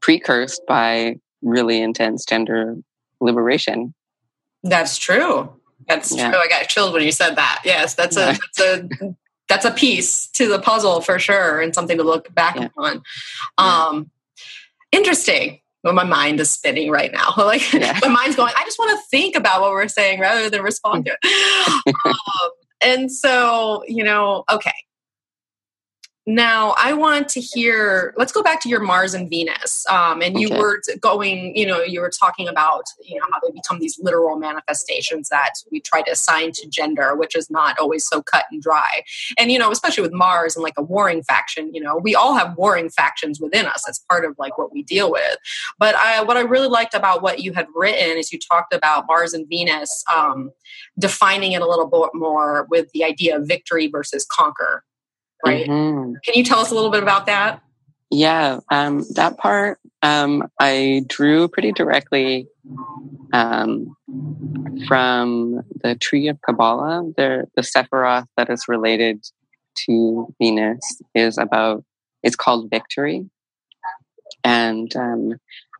precursed 0.00 0.60
by 0.68 1.16
really 1.46 1.80
intense 1.80 2.24
gender 2.24 2.76
liberation. 3.20 3.94
That's 4.62 4.98
true. 4.98 5.52
That's 5.88 6.14
yeah. 6.14 6.30
true. 6.30 6.38
I 6.38 6.48
got 6.48 6.68
chilled 6.68 6.92
when 6.92 7.02
you 7.02 7.12
said 7.12 7.36
that. 7.36 7.62
Yes, 7.64 7.94
that's 7.94 8.16
a 8.16 8.36
that's 8.56 8.60
a 8.60 8.88
that's 9.48 9.64
a 9.64 9.70
piece 9.70 10.26
to 10.32 10.48
the 10.48 10.58
puzzle 10.58 11.00
for 11.00 11.18
sure, 11.18 11.60
and 11.60 11.74
something 11.74 11.96
to 11.98 12.04
look 12.04 12.34
back 12.34 12.56
yeah. 12.56 12.68
on. 12.76 13.02
Um, 13.58 14.10
yeah. 14.92 14.98
Interesting 14.98 15.60
but 15.86 15.94
my 15.94 16.04
mind 16.04 16.40
is 16.40 16.50
spinning 16.50 16.90
right 16.90 17.12
now. 17.12 17.32
Like 17.46 17.72
yeah. 17.72 17.96
my 18.02 18.08
mind's 18.08 18.34
going, 18.34 18.52
I 18.56 18.64
just 18.64 18.76
want 18.76 18.98
to 18.98 19.06
think 19.08 19.36
about 19.36 19.60
what 19.60 19.70
we're 19.70 19.86
saying 19.86 20.18
rather 20.18 20.50
than 20.50 20.62
respond 20.62 21.04
to 21.06 21.16
it. 21.22 21.94
um, 22.04 22.50
and 22.80 23.12
so, 23.12 23.84
you 23.86 24.02
know, 24.02 24.42
okay, 24.50 24.74
now, 26.28 26.74
I 26.76 26.92
want 26.92 27.28
to 27.30 27.40
hear. 27.40 28.12
Let's 28.16 28.32
go 28.32 28.42
back 28.42 28.60
to 28.62 28.68
your 28.68 28.80
Mars 28.80 29.14
and 29.14 29.30
Venus. 29.30 29.86
Um, 29.88 30.22
and 30.22 30.40
you 30.40 30.48
okay. 30.48 30.58
were 30.58 30.82
going, 31.00 31.56
you 31.56 31.64
know, 31.64 31.82
you 31.82 32.00
were 32.00 32.10
talking 32.10 32.48
about, 32.48 32.82
you 33.04 33.16
know, 33.16 33.26
how 33.30 33.38
they 33.38 33.52
become 33.52 33.78
these 33.78 33.96
literal 34.02 34.36
manifestations 34.36 35.28
that 35.28 35.52
we 35.70 35.80
try 35.80 36.02
to 36.02 36.10
assign 36.10 36.50
to 36.54 36.68
gender, 36.68 37.14
which 37.14 37.36
is 37.36 37.48
not 37.48 37.78
always 37.78 38.04
so 38.04 38.22
cut 38.22 38.44
and 38.50 38.60
dry. 38.60 39.02
And 39.38 39.52
you 39.52 39.58
know, 39.60 39.70
especially 39.70 40.02
with 40.02 40.12
Mars 40.12 40.56
and 40.56 40.64
like 40.64 40.74
a 40.76 40.82
warring 40.82 41.22
faction, 41.22 41.72
you 41.72 41.80
know, 41.80 41.96
we 41.96 42.16
all 42.16 42.34
have 42.34 42.56
warring 42.56 42.90
factions 42.90 43.40
within 43.40 43.66
us. 43.66 43.84
That's 43.86 44.00
part 44.10 44.24
of 44.24 44.34
like 44.36 44.58
what 44.58 44.72
we 44.72 44.82
deal 44.82 45.12
with. 45.12 45.36
But 45.78 45.94
I, 45.94 46.24
what 46.24 46.36
I 46.36 46.40
really 46.40 46.68
liked 46.68 46.94
about 46.94 47.22
what 47.22 47.38
you 47.38 47.52
had 47.52 47.66
written 47.72 48.18
is 48.18 48.32
you 48.32 48.40
talked 48.40 48.74
about 48.74 49.04
Mars 49.06 49.32
and 49.32 49.48
Venus, 49.48 50.02
um, 50.12 50.50
defining 50.98 51.52
it 51.52 51.62
a 51.62 51.68
little 51.68 51.86
bit 51.86 52.10
more 52.14 52.66
with 52.68 52.90
the 52.92 53.04
idea 53.04 53.38
of 53.38 53.46
victory 53.46 53.86
versus 53.86 54.26
conquer 54.28 54.82
right? 55.44 55.66
Mm-hmm. 55.66 56.14
Can 56.24 56.34
you 56.34 56.44
tell 56.44 56.58
us 56.58 56.70
a 56.70 56.74
little 56.74 56.90
bit 56.90 57.02
about 57.02 57.26
that? 57.26 57.62
Yeah, 58.10 58.60
um, 58.70 59.04
that 59.14 59.36
part 59.36 59.78
um, 60.02 60.48
I 60.60 61.04
drew 61.08 61.48
pretty 61.48 61.72
directly 61.72 62.46
um, 63.32 63.96
from 64.86 65.62
the 65.82 65.96
Tree 65.96 66.28
of 66.28 66.40
Kabbalah. 66.42 67.10
The, 67.16 67.46
the 67.56 67.62
Sephiroth 67.62 68.26
that 68.36 68.48
is 68.50 68.66
related 68.68 69.24
to 69.86 70.32
Venus 70.40 71.00
is 71.14 71.38
about, 71.38 71.84
it's 72.22 72.36
called 72.36 72.70
Victory. 72.70 73.28
And 74.44 74.94
um, 74.94 75.34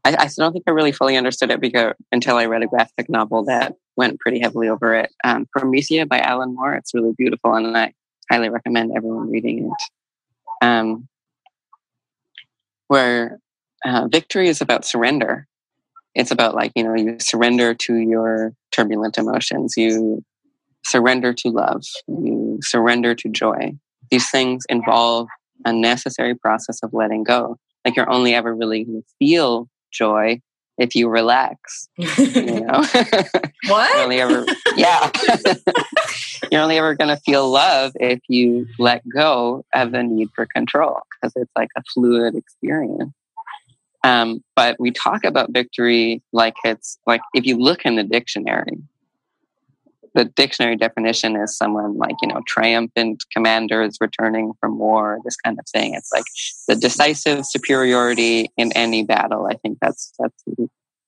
I, 0.05 0.17
I, 0.19 0.29
don't 0.37 0.53
think 0.53 0.65
I 0.67 0.73
really 0.73 0.93
fully 0.93 1.17
understood 1.17 1.51
it 1.53 1.61
because 1.61 1.95
until 2.11 2.37
I 2.37 2.47
read 2.47 2.65
a 2.65 2.67
graphic 2.67 3.09
novel 3.09 3.45
that 3.45 3.75
went 3.97 4.19
pretty 4.21 4.41
heavily 4.41 4.69
over 4.69 4.95
it. 4.95 5.13
Um, 5.25 5.47
Promethea 5.57 6.07
by 6.07 6.19
Alan 6.19 6.55
Moore. 6.55 6.75
It's 6.75 6.95
really 6.95 7.15
beautiful, 7.17 7.55
and 7.55 7.77
I 7.77 7.93
highly 8.31 8.49
recommend 8.49 8.93
everyone 8.97 9.31
reading 9.31 9.71
it. 9.71 10.67
Um, 10.67 11.09
where 12.89 13.39
uh, 13.85 14.09
victory 14.09 14.49
is 14.49 14.61
about 14.61 14.85
surrender. 14.85 15.47
It's 16.15 16.31
about 16.31 16.55
like, 16.55 16.73
you 16.75 16.85
know, 16.85 16.95
you 16.95 17.19
surrender 17.21 17.75
to 17.75 17.97
your 17.97 18.53
turbulent 18.73 19.19
emotions. 19.19 19.75
You 19.77 20.25
surrender 20.85 21.35
to 21.35 21.49
love. 21.49 21.83
You 22.09 22.59
surrender 22.63 23.15
to 23.15 23.29
joy. 23.29 23.73
These 24.11 24.31
things 24.31 24.65
involve 24.69 25.29
a 25.65 25.73
necessary 25.73 26.35
process 26.35 26.83
of 26.83 26.95
letting 26.95 27.25
go. 27.25 27.59
Like 27.85 27.97
you're 27.97 28.11
only 28.11 28.35
ever 28.35 28.55
really 28.55 28.85
going 28.85 29.03
to 29.03 29.09
feel 29.19 29.69
joy 29.93 30.41
if 30.79 30.95
you 30.95 31.09
relax. 31.09 31.89
You 31.97 32.07
know? 32.61 32.85
what? 33.69 33.97
only 33.99 34.21
ever, 34.21 34.47
yeah. 34.77 35.11
You're 36.53 36.63
only 36.63 36.79
ever 36.79 36.95
going 36.95 37.15
to 37.15 37.21
feel 37.23 37.51
love 37.51 37.93
if 37.97 38.21
you 38.29 38.67
let 38.79 39.07
go 39.09 39.65
of 39.73 39.93
the 39.93 40.03
need 40.03 40.29
for 40.35 40.47
control 40.47 41.01
because 41.11 41.33
it's 41.37 41.51
like 41.57 41.69
a 41.77 41.83
fluid 41.93 42.35
experience. 42.35 43.13
Um, 44.05 44.45
but 44.55 44.79
we 44.79 44.93
talk 44.93 45.25
about 45.25 45.53
victory 45.53 46.23
like 46.33 46.55
it's 46.65 46.99
like 47.07 47.21
if 47.35 47.45
you 47.45 47.57
look 47.57 47.85
in 47.85 47.97
the 47.97 48.05
dictionary, 48.05 48.79
the 50.17 50.25
dictionary 50.25 50.77
definition 50.77 51.37
is 51.37 51.57
someone 51.57 51.97
like 51.99 52.17
you 52.23 52.29
know 52.29 52.41
triumphant 52.47 53.23
commanders 53.31 53.99
returning 54.01 54.55
from 54.61 54.79
war 54.79 55.21
this 55.25 55.37
kind 55.37 55.59
of 55.59 55.67
thing. 55.69 55.95
It's 55.95 56.11
like 56.13 56.25
the 56.67 56.75
decisive 56.75 57.45
superiority 57.45 58.51
in 58.57 58.73
any 58.73 59.05
battle. 59.05 59.47
I 59.49 59.55
think 59.55 59.79
that's 59.81 60.13
that's 60.19 60.43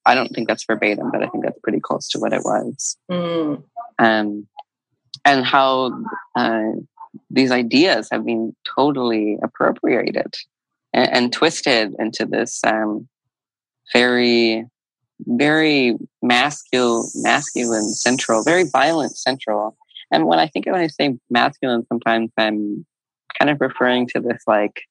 i 0.06 0.14
don't 0.14 0.28
think 0.28 0.48
that's 0.48 0.64
verbatim 0.64 1.10
but 1.10 1.22
i 1.22 1.28
think 1.28 1.44
that's 1.44 1.58
pretty 1.62 1.80
close 1.80 2.08
to 2.08 2.18
what 2.18 2.32
it 2.32 2.42
was. 2.44 2.96
Mm. 3.10 3.62
um, 3.98 4.46
and 5.24 5.44
how 5.44 6.04
uh, 6.36 6.72
these 7.30 7.50
ideas 7.50 8.08
have 8.12 8.24
been 8.24 8.54
totally 8.76 9.36
appropriated 9.42 10.34
and, 10.92 11.10
and 11.12 11.32
twisted 11.32 11.94
into 11.98 12.24
this 12.24 12.60
um, 12.64 13.08
very 13.92 14.64
very 15.26 15.96
masculine, 16.22 17.08
masculine 17.16 17.92
central, 17.92 18.42
very 18.42 18.64
violent 18.64 19.16
central. 19.16 19.76
And 20.10 20.26
when 20.26 20.38
I 20.38 20.46
think 20.46 20.66
when 20.66 20.76
I 20.76 20.86
say 20.86 21.18
masculine, 21.30 21.84
sometimes 21.86 22.30
I'm 22.36 22.86
kind 23.38 23.50
of 23.50 23.60
referring 23.60 24.06
to 24.08 24.20
this 24.20 24.42
like 24.46 24.82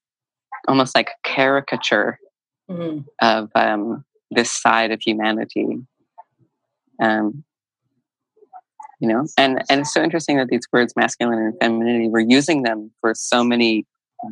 almost 0.67 0.95
like 0.95 1.11
caricature 1.23 2.19
mm-hmm. 2.69 2.99
of 3.21 3.49
um, 3.55 4.03
this 4.31 4.51
side 4.51 4.91
of 4.91 5.01
humanity. 5.01 5.65
Um, 7.01 7.43
you 8.99 9.07
know, 9.07 9.27
and 9.37 9.63
and 9.69 9.81
it's 9.81 9.93
so 9.93 10.01
interesting 10.01 10.37
that 10.37 10.47
these 10.47 10.67
words, 10.71 10.93
masculine 10.95 11.37
and 11.39 11.53
femininity, 11.61 12.09
we're 12.09 12.19
using 12.21 12.63
them 12.63 12.91
for 12.99 13.13
so 13.13 13.43
many 13.43 13.85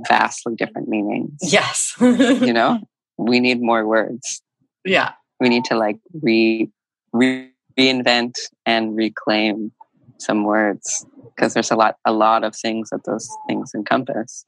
vastly 0.07 0.55
different 0.55 0.87
meanings. 0.87 1.37
Yes, 1.41 1.95
you 1.99 2.51
know, 2.51 2.79
we 3.17 3.39
need 3.39 3.61
more 3.61 3.85
words. 3.85 4.41
Yeah, 4.83 5.11
we 5.39 5.49
need 5.49 5.65
to 5.65 5.75
like 5.75 5.97
re, 6.21 6.69
re 7.13 7.51
reinvent 7.77 8.37
and 8.65 8.95
reclaim 8.95 9.71
some 10.17 10.43
words 10.43 11.05
because 11.35 11.53
there's 11.53 11.71
a 11.71 11.75
lot 11.75 11.97
a 12.05 12.13
lot 12.13 12.43
of 12.43 12.55
things 12.55 12.89
that 12.89 13.03
those 13.05 13.29
things 13.47 13.73
encompass. 13.75 14.45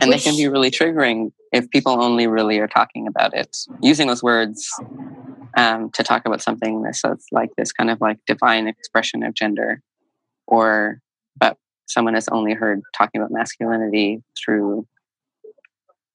And 0.00 0.10
Which, 0.10 0.24
they 0.24 0.30
can 0.30 0.36
be 0.36 0.48
really 0.48 0.70
triggering 0.70 1.32
if 1.52 1.70
people 1.70 2.02
only 2.02 2.26
really 2.26 2.58
are 2.58 2.68
talking 2.68 3.06
about 3.06 3.34
it 3.34 3.56
using 3.80 4.08
those 4.08 4.22
words 4.22 4.68
um, 5.56 5.90
to 5.92 6.02
talk 6.02 6.26
about 6.26 6.42
something 6.42 6.82
that's 6.82 7.02
like 7.32 7.50
this 7.56 7.72
kind 7.72 7.90
of 7.90 8.00
like 8.00 8.18
divine 8.26 8.66
expression 8.66 9.22
of 9.22 9.34
gender 9.34 9.80
or 10.46 11.00
but 11.38 11.56
someone 11.86 12.14
has 12.14 12.28
only 12.28 12.52
heard 12.52 12.82
talking 12.96 13.20
about 13.20 13.30
masculinity 13.30 14.22
through 14.36 14.86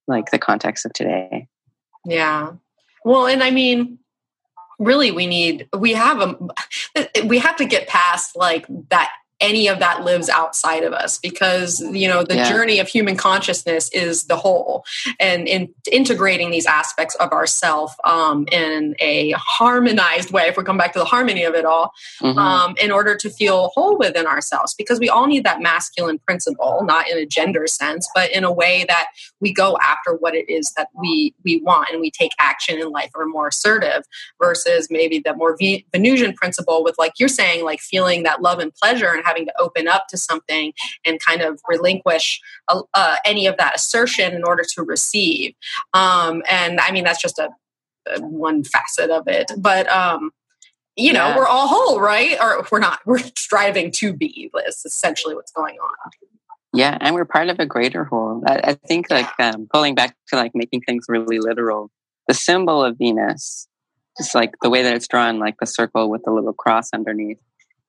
like 0.08 0.30
the 0.32 0.40
context 0.40 0.86
of 0.86 0.94
today. 0.94 1.48
Yeah 2.06 2.54
well 3.04 3.28
and 3.28 3.44
i 3.44 3.52
mean 3.52 3.98
really 4.80 5.12
we 5.12 5.28
need 5.28 5.68
we 5.78 5.94
have 5.94 6.22
a 6.22 7.26
we 7.26 7.38
have 7.38 7.56
to 7.56 7.66
get 7.66 7.88
past 7.88 8.36
like 8.36 8.66
that 8.90 9.12
any 9.42 9.68
of 9.68 9.80
that 9.80 10.04
lives 10.04 10.30
outside 10.30 10.84
of 10.84 10.94
us 10.94 11.18
because 11.18 11.82
you 11.92 12.08
know 12.08 12.24
the 12.24 12.36
yeah. 12.36 12.50
journey 12.50 12.80
of 12.80 12.88
human 12.88 13.18
consciousness 13.18 13.90
is 13.90 14.26
the 14.26 14.36
whole 14.38 14.86
and 15.20 15.48
in 15.48 15.68
integrating 15.92 16.52
these 16.52 16.68
aspects 16.68 17.16
of 17.16 17.32
ourself 17.32 17.94
um, 18.06 18.46
in 18.52 18.96
a 19.00 19.32
harmonized 19.32 20.32
way 20.32 20.44
if 20.44 20.56
we 20.56 20.64
come 20.64 20.78
back 20.78 20.94
to 20.94 21.00
the 21.00 21.06
harmony 21.06 21.44
of 21.44 21.56
it 21.56 21.66
all 21.66 21.92
mm-hmm. 22.22 22.38
um, 22.38 22.76
in 22.82 22.92
order 22.92 23.16
to 23.16 23.30
feel 23.30 23.70
whole 23.70 23.98
within 23.98 24.28
ourselves 24.28 24.76
because 24.76 25.00
we 25.00 25.10
all 25.10 25.26
need 25.26 25.44
that 25.44 25.60
masculine 25.60 26.20
principle 26.20 26.84
not 26.86 27.10
in 27.10 27.18
a 27.18 27.26
gender 27.26 27.66
sense 27.68 28.08
but 28.14 28.32
in 28.32 28.44
a 28.44 28.52
way 28.52 28.86
that 28.88 29.08
we 29.42 29.54
go 29.54 29.78
after 29.82 30.14
what 30.16 30.36
it 30.36 30.50
is 30.50 30.72
that 30.78 30.88
we 31.00 31.34
we 31.44 31.62
want 31.62 31.90
and 31.92 32.00
we 32.00 32.12
take 32.12 32.32
action 32.40 32.80
in 32.80 32.90
life 32.90 33.10
or 33.16 33.26
more 33.26 33.48
assertive 33.48 34.04
versus 34.42 34.88
maybe 34.90 35.20
the 35.20 35.36
more 35.36 35.58
Venusian 35.92 36.34
principle 36.34 36.84
with 36.84 36.96
like 36.98 37.14
you're 37.20 37.28
saying 37.28 37.66
like 37.66 37.80
feeling 37.80 38.24
that 38.24 38.42
love 38.42 38.60
and 38.60 38.74
pleasure 38.74 39.12
and 39.12 39.24
having 39.26 39.46
to 39.46 39.54
open 39.60 39.88
up 39.88 40.08
to 40.10 40.18
something 40.18 40.74
and 41.06 41.20
kind 41.26 41.42
of 41.42 41.60
relinquish 41.68 42.40
uh, 42.68 42.82
uh, 42.94 43.16
any 43.26 43.48
of 43.48 43.58
that 43.58 43.76
assertion 43.76 44.34
in 44.34 44.44
order 44.44 44.64
to 44.76 44.84
receive. 44.84 45.54
Um, 45.94 46.44
and 46.50 46.80
I 46.80 46.92
mean, 46.92 47.04
that's 47.04 47.22
just 47.22 47.40
a, 47.40 47.50
a 48.08 48.22
one 48.22 48.64
facet 48.64 49.10
of 49.10 49.28
it. 49.28 49.52
But 49.58 49.90
um, 49.90 50.32
you 50.96 51.14
know, 51.14 51.30
yeah. 51.30 51.38
we're 51.38 51.48
all 51.48 51.68
whole, 51.68 52.02
right? 52.02 52.38
Or 52.42 52.66
we're 52.72 52.80
not. 52.80 53.00
We're 53.06 53.20
striving 53.38 53.92
to 53.94 54.14
be. 54.14 54.52
That's 54.54 54.86
essentially 54.86 55.36
what's 55.36 55.52
going 55.52 55.78
on. 55.78 56.12
Yeah, 56.74 56.98
and 57.02 57.16
we're 57.16 57.26
part 57.26 57.50
of 57.50 57.60
a 57.60 57.66
greater 57.66 58.06
whole. 58.06 58.44
I, 58.48 58.62
I 58.64 58.74
think, 58.74 59.10
like 59.10 59.28
um, 59.40 59.68
pulling 59.72 59.96
back 59.96 60.16
to 60.30 60.36
like 60.38 60.52
making 60.56 60.82
things 60.82 61.06
really 61.10 61.40
literal. 61.40 61.92
The 62.28 62.34
symbol 62.34 62.84
of 62.84 62.98
Venus, 62.98 63.68
just 64.18 64.34
like 64.34 64.54
the 64.62 64.70
way 64.70 64.84
that 64.84 64.94
it's 64.94 65.08
drawn, 65.08 65.40
like 65.40 65.56
the 65.60 65.66
circle 65.66 66.10
with 66.10 66.24
the 66.24 66.32
little 66.32 66.54
cross 66.54 66.90
underneath 66.94 67.40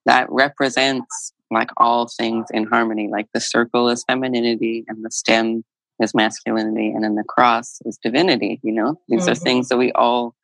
that 0.04 0.30
represents 0.30 1.32
like 1.50 1.70
all 1.76 2.08
things 2.08 2.46
in 2.50 2.64
harmony. 2.64 3.08
Like 3.08 3.28
the 3.32 3.40
circle 3.40 3.88
is 3.88 4.04
femininity 4.04 4.84
and 4.88 5.04
the 5.04 5.10
stem 5.10 5.64
is 6.00 6.14
masculinity 6.14 6.90
and 6.90 7.04
then 7.04 7.14
the 7.14 7.24
cross 7.24 7.80
is 7.84 7.98
divinity, 8.02 8.58
you 8.62 8.72
know? 8.72 8.98
These 9.08 9.22
mm-hmm. 9.22 9.32
are 9.32 9.34
things 9.34 9.68
that 9.68 9.76
we 9.78 9.92
all 9.92 10.34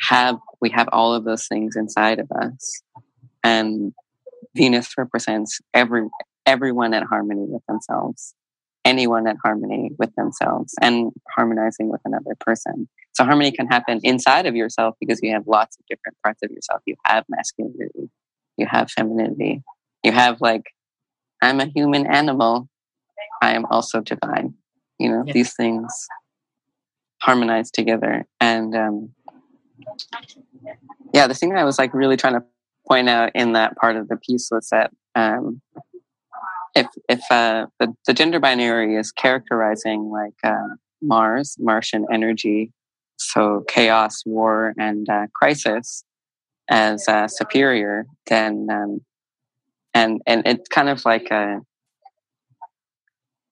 have 0.00 0.36
we 0.60 0.70
have 0.70 0.88
all 0.92 1.14
of 1.14 1.24
those 1.24 1.46
things 1.46 1.76
inside 1.76 2.18
of 2.18 2.30
us. 2.32 2.82
And 3.44 3.92
Venus 4.54 4.96
represents 4.98 5.60
every 5.72 6.08
everyone 6.46 6.94
at 6.94 7.02
harmony 7.02 7.44
with 7.48 7.64
themselves. 7.66 8.34
Anyone 8.84 9.26
at 9.26 9.36
harmony 9.44 9.90
with 9.98 10.14
themselves 10.14 10.72
and 10.80 11.10
harmonizing 11.34 11.90
with 11.90 12.00
another 12.04 12.36
person. 12.38 12.88
So 13.14 13.24
harmony 13.24 13.50
can 13.50 13.66
happen 13.66 14.00
inside 14.04 14.46
of 14.46 14.54
yourself 14.54 14.94
because 15.00 15.20
you 15.22 15.32
have 15.32 15.42
lots 15.48 15.76
of 15.76 15.84
different 15.90 16.16
parts 16.22 16.40
of 16.44 16.50
yourself. 16.52 16.82
You 16.86 16.94
have 17.04 17.24
masculinity, 17.28 18.10
you 18.56 18.66
have 18.66 18.90
femininity, 18.90 19.64
you 20.04 20.12
have 20.12 20.40
like, 20.40 20.62
I'm 21.42 21.58
a 21.58 21.66
human 21.66 22.06
animal, 22.06 22.68
I 23.42 23.54
am 23.54 23.66
also 23.66 24.00
divine. 24.00 24.54
You 24.98 25.10
know, 25.10 25.24
these 25.26 25.54
things 25.54 26.06
harmonize 27.20 27.70
together. 27.72 28.24
And 28.40 28.74
um, 28.76 29.10
yeah, 31.12 31.26
the 31.26 31.34
thing 31.34 31.56
I 31.56 31.64
was 31.64 31.78
like 31.78 31.92
really 31.92 32.16
trying 32.16 32.34
to 32.34 32.44
point 32.86 33.08
out 33.08 33.32
in 33.34 33.52
that 33.54 33.76
part 33.76 33.96
of 33.96 34.08
the 34.08 34.16
piece 34.16 34.48
was 34.50 34.68
that 34.70 34.92
um, 35.14 35.60
if 36.76 36.86
if 37.08 37.20
uh, 37.30 37.66
the, 37.80 37.92
the 38.06 38.12
gender 38.12 38.38
binary 38.38 38.96
is 38.96 39.10
characterizing 39.10 40.10
like 40.10 40.34
uh, 40.44 40.74
Mars, 41.02 41.56
Martian 41.58 42.06
energy, 42.12 42.72
so 43.16 43.64
chaos, 43.66 44.22
war, 44.26 44.74
and 44.78 45.08
uh, 45.08 45.26
crisis, 45.34 46.04
as 46.68 47.08
uh, 47.08 47.26
superior, 47.26 48.06
then 48.26 48.68
um, 48.70 49.00
and 49.94 50.20
and 50.26 50.46
it 50.46 50.68
kind 50.70 50.88
of 50.88 51.04
like 51.04 51.32
uh, 51.32 51.56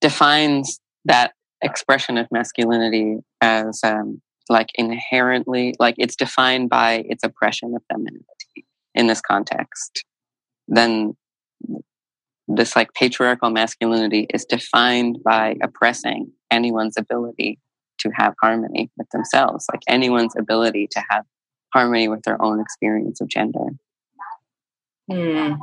defines 0.00 0.78
that 1.06 1.32
expression 1.62 2.18
of 2.18 2.28
masculinity 2.30 3.16
as 3.40 3.80
um, 3.82 4.20
like 4.50 4.68
inherently 4.74 5.74
like 5.78 5.94
it's 5.96 6.14
defined 6.14 6.68
by 6.68 7.02
its 7.08 7.24
oppression 7.24 7.74
of 7.74 7.82
femininity 7.90 8.66
in 8.94 9.06
this 9.06 9.22
context. 9.22 10.04
Then 10.68 11.16
this 12.56 12.76
like 12.76 12.92
patriarchal 12.94 13.50
masculinity 13.50 14.26
is 14.32 14.44
defined 14.44 15.22
by 15.24 15.56
oppressing 15.62 16.32
anyone's 16.50 16.96
ability 16.96 17.58
to 17.98 18.10
have 18.10 18.34
harmony 18.40 18.90
with 18.96 19.08
themselves, 19.10 19.66
like 19.72 19.82
anyone's 19.88 20.34
ability 20.36 20.88
to 20.90 21.02
have 21.10 21.24
harmony 21.72 22.08
with 22.08 22.22
their 22.22 22.40
own 22.42 22.60
experience 22.60 23.20
of 23.20 23.28
gender. 23.28 23.66
Hmm. 25.10 25.54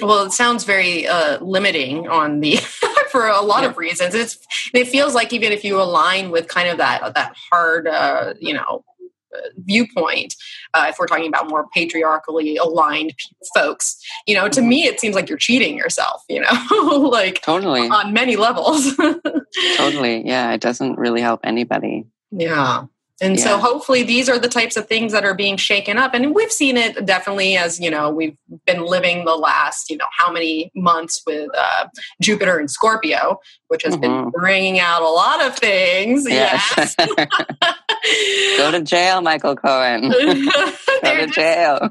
Well, 0.00 0.26
it 0.26 0.32
sounds 0.32 0.64
very 0.64 1.06
uh, 1.06 1.42
limiting 1.42 2.08
on 2.08 2.40
the 2.40 2.56
for 3.10 3.26
a 3.26 3.40
lot 3.40 3.62
yeah. 3.62 3.70
of 3.70 3.78
reasons. 3.78 4.14
It's 4.14 4.38
it 4.74 4.88
feels 4.88 5.14
like 5.14 5.32
even 5.32 5.52
if 5.52 5.64
you 5.64 5.80
align 5.80 6.30
with 6.30 6.46
kind 6.46 6.68
of 6.68 6.78
that 6.78 7.14
that 7.14 7.34
hard, 7.50 7.88
uh, 7.88 8.34
you 8.38 8.54
know, 8.54 8.84
viewpoint 9.56 10.34
uh, 10.74 10.86
if 10.88 10.96
we're 10.98 11.06
talking 11.06 11.28
about 11.28 11.48
more 11.48 11.66
patriarchally 11.74 12.56
aligned 12.56 13.14
folks. 13.54 13.96
You 14.26 14.34
know 14.34 14.48
to 14.48 14.62
me 14.62 14.84
it 14.84 15.00
seems 15.00 15.14
like 15.14 15.28
you're 15.28 15.38
cheating 15.38 15.76
yourself 15.76 16.22
you 16.28 16.40
know? 16.40 17.08
Like 17.08 17.42
totally. 17.42 17.88
on 17.88 18.12
many 18.12 18.36
levels. 18.36 18.94
Totally. 19.76 20.26
Yeah 20.26 20.52
it 20.52 20.60
doesn't 20.60 20.98
really 20.98 21.20
help 21.20 21.40
anybody. 21.44 22.04
Yeah. 22.30 22.84
And 23.20 23.36
yeah. 23.36 23.44
so 23.44 23.58
hopefully 23.58 24.02
these 24.04 24.28
are 24.28 24.38
the 24.38 24.48
types 24.48 24.76
of 24.76 24.86
things 24.86 25.12
that 25.12 25.24
are 25.24 25.34
being 25.34 25.56
shaken 25.56 25.98
up. 25.98 26.14
And 26.14 26.34
we've 26.34 26.52
seen 26.52 26.76
it 26.76 27.04
definitely 27.04 27.56
as, 27.56 27.80
you 27.80 27.90
know, 27.90 28.10
we've 28.10 28.36
been 28.64 28.84
living 28.84 29.24
the 29.24 29.34
last, 29.34 29.90
you 29.90 29.96
know, 29.96 30.06
how 30.16 30.30
many 30.30 30.70
months 30.76 31.22
with 31.26 31.50
uh, 31.56 31.88
Jupiter 32.22 32.58
and 32.58 32.70
Scorpio, 32.70 33.40
which 33.68 33.82
has 33.84 33.94
mm-hmm. 33.94 34.24
been 34.24 34.30
bringing 34.30 34.80
out 34.80 35.02
a 35.02 35.08
lot 35.08 35.44
of 35.44 35.56
things. 35.56 36.26
Yes. 36.28 36.74
yes. 36.76 36.96
Go 38.58 38.70
to 38.70 38.82
jail, 38.82 39.20
Michael 39.20 39.56
Cohen. 39.56 40.10
Go 41.02 41.16
to 41.16 41.26
jail. 41.26 41.90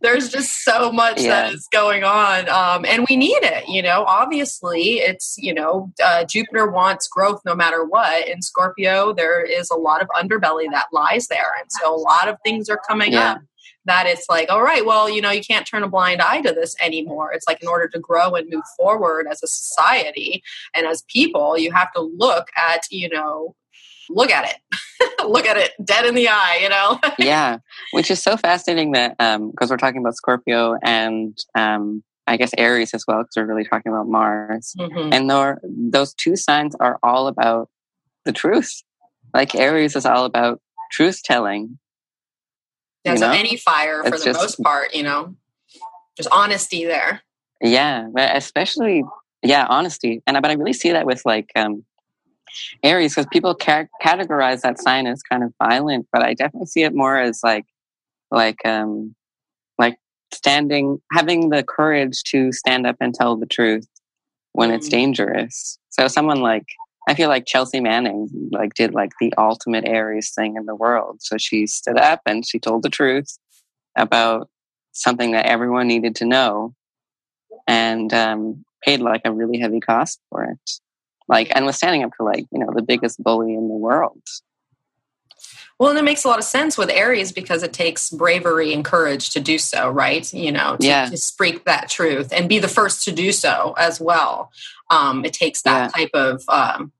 there's 0.00 0.30
just 0.30 0.64
so 0.64 0.92
much 0.92 1.20
yeah. 1.20 1.28
that 1.28 1.54
is 1.54 1.68
going 1.72 2.04
on. 2.04 2.48
Um, 2.48 2.84
and 2.84 3.06
we 3.08 3.16
need 3.16 3.42
it, 3.42 3.68
you 3.68 3.82
know, 3.82 4.04
obviously 4.06 4.98
it's, 5.00 5.36
you 5.38 5.54
know, 5.54 5.92
uh, 6.02 6.24
Jupiter 6.24 6.70
wants 6.70 7.08
growth 7.08 7.40
no 7.44 7.54
matter 7.54 7.84
what. 7.84 8.28
In 8.28 8.42
Scorpio, 8.42 9.12
there 9.12 9.42
is 9.42 9.70
a 9.70 9.76
lot 9.76 10.02
of 10.02 10.08
underbelly 10.08 10.70
that 10.70 10.86
lies 10.92 11.26
there. 11.28 11.52
And 11.60 11.70
so 11.70 11.94
a 11.94 11.96
lot 11.96 12.28
of 12.28 12.36
things 12.44 12.68
are 12.68 12.80
coming 12.88 13.12
yeah. 13.12 13.32
up 13.32 13.40
that 13.86 14.06
it's 14.06 14.26
like, 14.28 14.50
all 14.50 14.62
right, 14.62 14.84
well, 14.84 15.08
you 15.08 15.20
know, 15.20 15.30
you 15.30 15.42
can't 15.42 15.66
turn 15.66 15.82
a 15.82 15.88
blind 15.88 16.20
eye 16.20 16.40
to 16.42 16.52
this 16.52 16.76
anymore. 16.80 17.32
It's 17.32 17.46
like 17.46 17.62
in 17.62 17.68
order 17.68 17.88
to 17.88 17.98
grow 17.98 18.34
and 18.34 18.48
move 18.50 18.64
forward 18.76 19.26
as 19.30 19.42
a 19.42 19.46
society 19.46 20.42
and 20.74 20.86
as 20.86 21.02
people, 21.08 21.56
you 21.56 21.72
have 21.72 21.92
to 21.92 22.00
look 22.00 22.48
at, 22.56 22.82
you 22.90 23.08
know, 23.08 23.54
look 24.10 24.30
at 24.30 24.44
it. 24.44 25.26
look 25.26 25.46
at 25.46 25.56
it 25.56 25.72
dead 25.82 26.04
in 26.04 26.14
the 26.14 26.28
eye, 26.28 26.58
you 26.62 26.68
know? 26.68 27.00
yeah. 27.18 27.58
Which 27.92 28.10
is 28.10 28.22
so 28.22 28.36
fascinating 28.36 28.92
that, 28.92 29.16
um, 29.18 29.50
because 29.50 29.70
we're 29.70 29.78
talking 29.78 30.00
about 30.00 30.16
Scorpio 30.16 30.76
and, 30.82 31.36
um, 31.54 32.02
I 32.26 32.36
guess 32.36 32.52
Aries 32.58 32.94
as 32.94 33.04
well, 33.08 33.22
because 33.22 33.36
we're 33.36 33.46
really 33.46 33.64
talking 33.64 33.90
about 33.90 34.08
Mars. 34.08 34.74
Mm-hmm. 34.78 35.12
And 35.12 35.92
those 35.92 36.14
two 36.14 36.36
signs 36.36 36.76
are 36.78 36.98
all 37.02 37.26
about 37.26 37.70
the 38.24 38.32
truth. 38.32 38.82
Like 39.32 39.54
Aries 39.54 39.96
is 39.96 40.06
all 40.06 40.26
about 40.26 40.60
truth 40.92 41.22
telling 41.24 41.78
yeah, 43.04 43.14
so 43.16 43.28
know? 43.28 43.32
any 43.32 43.56
fire 43.56 44.02
for 44.02 44.14
it's 44.14 44.24
the 44.24 44.30
just, 44.30 44.40
most 44.40 44.62
part, 44.62 44.94
you 44.94 45.02
know, 45.02 45.34
just 46.16 46.28
honesty 46.30 46.84
there. 46.84 47.22
Yeah, 47.60 48.08
but 48.12 48.36
especially 48.36 49.04
yeah, 49.42 49.66
honesty. 49.68 50.22
And 50.26 50.36
but 50.40 50.50
I 50.50 50.54
really 50.54 50.72
see 50.72 50.92
that 50.92 51.06
with 51.06 51.22
like 51.24 51.50
um 51.56 51.84
Aries, 52.82 53.14
because 53.14 53.26
people 53.32 53.54
ca- 53.54 53.86
categorize 54.02 54.62
that 54.62 54.78
sign 54.80 55.06
as 55.06 55.22
kind 55.22 55.42
of 55.42 55.52
violent, 55.62 56.06
but 56.12 56.22
I 56.22 56.34
definitely 56.34 56.66
see 56.66 56.82
it 56.82 56.94
more 56.94 57.16
as 57.18 57.40
like, 57.42 57.66
like, 58.30 58.64
um, 58.64 59.14
like 59.78 59.98
standing, 60.32 61.00
having 61.12 61.50
the 61.50 61.62
courage 61.62 62.22
to 62.24 62.52
stand 62.52 62.86
up 62.86 62.96
and 63.00 63.14
tell 63.14 63.36
the 63.36 63.46
truth 63.46 63.86
when 64.52 64.70
mm. 64.70 64.74
it's 64.74 64.88
dangerous. 64.88 65.78
So 65.90 66.08
someone 66.08 66.40
like, 66.40 66.66
I 67.08 67.14
feel 67.14 67.28
like 67.28 67.46
Chelsea 67.46 67.80
Manning 67.80 68.28
like 68.52 68.74
did 68.74 68.94
like 68.94 69.12
the 69.20 69.32
ultimate 69.38 69.86
Aries 69.86 70.30
thing 70.30 70.56
in 70.56 70.66
the 70.66 70.74
world. 70.74 71.22
So 71.22 71.38
she 71.38 71.66
stood 71.66 71.98
up 71.98 72.20
and 72.26 72.46
she 72.46 72.58
told 72.58 72.82
the 72.82 72.90
truth 72.90 73.38
about 73.96 74.48
something 74.92 75.32
that 75.32 75.46
everyone 75.46 75.88
needed 75.88 76.16
to 76.16 76.24
know 76.26 76.74
and 77.66 78.12
um, 78.12 78.64
paid 78.82 79.00
like 79.00 79.22
a 79.24 79.32
really 79.32 79.58
heavy 79.58 79.80
cost 79.80 80.20
for 80.30 80.44
it. 80.44 80.70
Like, 81.28 81.52
and 81.54 81.64
was 81.64 81.76
standing 81.76 82.02
up 82.02 82.10
for 82.16 82.24
like, 82.24 82.46
you 82.50 82.58
know, 82.58 82.72
the 82.74 82.82
biggest 82.82 83.22
bully 83.22 83.54
in 83.54 83.68
the 83.68 83.74
world. 83.74 84.20
Well, 85.78 85.88
and 85.88 85.98
it 85.98 86.04
makes 86.04 86.24
a 86.24 86.28
lot 86.28 86.38
of 86.38 86.44
sense 86.44 86.76
with 86.76 86.90
Aries 86.90 87.32
because 87.32 87.62
it 87.62 87.72
takes 87.72 88.10
bravery 88.10 88.74
and 88.74 88.84
courage 88.84 89.30
to 89.30 89.40
do 89.40 89.56
so, 89.56 89.88
right? 89.88 90.30
You 90.34 90.52
know, 90.52 90.76
to, 90.76 90.86
yeah. 90.86 91.06
to 91.06 91.16
speak 91.16 91.64
that 91.64 91.88
truth 91.88 92.34
and 92.34 92.50
be 92.50 92.58
the 92.58 92.68
first 92.68 93.02
to 93.04 93.12
do 93.12 93.32
so 93.32 93.74
as 93.78 93.98
well. 93.98 94.52
Um, 94.90 95.24
it 95.24 95.32
takes 95.32 95.62
that 95.62 95.92
yeah. 95.96 96.04
type 96.04 96.10
of 96.14 96.42
um, 96.48 96.92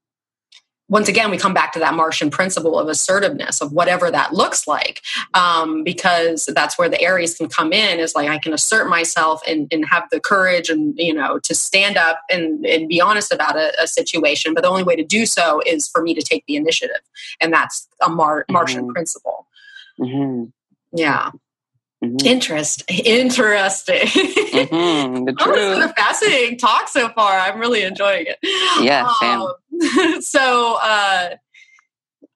once 0.91 1.09
again, 1.09 1.31
we 1.31 1.39
come 1.39 1.55
back 1.55 1.73
to 1.73 1.79
that 1.79 1.95
Martian 1.95 2.31
principle 2.31 2.77
of 2.77 2.89
assertiveness 2.89 3.61
of 3.61 3.73
whatever 3.73 4.11
that 4.11 4.35
looks 4.35 4.67
like, 4.67 5.03
um, 5.35 5.85
because 5.85 6.47
that's 6.53 6.77
where 6.77 6.89
the 6.89 7.01
Aries 7.01 7.37
can 7.37 7.49
come 7.49 7.73
in. 7.73 8.01
Is 8.01 8.17
like 8.17 8.29
I 8.29 8.39
can 8.39 8.53
assert 8.53 8.89
myself 8.89 9.41
and, 9.47 9.69
and 9.73 9.87
have 9.89 10.09
the 10.11 10.19
courage 10.19 10.69
and 10.69 10.93
you 10.99 11.15
know 11.15 11.39
to 11.39 11.55
stand 11.55 11.97
up 11.97 12.19
and, 12.29 12.67
and 12.67 12.89
be 12.89 13.01
honest 13.01 13.33
about 13.33 13.57
a, 13.57 13.73
a, 13.81 13.87
situation. 13.87 14.53
But 14.53 14.65
the 14.65 14.69
only 14.69 14.83
way 14.83 14.97
to 14.97 15.05
do 15.05 15.27
so 15.27 15.63
is 15.65 15.89
for 15.89 16.03
me 16.03 16.13
to 16.13 16.23
take 16.23 16.45
the 16.47 16.57
initiative, 16.57 17.01
and 17.41 17.53
that's 17.53 17.87
a 18.03 18.11
Mar- 18.11 18.45
Martian 18.51 18.83
mm-hmm. 18.83 18.93
principle. 18.93 19.47
Mm-hmm. 20.01 20.47
Yeah. 20.93 21.31
Mm-hmm. 22.03 22.27
Interest, 22.27 22.83
interesting. 22.89 24.07
Mm-hmm. 24.07 25.25
The 25.25 25.33
truth. 25.39 25.57
oh, 25.59 25.85
a 25.85 25.93
fascinating 25.93 26.57
talk 26.57 26.89
so 26.89 27.11
far. 27.11 27.39
I'm 27.39 27.59
really 27.59 27.83
enjoying 27.83 28.25
it. 28.27 28.39
Yeah, 28.81 29.07
um, 29.23 29.53
so, 30.23 30.79
uh, 30.83 31.31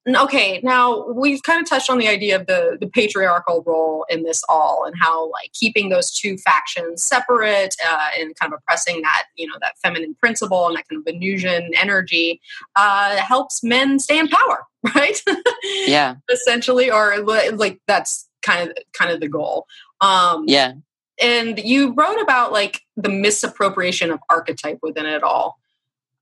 okay, 0.06 0.60
now 0.62 1.08
we've 1.08 1.42
kind 1.42 1.62
of 1.62 1.68
touched 1.68 1.88
on 1.88 1.96
the 1.96 2.08
idea 2.08 2.36
of 2.36 2.46
the 2.46 2.76
the 2.78 2.86
patriarchal 2.86 3.62
role 3.66 4.04
in 4.10 4.22
this 4.22 4.42
all, 4.50 4.84
and 4.84 4.94
how 5.00 5.30
like 5.30 5.50
keeping 5.54 5.88
those 5.88 6.12
two 6.12 6.36
factions 6.36 7.02
separate 7.02 7.74
uh, 7.88 8.08
and 8.18 8.36
kind 8.36 8.52
of 8.52 8.58
oppressing 8.58 9.00
that 9.00 9.24
you 9.34 9.46
know 9.46 9.56
that 9.62 9.78
feminine 9.82 10.14
principle 10.20 10.66
and 10.66 10.76
that 10.76 10.86
kind 10.90 10.98
of 10.98 11.06
Venusian 11.06 11.70
energy 11.74 12.38
uh, 12.76 13.16
helps 13.16 13.64
men 13.64 13.98
stay 13.98 14.18
in 14.18 14.28
power, 14.28 14.66
right? 14.94 15.22
yeah, 15.86 16.16
essentially, 16.30 16.90
or 16.90 17.16
like 17.20 17.80
that's 17.86 18.28
kind 18.45 18.70
of 18.70 18.76
kind 18.92 19.11
of 19.11 19.20
the 19.20 19.28
goal. 19.28 19.66
Um, 20.01 20.45
yeah. 20.47 20.72
And 21.22 21.59
you 21.59 21.92
wrote 21.92 22.20
about 22.20 22.53
like 22.53 22.80
the 22.97 23.09
misappropriation 23.09 24.11
of 24.11 24.18
archetype 24.28 24.78
within 24.82 25.07
it 25.07 25.22
all, 25.22 25.59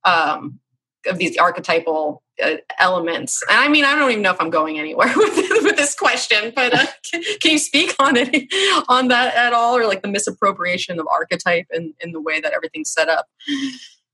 um, 0.05 0.61
of 1.07 1.19
these 1.19 1.37
archetypal 1.39 2.23
uh, 2.43 2.57
elements. 2.79 3.43
And 3.49 3.59
I 3.59 3.69
mean, 3.69 3.85
I 3.85 3.95
don't 3.95 4.11
even 4.11 4.23
know 4.23 4.33
if 4.33 4.41
I'm 4.41 4.51
going 4.51 4.79
anywhere 4.79 5.13
with, 5.17 5.35
with 5.63 5.77
this 5.77 5.95
question, 5.95 6.53
but 6.55 6.75
uh, 6.75 6.87
can, 7.11 7.23
can, 7.41 7.53
you 7.53 7.59
speak 7.59 7.95
on 7.99 8.17
it 8.17 8.85
on 8.89 9.09
that 9.09 9.35
at 9.35 9.53
all, 9.53 9.77
or 9.77 9.87
like 9.87 10.03
the 10.03 10.09
misappropriation 10.09 11.01
of 11.01 11.07
archetype 11.11 11.67
in, 11.73 11.95
in 12.01 12.13
the 12.13 12.21
way 12.21 12.41
that 12.41 12.53
everything's 12.53 12.93
set 12.93 13.09
up? 13.09 13.27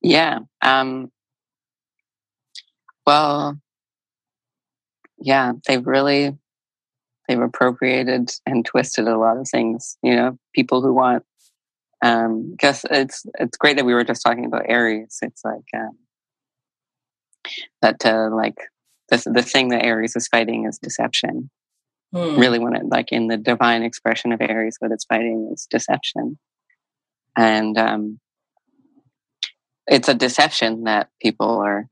Yeah. 0.00 0.40
Um, 0.62 1.10
well, 3.06 3.58
yeah, 5.18 5.52
they've 5.66 5.86
really 5.86 6.36
they've 7.28 7.40
appropriated 7.40 8.30
and 8.46 8.64
twisted 8.64 9.06
a 9.06 9.18
lot 9.18 9.36
of 9.36 9.48
things. 9.48 9.96
You 10.02 10.16
know, 10.16 10.38
people 10.54 10.82
who 10.82 10.92
want. 10.92 11.24
Um, 12.00 12.54
guess 12.56 12.84
it's 12.90 13.26
it's 13.38 13.58
great 13.58 13.76
that 13.76 13.84
we 13.84 13.92
were 13.92 14.04
just 14.04 14.22
talking 14.24 14.44
about 14.44 14.66
Aries. 14.68 15.18
It's 15.20 15.44
like 15.44 15.66
um, 15.76 15.98
that 17.82 18.04
uh, 18.04 18.30
like 18.32 18.56
the 19.08 19.22
the 19.32 19.42
thing 19.42 19.68
that 19.68 19.84
Aries 19.84 20.16
is 20.16 20.28
fighting 20.28 20.66
is 20.66 20.78
deception. 20.78 21.50
Hmm. 22.14 22.38
Really, 22.38 22.58
when 22.58 22.74
it 22.74 22.86
like 22.86 23.12
in 23.12 23.26
the 23.26 23.36
divine 23.36 23.82
expression 23.82 24.32
of 24.32 24.40
Aries, 24.40 24.76
what 24.78 24.92
it's 24.92 25.04
fighting 25.04 25.50
is 25.52 25.66
deception, 25.68 26.38
and 27.36 27.76
um, 27.76 28.20
it's 29.86 30.08
a 30.08 30.14
deception 30.14 30.84
that 30.84 31.08
people 31.20 31.58
are 31.58 31.88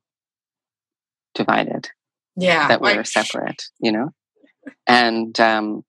divided. 1.35 1.91
Yeah, 2.37 2.69
that 2.69 2.81
we're 2.81 2.97
like, 2.97 3.07
separate. 3.07 3.65
You 3.81 3.93
know, 3.93 4.11
and 4.87 5.39
um, 5.41 5.85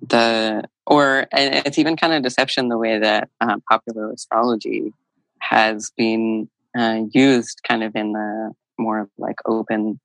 the 0.00 0.64
or 0.86 1.26
it's 1.32 1.78
even 1.78 1.96
kind 1.96 2.12
of 2.12 2.22
deception 2.22 2.68
the 2.68 2.78
way 2.78 2.98
that 2.98 3.28
uh, 3.40 3.56
popular 3.68 4.10
astrology 4.10 4.92
has 5.38 5.90
been 5.96 6.48
uh, 6.76 7.02
used 7.12 7.60
kind 7.66 7.82
of 7.82 7.94
in 7.94 8.12
the 8.12 8.52
more 8.78 9.08
like 9.18 9.36
open 9.46 10.00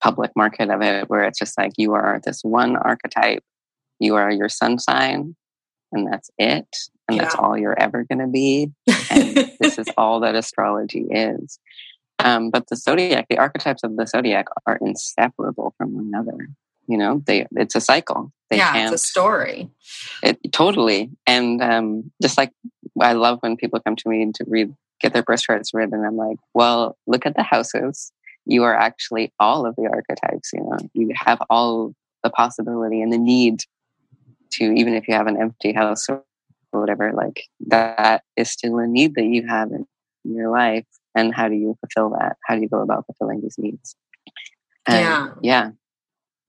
public 0.00 0.30
market 0.36 0.70
of 0.70 0.82
it 0.82 1.08
where 1.08 1.24
it's 1.24 1.38
just 1.38 1.56
like 1.58 1.72
you 1.76 1.94
are 1.94 2.20
this 2.24 2.42
one 2.42 2.76
archetype 2.76 3.42
you 3.98 4.14
are 4.14 4.30
your 4.30 4.48
sun 4.48 4.78
sign 4.78 5.34
and 5.92 6.12
that's 6.12 6.30
it 6.38 6.66
and 7.08 7.16
yeah. 7.16 7.22
that's 7.22 7.34
all 7.36 7.56
you're 7.56 7.78
ever 7.78 8.04
going 8.04 8.18
to 8.18 8.26
be 8.26 8.70
and 9.10 9.36
this 9.60 9.78
is 9.78 9.88
all 9.96 10.20
that 10.20 10.34
astrology 10.34 11.06
is 11.10 11.58
um, 12.18 12.50
but 12.50 12.68
the 12.68 12.76
zodiac 12.76 13.26
the 13.28 13.38
archetypes 13.38 13.82
of 13.84 13.96
the 13.96 14.06
zodiac 14.06 14.46
are 14.66 14.78
inseparable 14.80 15.74
from 15.78 15.94
one 15.94 16.06
another 16.06 16.48
you 16.86 16.96
know 16.96 17.22
they 17.26 17.46
it's 17.52 17.74
a 17.74 17.80
cycle. 17.80 18.32
They 18.50 18.58
yeah 18.58 18.84
it's 18.84 18.92
a 18.92 18.98
story. 18.98 19.70
It 20.22 20.52
totally. 20.52 21.10
And 21.26 21.62
um, 21.62 22.12
just 22.20 22.38
like 22.38 22.52
i 23.00 23.14
love 23.14 23.38
when 23.40 23.56
people 23.56 23.80
come 23.80 23.96
to 23.96 24.08
me 24.08 24.30
to 24.34 24.44
read 24.46 24.74
get 25.00 25.14
their 25.14 25.22
birth 25.22 25.40
charts 25.40 25.72
read 25.72 25.88
and 25.92 26.04
i'm 26.06 26.14
like 26.14 26.36
well 26.52 26.96
look 27.06 27.26
at 27.26 27.36
the 27.36 27.42
houses. 27.42 28.12
You 28.44 28.64
are 28.64 28.74
actually 28.74 29.32
all 29.38 29.66
of 29.66 29.76
the 29.76 29.88
archetypes 29.92 30.50
you 30.52 30.60
know. 30.60 30.78
You 30.94 31.12
have 31.14 31.40
all 31.48 31.94
the 32.22 32.30
possibility 32.30 33.00
and 33.00 33.12
the 33.12 33.18
need 33.18 33.60
to 34.52 34.64
even 34.64 34.94
if 34.94 35.08
you 35.08 35.14
have 35.14 35.26
an 35.26 35.40
empty 35.40 35.72
house 35.72 36.08
or 36.08 36.24
whatever 36.72 37.12
like 37.12 37.44
that 37.68 38.22
is 38.36 38.50
still 38.50 38.78
a 38.78 38.86
need 38.86 39.14
that 39.14 39.24
you 39.24 39.46
have 39.46 39.70
in 39.70 39.86
your 40.24 40.50
life. 40.50 40.86
And 41.14 41.34
how 41.34 41.48
do 41.48 41.54
you 41.54 41.76
fulfill 41.80 42.16
that? 42.18 42.36
How 42.46 42.54
do 42.54 42.62
you 42.62 42.68
go 42.68 42.80
about 42.80 43.04
fulfilling 43.06 43.42
these 43.42 43.56
needs? 43.58 43.96
Yeah. 44.88 45.28
yeah 45.42 45.70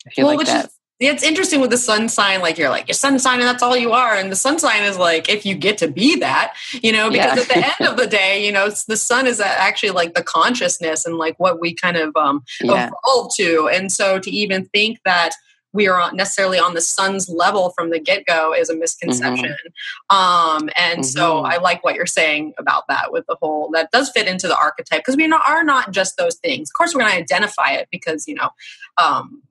I 0.08 0.10
feel 0.12 0.28
well, 0.28 0.38
like 0.38 0.48
that. 0.48 0.66
Is, 0.66 0.72
it's 1.00 1.24
interesting 1.24 1.60
with 1.60 1.70
the 1.70 1.78
sun 1.78 2.08
sign, 2.08 2.42
like 2.42 2.58
you're 2.58 2.70
like 2.70 2.88
your 2.88 2.94
sun 2.94 3.20
sign 3.20 3.40
and 3.40 3.48
that's 3.48 3.64
all 3.64 3.76
you 3.76 3.92
are. 3.92 4.16
And 4.16 4.32
the 4.32 4.36
sun 4.36 4.60
sign 4.60 4.84
is 4.84 4.98
like 4.98 5.28
if 5.28 5.46
you 5.46 5.56
get 5.56 5.78
to 5.80 5.88
be 5.88 6.18
that, 6.18 6.54
you 6.82 6.92
know, 6.92 7.10
because 7.10 7.36
yeah. 7.36 7.42
at 7.42 7.48
the 7.48 7.84
end 7.84 7.92
of 7.92 7.98
the 8.04 8.08
day, 8.08 8.46
you 8.46 8.52
know, 8.52 8.70
the 8.88 8.98
sun 8.98 9.28
is 9.28 9.40
actually 9.40 9.92
like 9.92 10.14
the 10.14 10.24
consciousness 10.24 11.06
and 11.06 11.18
like 11.18 11.38
what 11.40 11.60
we 11.60 11.74
kind 11.74 11.98
of 11.98 12.16
um 12.16 12.44
yeah. 12.62 12.90
evolve 12.90 13.34
to. 13.36 13.70
And 13.70 13.92
so 13.92 14.20
to 14.20 14.30
even 14.30 14.66
think 14.66 15.00
that 15.04 15.32
we 15.74 15.88
are 15.88 16.12
necessarily 16.14 16.60
on 16.60 16.76
the 16.76 16.82
sun's 16.82 17.28
level 17.28 17.72
from 17.72 17.90
the 17.90 18.00
get-go 18.00 18.54
is 18.54 18.70
a 18.70 18.76
misconception 18.76 19.50
mm-hmm. 19.50 20.16
um, 20.16 20.70
and 20.76 21.00
mm-hmm. 21.00 21.04
so 21.04 21.40
i 21.40 21.58
like 21.58 21.84
what 21.84 21.96
you're 21.96 22.06
saying 22.06 22.54
about 22.60 22.84
that 22.88 23.12
with 23.12 23.26
the 23.28 23.36
whole 23.42 23.72
that 23.72 23.90
does 23.92 24.12
fit 24.12 24.28
into 24.28 24.48
the 24.48 24.56
archetype 24.56 25.02
because 25.02 25.18
we 25.18 25.26
are 25.32 25.64
not 25.64 25.92
just 25.92 26.16
those 26.18 26.36
things 26.36 26.70
of 26.70 26.74
course 26.78 26.94
we're 26.94 27.02
going 27.02 27.12
to 27.12 27.18
identify 27.18 27.72
it 27.72 27.88
because 27.92 28.28
you 28.28 28.36
know 28.36 28.50
um, 28.98 29.42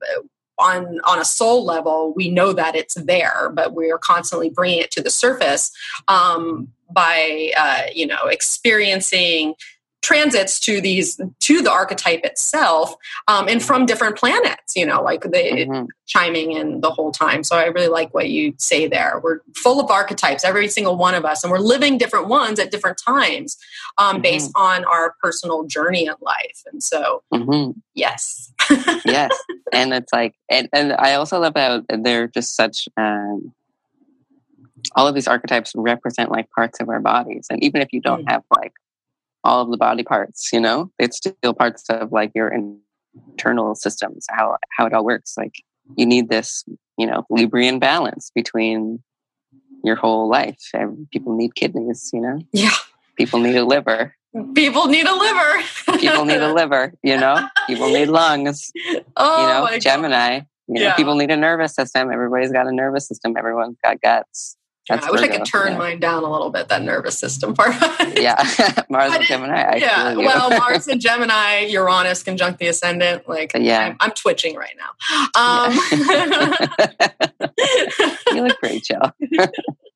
on 0.59 0.99
on 1.05 1.19
a 1.19 1.25
soul 1.25 1.65
level 1.65 2.13
we 2.15 2.29
know 2.29 2.53
that 2.53 2.75
it's 2.75 2.95
there 2.95 3.49
but 3.53 3.73
we 3.73 3.91
are 3.91 3.97
constantly 3.97 4.49
bringing 4.49 4.79
it 4.79 4.91
to 4.91 5.01
the 5.01 5.09
surface 5.09 5.71
um, 6.07 6.67
by 6.91 7.51
uh, 7.57 7.83
you 7.93 8.05
know 8.05 8.25
experiencing 8.25 9.55
transits 10.03 10.59
to 10.59 10.81
these 10.81 11.19
to 11.39 11.61
the 11.61 11.71
archetype 11.71 12.19
itself 12.23 12.93
um, 13.27 13.47
and 13.47 13.63
from 13.63 13.85
different 13.85 14.17
planets 14.17 14.75
you 14.75 14.85
know 14.85 15.01
like 15.01 15.21
the 15.21 15.29
mm-hmm. 15.29 15.85
chiming 16.05 16.51
in 16.51 16.81
the 16.81 16.91
whole 16.91 17.11
time 17.11 17.41
so 17.41 17.55
i 17.55 17.65
really 17.65 17.87
like 17.87 18.13
what 18.13 18.29
you 18.29 18.53
say 18.57 18.85
there 18.85 19.19
we're 19.23 19.39
full 19.55 19.79
of 19.79 19.89
archetypes 19.89 20.43
every 20.43 20.67
single 20.67 20.97
one 20.97 21.15
of 21.15 21.23
us 21.23 21.43
and 21.43 21.51
we're 21.51 21.57
living 21.57 21.97
different 21.97 22.27
ones 22.27 22.59
at 22.59 22.69
different 22.69 22.97
times 22.97 23.57
um, 23.97 24.15
mm-hmm. 24.15 24.21
based 24.23 24.51
on 24.55 24.83
our 24.85 25.15
personal 25.21 25.63
journey 25.63 26.05
in 26.05 26.15
life 26.21 26.63
and 26.71 26.83
so 26.83 27.23
mm-hmm. 27.33 27.71
yes 27.95 28.51
yes 29.05 29.31
and 29.71 29.93
it's 29.93 30.11
like 30.11 30.35
and, 30.49 30.67
and 30.73 30.93
i 30.93 31.13
also 31.13 31.39
love 31.39 31.53
how 31.55 31.81
they're 31.89 32.27
just 32.27 32.55
such 32.55 32.89
um, 32.97 33.53
all 34.97 35.07
of 35.07 35.15
these 35.15 35.29
archetypes 35.29 35.71
represent 35.75 36.29
like 36.29 36.49
parts 36.51 36.81
of 36.81 36.89
our 36.89 36.99
bodies 36.99 37.47
and 37.49 37.63
even 37.63 37.81
if 37.81 37.93
you 37.93 38.01
don't 38.01 38.25
mm. 38.25 38.31
have 38.31 38.43
like 38.53 38.73
all 39.43 39.61
of 39.61 39.69
the 39.71 39.77
body 39.77 40.03
parts 40.03 40.51
you 40.53 40.59
know 40.59 40.91
it's 40.99 41.17
still 41.17 41.53
parts 41.53 41.83
of 41.89 42.11
like 42.11 42.31
your 42.35 42.47
internal 43.29 43.75
systems 43.75 44.25
how 44.29 44.57
how 44.77 44.85
it 44.85 44.93
all 44.93 45.03
works 45.05 45.35
like 45.37 45.55
you 45.97 46.05
need 46.05 46.29
this 46.29 46.63
you 46.97 47.05
know 47.05 47.25
librian 47.31 47.79
balance 47.79 48.31
between 48.33 48.99
your 49.83 49.95
whole 49.97 50.29
life 50.29 50.61
And 50.73 51.09
people 51.11 51.35
need 51.35 51.55
kidneys 51.55 52.09
you 52.13 52.21
know 52.21 52.39
yeah 52.53 52.71
people 53.17 53.39
need 53.39 53.55
a 53.55 53.65
liver 53.65 54.15
People 54.55 54.87
need 54.87 55.05
a 55.05 55.13
liver. 55.13 55.61
people 55.99 56.25
need 56.25 56.41
a 56.41 56.51
liver, 56.59 56.91
you 57.03 57.15
know? 57.15 57.47
People 57.67 57.89
need 57.91 58.07
lungs. 58.07 58.71
Oh, 59.15 59.41
you 59.41 59.47
know, 59.71 59.77
Gemini. 59.79 60.39
You 60.67 60.73
know, 60.73 60.81
Yeah. 60.81 60.95
people 60.95 61.13
need 61.13 61.29
a 61.29 61.37
nervous 61.37 61.75
system. 61.75 62.11
Everybody's 62.11 62.51
got 62.51 62.65
a 62.65 62.71
nervous 62.71 63.07
system. 63.07 63.37
Everyone's 63.37 63.77
got 63.83 64.01
guts. 64.01 64.57
That's 64.89 65.07
I 65.07 65.11
wish 65.11 65.21
I 65.21 65.29
could 65.29 65.45
turn 65.45 65.73
yeah. 65.73 65.77
mine 65.77 65.99
down 65.99 66.23
a 66.23 66.31
little 66.31 66.49
bit. 66.49 66.67
That 66.67 66.81
nervous 66.81 67.17
system 67.17 67.53
part. 67.53 67.75
Yeah, 68.15 68.35
Mars 68.89 69.13
and 69.13 69.23
Gemini. 69.25 69.61
I 69.61 69.75
yeah. 69.77 70.15
Well, 70.15 70.49
Mars 70.49 70.87
and 70.87 71.01
Gemini, 71.07 71.65
Uranus 71.69 72.21
conjunct 72.21 72.59
the 72.59 72.67
ascendant. 72.67 73.27
Like, 73.27 73.51
Yeah. 73.55 73.87
I'm, 73.87 73.97
I'm 73.99 74.11
twitching 74.11 74.55
right 74.55 74.75
now. 74.77 74.91
Um, 75.39 75.73
you 78.33 78.43
look 78.43 78.59
great, 78.59 78.83
Jill. 78.83 79.01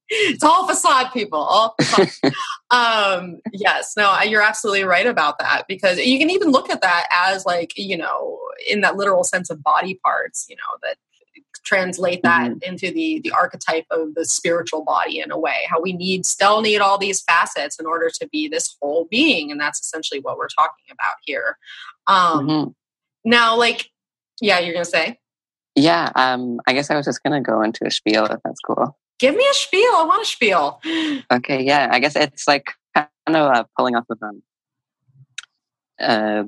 it's 0.09 0.43
all 0.43 0.67
facade, 0.67 1.11
people. 1.13 1.39
All 1.39 1.75
facade. 1.79 2.33
um, 2.71 3.39
yes, 3.53 3.93
no, 3.95 4.19
you're 4.21 4.41
absolutely 4.41 4.83
right 4.83 5.05
about 5.05 5.37
that 5.39 5.65
because 5.67 5.99
you 5.99 6.17
can 6.17 6.29
even 6.29 6.49
look 6.49 6.69
at 6.69 6.81
that 6.81 7.07
as 7.11 7.45
like 7.45 7.73
you 7.77 7.97
know, 7.97 8.39
in 8.67 8.81
that 8.81 8.95
literal 8.95 9.23
sense 9.23 9.49
of 9.49 9.61
body 9.63 9.99
parts. 10.03 10.47
You 10.49 10.55
know 10.55 10.77
that 10.83 10.97
translate 11.67 12.21
that 12.23 12.51
into 12.61 12.91
the 12.91 13.19
the 13.25 13.31
archetype 13.31 13.85
of 13.91 14.15
the 14.15 14.23
spiritual 14.23 14.85
body 14.85 15.19
in 15.19 15.31
a 15.31 15.37
way 15.37 15.57
how 15.69 15.81
we 15.81 15.91
need 15.91 16.25
still 16.25 16.61
need 16.61 16.79
all 16.79 16.97
these 16.97 17.21
facets 17.23 17.77
in 17.77 17.85
order 17.85 18.09
to 18.09 18.25
be 18.31 18.47
this 18.47 18.77
whole 18.81 19.05
being 19.11 19.51
and 19.51 19.59
that's 19.59 19.79
essentially 19.81 20.21
what 20.21 20.37
we're 20.37 20.47
talking 20.47 20.85
about 20.91 21.15
here 21.25 21.57
um 22.07 22.47
Mhm. 22.47 22.73
now 23.25 23.57
like 23.57 23.89
yeah 24.39 24.59
you're 24.59 24.73
gonna 24.73 24.85
say 24.85 25.19
Yeah, 25.75 26.09
um, 26.15 26.59
I 26.67 26.73
guess 26.73 26.89
I 26.89 26.95
was 26.95 27.05
just 27.05 27.21
gonna 27.21 27.41
go 27.41 27.61
into 27.61 27.85
a 27.85 27.91
spiel 27.91 28.25
if 28.25 28.39
that's 28.45 28.61
cool. 28.61 28.97
give 29.19 29.35
me 29.35 29.45
a 29.51 29.53
spiel 29.53 29.93
i 30.01 30.05
want 30.07 30.21
a 30.21 30.25
spiel 30.25 30.79
Okay, 31.37 31.59
yeah, 31.63 31.89
I 31.91 31.99
guess 31.99 32.15
it's 32.15 32.47
like 32.47 32.67
kind 32.95 33.09
of 33.27 33.51
uh, 33.55 33.63
pulling 33.77 33.95
off 33.97 34.05
of 34.09 34.19
um, 34.23 34.41
uh, 35.99 36.43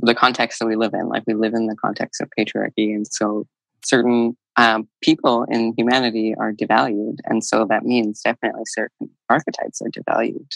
the 0.00 0.14
context 0.14 0.58
that 0.60 0.66
we 0.66 0.76
live 0.76 0.94
in. 0.94 1.08
Like 1.08 1.24
we 1.26 1.34
live 1.34 1.54
in 1.54 1.66
the 1.66 1.76
context 1.76 2.20
of 2.22 2.28
patriarchy, 2.38 2.94
and 2.94 3.06
so 3.06 3.46
certain 3.84 4.36
um, 4.56 4.88
people 5.02 5.44
in 5.44 5.74
humanity 5.76 6.34
are 6.38 6.52
devalued, 6.52 7.18
and 7.24 7.42
so 7.44 7.64
that 7.68 7.84
means 7.84 8.20
definitely 8.20 8.64
certain 8.66 9.10
archetypes 9.28 9.80
are 9.82 9.88
devalued. 9.88 10.48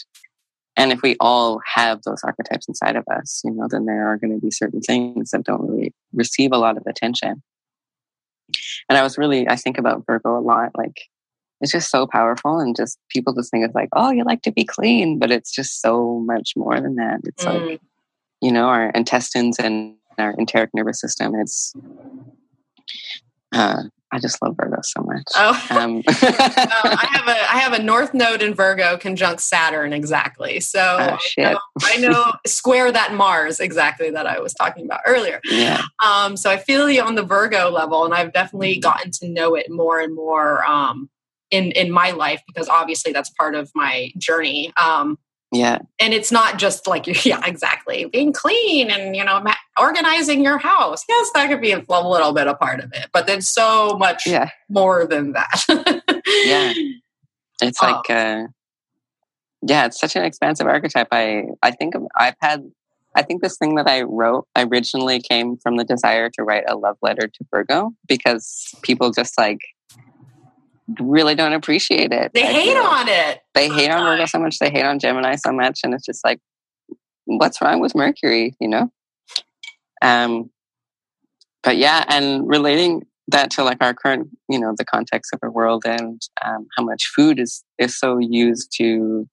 And 0.75 0.91
if 0.91 1.01
we 1.01 1.15
all 1.19 1.59
have 1.65 2.03
those 2.03 2.21
archetypes 2.23 2.67
inside 2.67 2.95
of 2.95 3.03
us, 3.11 3.41
you 3.43 3.51
know, 3.51 3.67
then 3.67 3.85
there 3.85 4.07
are 4.07 4.17
going 4.17 4.33
to 4.33 4.39
be 4.39 4.51
certain 4.51 4.81
things 4.81 5.31
that 5.31 5.43
don't 5.43 5.67
really 5.67 5.91
receive 6.13 6.51
a 6.51 6.57
lot 6.59 6.77
of 6.77 6.83
attention. 6.85 7.41
And 8.87 8.97
I 8.97 9.01
was 9.01 9.17
really, 9.17 9.49
I 9.49 9.55
think 9.55 9.79
about 9.79 10.05
Virgo 10.05 10.37
a 10.37 10.39
lot, 10.39 10.71
like 10.77 11.01
it's 11.61 11.71
just 11.71 11.89
so 11.89 12.05
powerful 12.05 12.59
and 12.59 12.75
just 12.75 12.99
people 13.09 13.33
just 13.33 13.51
think 13.51 13.65
it's 13.65 13.75
like 13.75 13.89
oh 13.93 14.11
you 14.11 14.23
like 14.23 14.41
to 14.43 14.51
be 14.51 14.63
clean 14.63 15.17
but 15.19 15.31
it's 15.31 15.51
just 15.51 15.81
so 15.81 16.19
much 16.25 16.53
more 16.55 16.79
than 16.79 16.95
that 16.95 17.19
it's 17.23 17.45
like 17.45 17.61
Mm. 17.61 17.79
you 18.41 18.51
know 18.51 18.67
our 18.67 18.89
intestines 18.91 19.57
and 19.59 19.95
our 20.17 20.35
enteric 20.37 20.69
nervous 20.73 21.01
system 21.01 21.33
it's 21.35 21.73
uh, 23.53 23.83
i 24.11 24.19
just 24.19 24.41
love 24.41 24.55
virgo 24.57 24.77
so 24.83 25.01
much 25.03 25.25
oh 25.35 25.67
um, 25.71 26.03
Uh, 26.07 26.13
I 26.99 27.07
have 27.11 27.27
a 27.27 27.53
I 27.53 27.57
have 27.59 27.73
a 27.73 27.83
North 27.83 28.13
Node 28.13 28.41
in 28.41 28.53
Virgo 28.53 28.97
conjunct 28.97 29.41
Saturn 29.41 29.93
exactly. 29.93 30.59
So 30.59 30.97
oh 30.99 31.17
shit 31.19 31.57
I 31.83 31.97
know 31.97 32.33
square 32.45 32.91
that 32.91 33.13
Mars 33.13 33.59
exactly 33.59 34.09
that 34.11 34.25
I 34.25 34.39
was 34.39 34.53
talking 34.53 34.85
about 34.85 35.01
earlier. 35.05 35.39
yeah 35.45 35.81
Um, 36.05 36.37
so 36.37 36.49
I 36.49 36.57
feel 36.57 36.89
you 36.89 37.01
on 37.01 37.15
the 37.15 37.23
Virgo 37.23 37.69
level, 37.69 38.05
and 38.05 38.13
I've 38.13 38.33
definitely 38.33 38.79
gotten 38.79 39.11
to 39.11 39.27
know 39.27 39.55
it 39.55 39.69
more 39.69 39.99
and 39.99 40.15
more 40.15 40.65
um, 40.65 41.09
in 41.51 41.71
in 41.71 41.91
my 41.91 42.11
life 42.11 42.41
because 42.47 42.69
obviously 42.69 43.11
that's 43.11 43.29
part 43.31 43.55
of 43.55 43.71
my 43.75 44.11
journey. 44.17 44.73
Um, 44.81 45.17
yeah 45.51 45.79
and 45.99 46.13
it's 46.13 46.31
not 46.31 46.57
just 46.59 46.87
like 46.87 47.07
yeah, 47.25 47.41
exactly 47.45 48.05
being 48.05 48.33
clean 48.33 48.89
and 48.91 49.15
you 49.15 49.23
know 49.23 49.41
organizing 49.79 50.43
your 50.43 50.57
house. 50.57 51.05
Yes, 51.07 51.29
that 51.33 51.47
could 51.49 51.61
be 51.61 51.71
a 51.71 51.77
little 51.87 52.33
bit 52.33 52.47
a 52.47 52.55
part 52.55 52.79
of 52.79 52.91
it, 52.93 53.07
but 53.13 53.27
there's 53.27 53.47
so 53.47 53.95
much 53.97 54.25
yeah 54.25 54.49
more 54.69 55.05
than 55.05 55.33
that. 55.33 55.63
Yeah. 56.45 56.73
it's 57.61 57.79
Oh. 57.81 57.87
like 57.91 58.09
uh, 58.09 58.47
yeah 59.61 59.85
it's 59.85 59.99
such 59.99 60.15
an 60.15 60.23
expansive 60.23 60.67
archetype 60.67 61.07
i 61.11 61.43
i 61.63 61.71
think 61.71 61.95
i've 62.15 62.35
had 62.41 62.63
i 63.15 63.23
think 63.23 63.41
this 63.41 63.57
thing 63.57 63.73
that 63.75 63.87
i 63.87 64.01
wrote 64.03 64.45
originally 64.55 65.19
came 65.19 65.57
from 65.57 65.77
the 65.77 65.83
desire 65.83 66.29
to 66.31 66.43
write 66.43 66.65
a 66.67 66.75
love 66.77 66.97
letter 67.01 67.27
to 67.27 67.45
virgo 67.49 67.91
because 68.07 68.75
people 68.83 69.09
just 69.11 69.35
like 69.37 69.57
really 70.99 71.35
don't 71.35 71.53
appreciate 71.53 72.11
it 72.13 72.31
They 72.33 72.43
I 72.43 72.51
hate 72.51 72.73
feel. 72.73 72.83
on 72.83 73.07
it. 73.09 73.41
they 73.53 73.69
hate 73.69 73.89
on 73.91 74.03
virgo 74.03 74.25
so 74.25 74.39
much 74.39 74.57
they 74.59 74.69
hate 74.69 74.85
on 74.85 74.99
gemini 74.99 75.35
so 75.35 75.51
much 75.51 75.81
and 75.83 75.93
it's 75.93 76.05
just 76.05 76.23
like 76.23 76.39
what's 77.25 77.61
wrong 77.61 77.79
with 77.81 77.93
mercury 77.93 78.55
you 78.61 78.67
know 78.69 78.89
um 80.01 80.49
but 81.63 81.77
yeah 81.77 82.05
and 82.07 82.47
relating 82.47 83.05
that 83.27 83.51
to 83.51 83.63
like 83.63 83.77
our 83.81 83.93
current 83.93 84.29
you 84.49 84.57
know 84.59 84.73
the 84.77 84.85
context 84.85 85.33
of 85.33 85.39
our 85.43 85.51
world 85.51 85.83
and 85.85 86.21
um, 86.45 86.67
how 86.77 86.83
much 86.83 87.07
food 87.07 87.39
is 87.39 87.63
is 87.77 87.97
so 87.99 88.17
used 88.19 88.71
to 88.77 89.27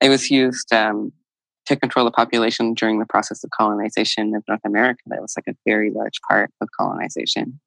it 0.00 0.08
was 0.08 0.30
used 0.30 0.72
um, 0.72 1.12
to 1.66 1.76
control 1.76 2.04
the 2.06 2.10
population 2.10 2.72
during 2.72 2.98
the 2.98 3.04
process 3.06 3.44
of 3.44 3.50
colonization 3.50 4.34
of 4.34 4.42
north 4.48 4.60
america 4.64 5.02
that 5.08 5.20
was 5.20 5.34
like 5.36 5.44
a 5.52 5.56
very 5.66 5.90
large 5.90 6.18
part 6.26 6.50
of 6.62 6.68
colonization 6.78 7.60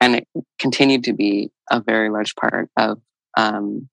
and 0.00 0.16
it 0.16 0.28
continued 0.58 1.04
to 1.04 1.12
be 1.12 1.50
a 1.70 1.80
very 1.80 2.10
large 2.10 2.34
part 2.36 2.70
of 2.76 3.00
um, 3.36 3.88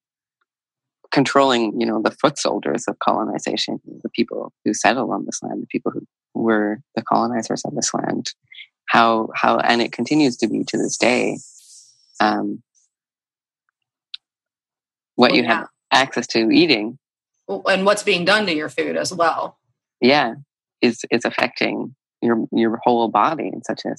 controlling 1.11 1.79
you 1.79 1.85
know 1.87 2.01
the 2.01 2.11
foot 2.11 2.37
soldiers 2.37 2.85
of 2.87 2.99
colonization 2.99 3.79
the 4.03 4.09
people 4.09 4.51
who 4.65 4.73
settled 4.73 5.09
on 5.11 5.25
this 5.25 5.41
land 5.41 5.61
the 5.61 5.67
people 5.67 5.91
who 5.91 6.05
were 6.33 6.79
the 6.95 7.01
colonizers 7.03 7.63
of 7.65 7.75
this 7.75 7.93
land. 7.93 8.33
How 8.89 9.29
how 9.35 9.57
and 9.59 9.81
it 9.81 9.91
continues 9.91 10.37
to 10.37 10.47
be 10.47 10.63
to 10.65 10.77
this 10.77 10.97
day 10.97 11.37
um, 12.19 12.63
what 15.15 15.31
Well, 15.31 15.37
you 15.37 15.45
have 15.45 15.67
access 15.91 16.27
to 16.27 16.49
eating. 16.51 16.97
And 17.49 17.85
what's 17.85 18.03
being 18.03 18.25
done 18.25 18.45
to 18.45 18.53
your 18.53 18.69
food 18.69 18.97
as 18.97 19.13
well. 19.13 19.57
yeah 20.01 20.35
is 20.81 21.03
is 21.11 21.25
affecting 21.25 21.95
your 22.21 22.45
your 22.51 22.79
whole 22.83 23.07
body 23.07 23.49
in 23.51 23.63
such 23.63 23.83
a 23.85 23.95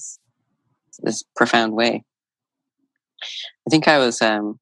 this 0.99 1.23
profound 1.35 1.73
way 1.73 2.03
i 3.23 3.69
think 3.69 3.87
i 3.87 3.97
was 3.97 4.21
um 4.21 4.59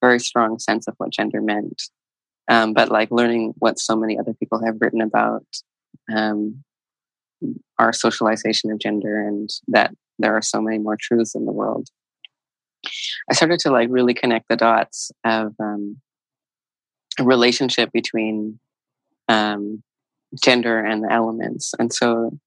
very 0.00 0.20
strong 0.20 0.60
sense 0.60 0.86
of 0.86 0.94
what 0.98 1.10
gender 1.10 1.42
meant. 1.42 1.82
Um, 2.48 2.72
but 2.72 2.90
like 2.90 3.10
learning 3.10 3.54
what 3.58 3.80
so 3.80 3.96
many 3.96 4.16
other 4.16 4.32
people 4.32 4.64
have 4.64 4.76
written 4.80 5.00
about 5.00 5.44
um, 6.14 6.62
our 7.78 7.92
socialization 7.92 8.70
of 8.70 8.78
gender 8.78 9.20
and 9.26 9.50
that 9.68 9.94
there 10.18 10.34
are 10.36 10.42
so 10.42 10.60
many 10.60 10.78
more 10.78 10.96
truths 10.96 11.34
in 11.34 11.44
the 11.44 11.52
world. 11.52 11.88
I 13.30 13.34
started 13.34 13.58
to 13.60 13.70
like 13.70 13.88
really 13.90 14.14
connect 14.14 14.48
the 14.48 14.56
dots 14.56 15.10
of 15.24 15.54
um, 15.60 16.00
a 17.18 17.24
relationship 17.24 17.90
between 17.92 18.58
um, 19.28 19.82
gender 20.42 20.78
and 20.78 21.02
the 21.02 21.12
elements. 21.12 21.74
And 21.78 21.92
so 21.92 22.38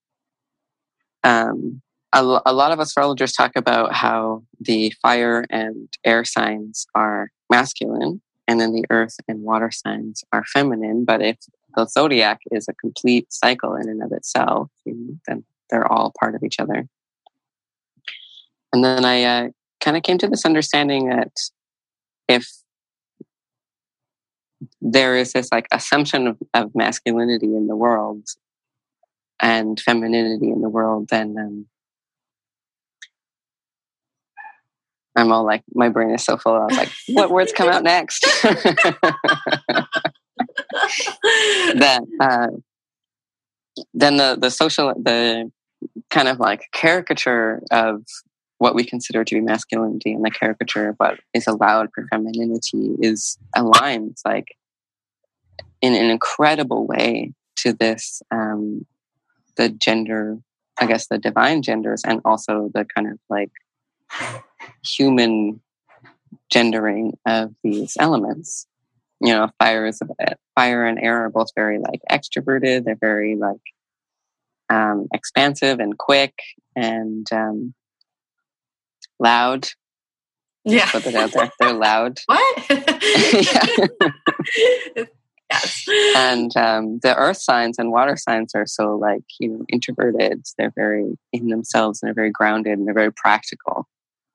um, 1.24 1.82
a, 2.14 2.22
a 2.46 2.54
lot 2.54 2.72
of 2.72 2.80
astrologers 2.80 3.34
talk 3.34 3.52
about 3.56 3.94
how 3.94 4.44
the 4.60 4.94
fire 5.02 5.46
and 5.50 5.90
air 6.06 6.24
signs 6.24 6.88
are 6.96 7.32
masculine 7.52 8.22
and 8.48 8.60
then 8.60 8.74
the 8.74 8.86
earth 8.90 9.18
and 9.28 9.44
water 9.44 9.70
signs 9.72 10.24
are 10.34 10.44
feminine. 10.46 11.06
But 11.06 11.22
if 11.22 11.38
the 11.76 11.86
zodiac 11.86 12.42
is 12.52 12.68
a 12.68 12.74
complete 12.74 13.32
cycle 13.32 13.76
in 13.76 13.90
and 13.90 14.04
of 14.04 14.12
itself, 14.12 14.70
then 14.86 15.44
they're 15.70 15.92
all 15.92 16.14
part 16.20 16.36
of 16.36 16.44
each 16.44 16.60
other. 16.60 16.88
And 18.74 18.84
then 18.84 19.06
I 19.06 19.24
uh, 19.24 19.50
kind 19.80 19.98
of 19.98 20.04
came 20.04 20.18
to 20.20 20.28
this 20.28 20.46
understanding 20.46 21.10
that 21.10 21.32
if 22.28 22.48
there 24.82 25.16
is 25.16 25.34
this 25.34 25.50
like 25.52 25.68
assumption 25.72 26.28
of, 26.28 26.38
of 26.54 26.76
masculinity 26.76 27.48
in 27.48 27.68
the 27.68 27.76
world 27.76 28.28
and 29.42 29.80
femininity 29.80 30.52
in 30.52 30.62
the 30.62 30.70
world, 30.70 31.08
then 31.10 31.36
um, 31.40 31.66
I'm 35.16 35.32
all 35.32 35.46
like, 35.46 35.64
my 35.74 35.90
brain 35.90 36.12
is 36.12 36.24
so 36.24 36.38
full. 36.38 36.54
I 36.54 36.66
was 36.66 36.78
like, 36.78 36.92
what 37.10 37.32
words 37.32 37.52
come 37.52 37.70
out 37.70 37.84
next? 37.84 38.26
that 41.76 42.02
uh, 42.20 42.48
then 43.94 44.18
the 44.18 44.38
the 44.40 44.50
social 44.50 44.94
the 44.94 45.52
kind 46.10 46.28
of 46.28 46.40
like 46.40 46.70
caricature 46.74 47.62
of 47.72 48.04
what 48.58 48.76
we 48.76 48.84
consider 48.84 49.24
to 49.24 49.36
be 49.36 49.42
masculinity 49.42 50.12
and 50.12 50.24
the 50.24 50.32
caricature 50.32 50.90
of 50.90 50.96
what 50.98 51.20
is 51.34 51.48
allowed 51.48 51.90
for 51.94 52.06
femininity 52.12 52.96
is 53.00 53.38
aligned 53.56 54.18
like 54.26 54.56
in 55.82 55.96
an 55.96 56.10
incredible 56.10 56.86
way 56.86 57.34
to 57.56 57.74
this 57.74 58.22
um, 58.32 58.86
the 59.56 59.70
gender 59.70 60.38
i 60.80 60.86
guess 60.86 61.08
the 61.08 61.18
divine 61.18 61.62
genders 61.62 62.04
and 62.04 62.22
also 62.26 62.70
the 62.74 62.86
kind 62.86 63.08
of 63.08 63.18
like 63.30 63.52
human 64.84 65.62
gendering 66.50 67.18
of 67.26 67.54
these 67.64 67.96
elements 68.00 68.68
you 69.22 69.34
know 69.34 69.50
fire 69.60 69.86
is 69.86 70.02
fire 70.56 70.86
and 70.86 70.98
air 71.00 71.26
are 71.26 71.30
both 71.30 71.50
very 71.56 71.80
like 71.80 72.02
extroverted. 72.10 72.86
They're 72.86 72.96
very 73.00 73.36
like 73.36 73.62
um, 74.70 75.08
expansive 75.14 75.80
and 75.80 75.98
quick 75.98 76.34
and 76.76 77.26
um, 77.32 77.74
loud. 79.20 79.68
Yeah. 80.66 80.92
put 80.92 81.08
it 81.08 81.16
out 81.16 81.32
there. 81.32 81.50
They're 81.60 81.74
loud. 81.74 82.20
What? 82.28 82.70
Yes. 85.52 85.84
And 86.16 86.56
um, 86.58 87.00
the 87.02 87.16
earth 87.16 87.38
signs 87.38 87.80
and 87.80 87.92
water 87.92 88.16
signs 88.16 88.54
are 88.54 88.68
so 88.68 88.96
like 88.96 89.24
you 89.40 89.50
know 89.50 89.66
introverted. 89.68 90.46
They're 90.60 90.72
very 90.76 91.18
in 91.34 91.48
themselves 91.48 92.02
and 92.02 92.08
they're 92.08 92.14
very 92.14 92.30
grounded 92.30 92.78
and 92.78 92.86
they're 92.86 92.94
very 92.94 93.12
practical 93.12 93.88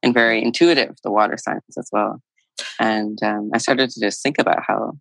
and 0.02 0.12
very 0.12 0.42
intuitive 0.42 0.96
the 1.04 1.12
water 1.12 1.36
signs 1.36 1.62
as 1.78 1.88
well 1.92 2.20
and 2.78 3.22
um, 3.22 3.50
i 3.54 3.58
started 3.58 3.90
to 3.90 4.00
just 4.00 4.22
think 4.22 4.38
about 4.38 4.62
how 4.66 4.92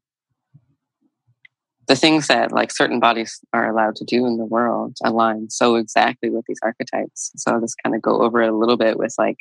the 1.88 1.96
things 1.96 2.28
that 2.28 2.52
like 2.52 2.72
certain 2.72 3.00
bodies 3.00 3.40
are 3.52 3.70
allowed 3.70 3.96
to 3.96 4.06
do 4.06 4.26
in 4.26 4.38
the 4.38 4.46
world 4.46 4.98
align 5.04 5.50
so 5.50 5.76
exactly 5.76 6.30
with 6.30 6.46
these 6.48 6.60
archetypes 6.64 7.32
so 7.36 7.52
i'll 7.52 7.62
just 7.62 7.82
kind 7.84 7.96
of 7.96 8.02
go 8.02 8.22
over 8.22 8.42
it 8.42 8.50
a 8.50 8.56
little 8.56 8.78
bit 8.78 8.98
with 8.98 9.14
like 9.18 9.38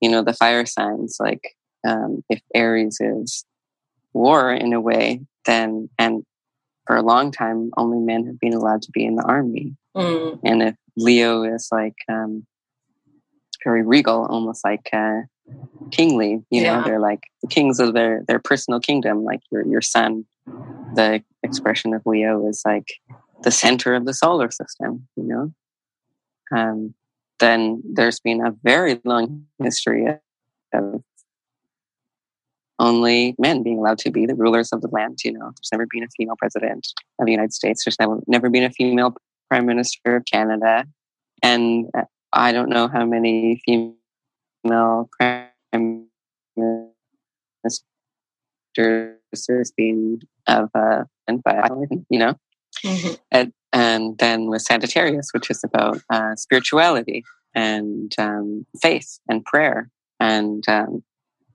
you 0.00 0.10
know 0.10 0.22
the 0.22 0.34
fire 0.34 0.66
signs 0.66 1.16
like 1.20 1.56
um, 1.86 2.24
if 2.28 2.40
aries 2.54 2.98
is 3.00 3.44
war 4.12 4.52
in 4.52 4.72
a 4.72 4.80
way 4.80 5.20
then 5.44 5.88
and 5.98 6.24
for 6.86 6.96
a 6.96 7.02
long 7.02 7.30
time 7.30 7.70
only 7.76 7.98
men 7.98 8.26
have 8.26 8.40
been 8.40 8.54
allowed 8.54 8.82
to 8.82 8.90
be 8.90 9.04
in 9.04 9.14
the 9.14 9.24
army 9.24 9.76
mm. 9.96 10.38
and 10.44 10.62
if 10.62 10.74
leo 10.96 11.42
is 11.44 11.68
like 11.70 11.96
um, 12.08 12.44
very 13.64 13.82
regal 13.82 14.26
almost 14.26 14.64
like 14.64 14.88
uh, 14.92 15.20
kingly. 15.90 16.42
You 16.50 16.62
know, 16.62 16.82
they're 16.82 17.00
like 17.00 17.20
the 17.42 17.48
kings 17.48 17.80
of 17.80 17.94
their 17.94 18.22
their 18.26 18.38
personal 18.38 18.80
kingdom. 18.80 19.24
Like 19.24 19.40
your 19.50 19.66
your 19.66 19.82
sun, 19.82 20.24
the 20.94 21.22
expression 21.42 21.94
of 21.94 22.02
Leo 22.06 22.46
is 22.48 22.62
like 22.64 22.88
the 23.42 23.50
center 23.50 23.94
of 23.94 24.04
the 24.04 24.14
solar 24.14 24.50
system. 24.50 25.08
You 25.16 25.24
know, 25.24 25.54
um, 26.56 26.94
then 27.38 27.82
there's 27.84 28.20
been 28.20 28.44
a 28.44 28.54
very 28.62 29.00
long 29.04 29.46
history 29.62 30.06
of 30.72 31.02
only 32.80 33.34
men 33.38 33.62
being 33.62 33.78
allowed 33.78 33.98
to 33.98 34.10
be 34.10 34.26
the 34.26 34.34
rulers 34.34 34.72
of 34.72 34.80
the 34.82 34.88
land. 34.88 35.18
You 35.24 35.32
know, 35.32 35.50
there's 35.56 35.70
never 35.72 35.86
been 35.90 36.04
a 36.04 36.08
female 36.16 36.36
president 36.36 36.86
of 37.18 37.26
the 37.26 37.32
United 37.32 37.52
States. 37.52 37.84
There's 37.84 37.98
never 37.98 38.20
never 38.26 38.50
been 38.50 38.64
a 38.64 38.70
female 38.70 39.14
prime 39.48 39.66
minister 39.66 40.16
of 40.16 40.24
Canada, 40.30 40.84
and 41.42 41.86
uh, 41.96 42.04
I 42.32 42.52
don't 42.52 42.68
know 42.68 42.88
how 42.88 43.04
many 43.04 43.60
female 43.64 43.97
prime 45.18 46.08
ministers 46.56 47.84
there's 48.76 49.72
of 50.46 50.70
uh, 50.74 51.04
and 51.26 51.42
by 51.42 51.68
you 52.10 52.18
know, 52.18 52.34
mm-hmm. 52.84 53.14
and, 53.30 53.52
and 53.72 54.18
then 54.18 54.46
with 54.46 54.62
Sagittarius, 54.62 55.30
which 55.32 55.50
is 55.50 55.62
about 55.64 56.00
uh, 56.10 56.34
spirituality 56.36 57.24
and 57.54 58.14
um, 58.18 58.66
faith 58.80 59.18
and 59.28 59.44
prayer, 59.44 59.90
and 60.20 60.66
um, 60.68 61.02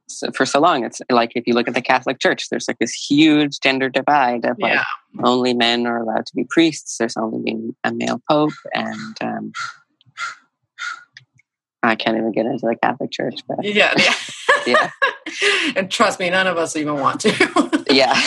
so 0.07 0.31
for 0.31 0.45
so 0.45 0.59
long, 0.59 0.83
it's 0.83 1.01
like 1.09 1.31
if 1.35 1.47
you 1.47 1.53
look 1.53 1.67
at 1.67 1.73
the 1.73 1.81
Catholic 1.81 2.19
Church, 2.19 2.49
there's 2.49 2.67
like 2.67 2.79
this 2.79 2.93
huge 2.93 3.59
gender 3.59 3.89
divide 3.89 4.45
of 4.45 4.57
like 4.59 4.73
yeah. 4.73 4.83
only 5.23 5.53
men 5.53 5.87
are 5.87 5.97
allowed 5.97 6.25
to 6.25 6.35
be 6.35 6.45
priests. 6.49 6.97
There's 6.97 7.17
only 7.17 7.39
being 7.43 7.75
a 7.83 7.93
male 7.93 8.21
pope, 8.29 8.53
and 8.73 9.17
um, 9.21 9.51
I 11.93 11.95
can't 11.95 12.17
even 12.17 12.31
get 12.31 12.47
into 12.47 12.65
the 12.65 12.75
Catholic 12.81 13.11
Church, 13.11 13.41
but 13.47 13.63
yeah, 13.63 13.93
yeah. 13.95 14.15
yeah. 14.65 14.89
and 15.75 15.91
trust 15.91 16.19
me, 16.19 16.27
none 16.31 16.47
of 16.47 16.57
us 16.57 16.75
even 16.75 16.95
want 16.95 17.21
to. 17.21 17.85
yeah. 17.91 18.19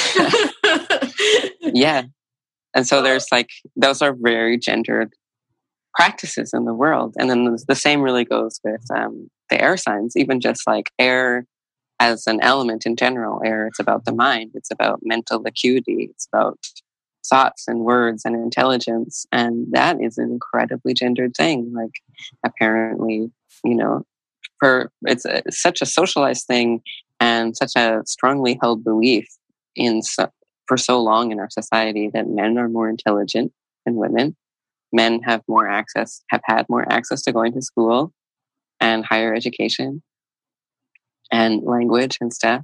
yeah. 1.60 2.02
And 2.76 2.86
so 2.86 3.02
there's 3.02 3.26
like, 3.32 3.50
those 3.74 4.02
are 4.02 4.14
very 4.16 4.56
gendered 4.56 5.12
practices 5.96 6.52
in 6.54 6.64
the 6.64 6.74
world. 6.74 7.14
And 7.18 7.28
then 7.28 7.56
the 7.66 7.74
same 7.74 8.02
really 8.02 8.24
goes 8.24 8.60
with 8.62 8.84
um, 8.94 9.28
the 9.50 9.60
air 9.60 9.76
signs, 9.76 10.16
even 10.16 10.40
just 10.40 10.64
like 10.64 10.92
air 10.96 11.44
as 11.98 12.28
an 12.28 12.38
element 12.42 12.86
in 12.86 12.94
general. 12.94 13.40
Air, 13.44 13.66
it's 13.66 13.80
about 13.80 14.04
the 14.04 14.14
mind, 14.14 14.52
it's 14.54 14.70
about 14.70 15.00
mental 15.02 15.42
acuity, 15.44 16.08
it's 16.12 16.28
about 16.32 16.60
thoughts 17.28 17.66
and 17.68 17.80
words 17.80 18.24
and 18.24 18.34
intelligence. 18.34 19.26
And 19.32 19.66
that 19.72 20.00
is 20.00 20.18
an 20.18 20.30
incredibly 20.30 20.94
gendered 20.94 21.34
thing. 21.36 21.72
Like, 21.74 21.92
apparently, 22.44 23.30
you 23.64 23.74
know, 23.74 24.04
for 24.58 24.90
it's, 25.02 25.24
a, 25.24 25.42
such 25.50 25.82
a 25.82 25.86
socialized 25.86 26.46
thing 26.46 26.82
and 27.20 27.56
such 27.56 27.72
a 27.76 28.02
strongly 28.06 28.58
held 28.60 28.84
belief 28.84 29.28
in 29.74 30.02
so, 30.02 30.30
for 30.66 30.76
so 30.76 31.02
long 31.02 31.32
in 31.32 31.40
our 31.40 31.50
society 31.50 32.10
that 32.12 32.28
men 32.28 32.58
are 32.58 32.68
more 32.68 32.88
intelligent 32.88 33.52
than 33.84 33.96
women. 33.96 34.36
Men 34.92 35.20
have 35.22 35.42
more 35.48 35.68
access, 35.68 36.22
have 36.30 36.42
had 36.44 36.68
more 36.68 36.90
access 36.90 37.22
to 37.22 37.32
going 37.32 37.52
to 37.52 37.62
school 37.62 38.12
and 38.80 39.04
higher 39.04 39.34
education 39.34 40.02
and 41.32 41.62
language 41.64 42.18
and 42.20 42.32
stuff. 42.32 42.62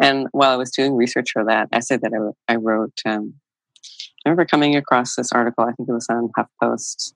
And 0.00 0.28
while 0.32 0.50
I 0.50 0.56
was 0.56 0.70
doing 0.70 0.94
research 0.94 1.30
for 1.32 1.44
that 1.44 1.68
essay 1.72 1.96
that 1.96 2.34
I, 2.48 2.52
I 2.52 2.56
wrote, 2.56 2.98
um, 3.04 3.34
I 4.24 4.28
remember 4.28 4.44
coming 4.44 4.76
across 4.76 5.16
this 5.16 5.32
article. 5.32 5.64
I 5.64 5.72
think 5.72 5.88
it 5.88 5.92
was 5.92 6.06
on 6.08 6.30
HuffPost 6.38 7.12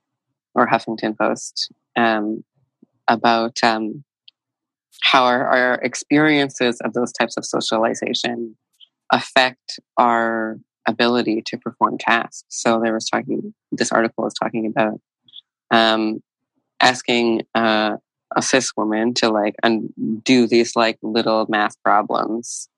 or 0.55 0.66
Huffington 0.66 1.16
Post 1.16 1.71
um, 1.97 2.45
about 3.07 3.57
um, 3.62 4.05
how 5.03 5.25
our, 5.25 5.47
our 5.47 5.75
experiences 5.77 6.81
of 6.85 6.93
those 6.93 7.12
types 7.12 7.37
of 7.37 7.45
socialization 7.45 8.57
affect 9.12 9.79
our 9.97 10.59
ability 10.87 11.43
to 11.47 11.57
perform 11.57 11.99
tasks. 11.99 12.45
So 12.49 12.81
there 12.83 12.95
was 12.95 13.07
talking, 13.07 13.55
this 13.73 13.93
article 13.93 14.25
was 14.25 14.35
talking 14.35 14.66
about 14.66 15.01
um, 15.71 16.23
asking 16.81 17.43
uh, 17.55 17.97
a 18.37 18.43
cis 18.43 18.73
woman 18.77 19.14
to 19.14 19.31
like 19.31 19.55
un- 19.62 19.93
do 20.25 20.47
these 20.47 20.77
like 20.77 20.99
little 21.03 21.47
math 21.49 21.81
problems. 21.83 22.69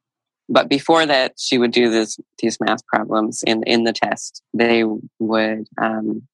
But 0.53 0.69
before 0.69 1.07
that, 1.07 1.35
she 1.39 1.59
would 1.59 1.71
do 1.71 1.89
this, 1.91 2.19
these 2.43 2.59
math 2.61 2.85
problems 2.87 3.43
in, 3.45 3.63
in 3.63 3.85
the 3.85 3.93
test. 3.93 4.43
They 4.53 4.83
would 5.21 5.69
um, 5.81 6.27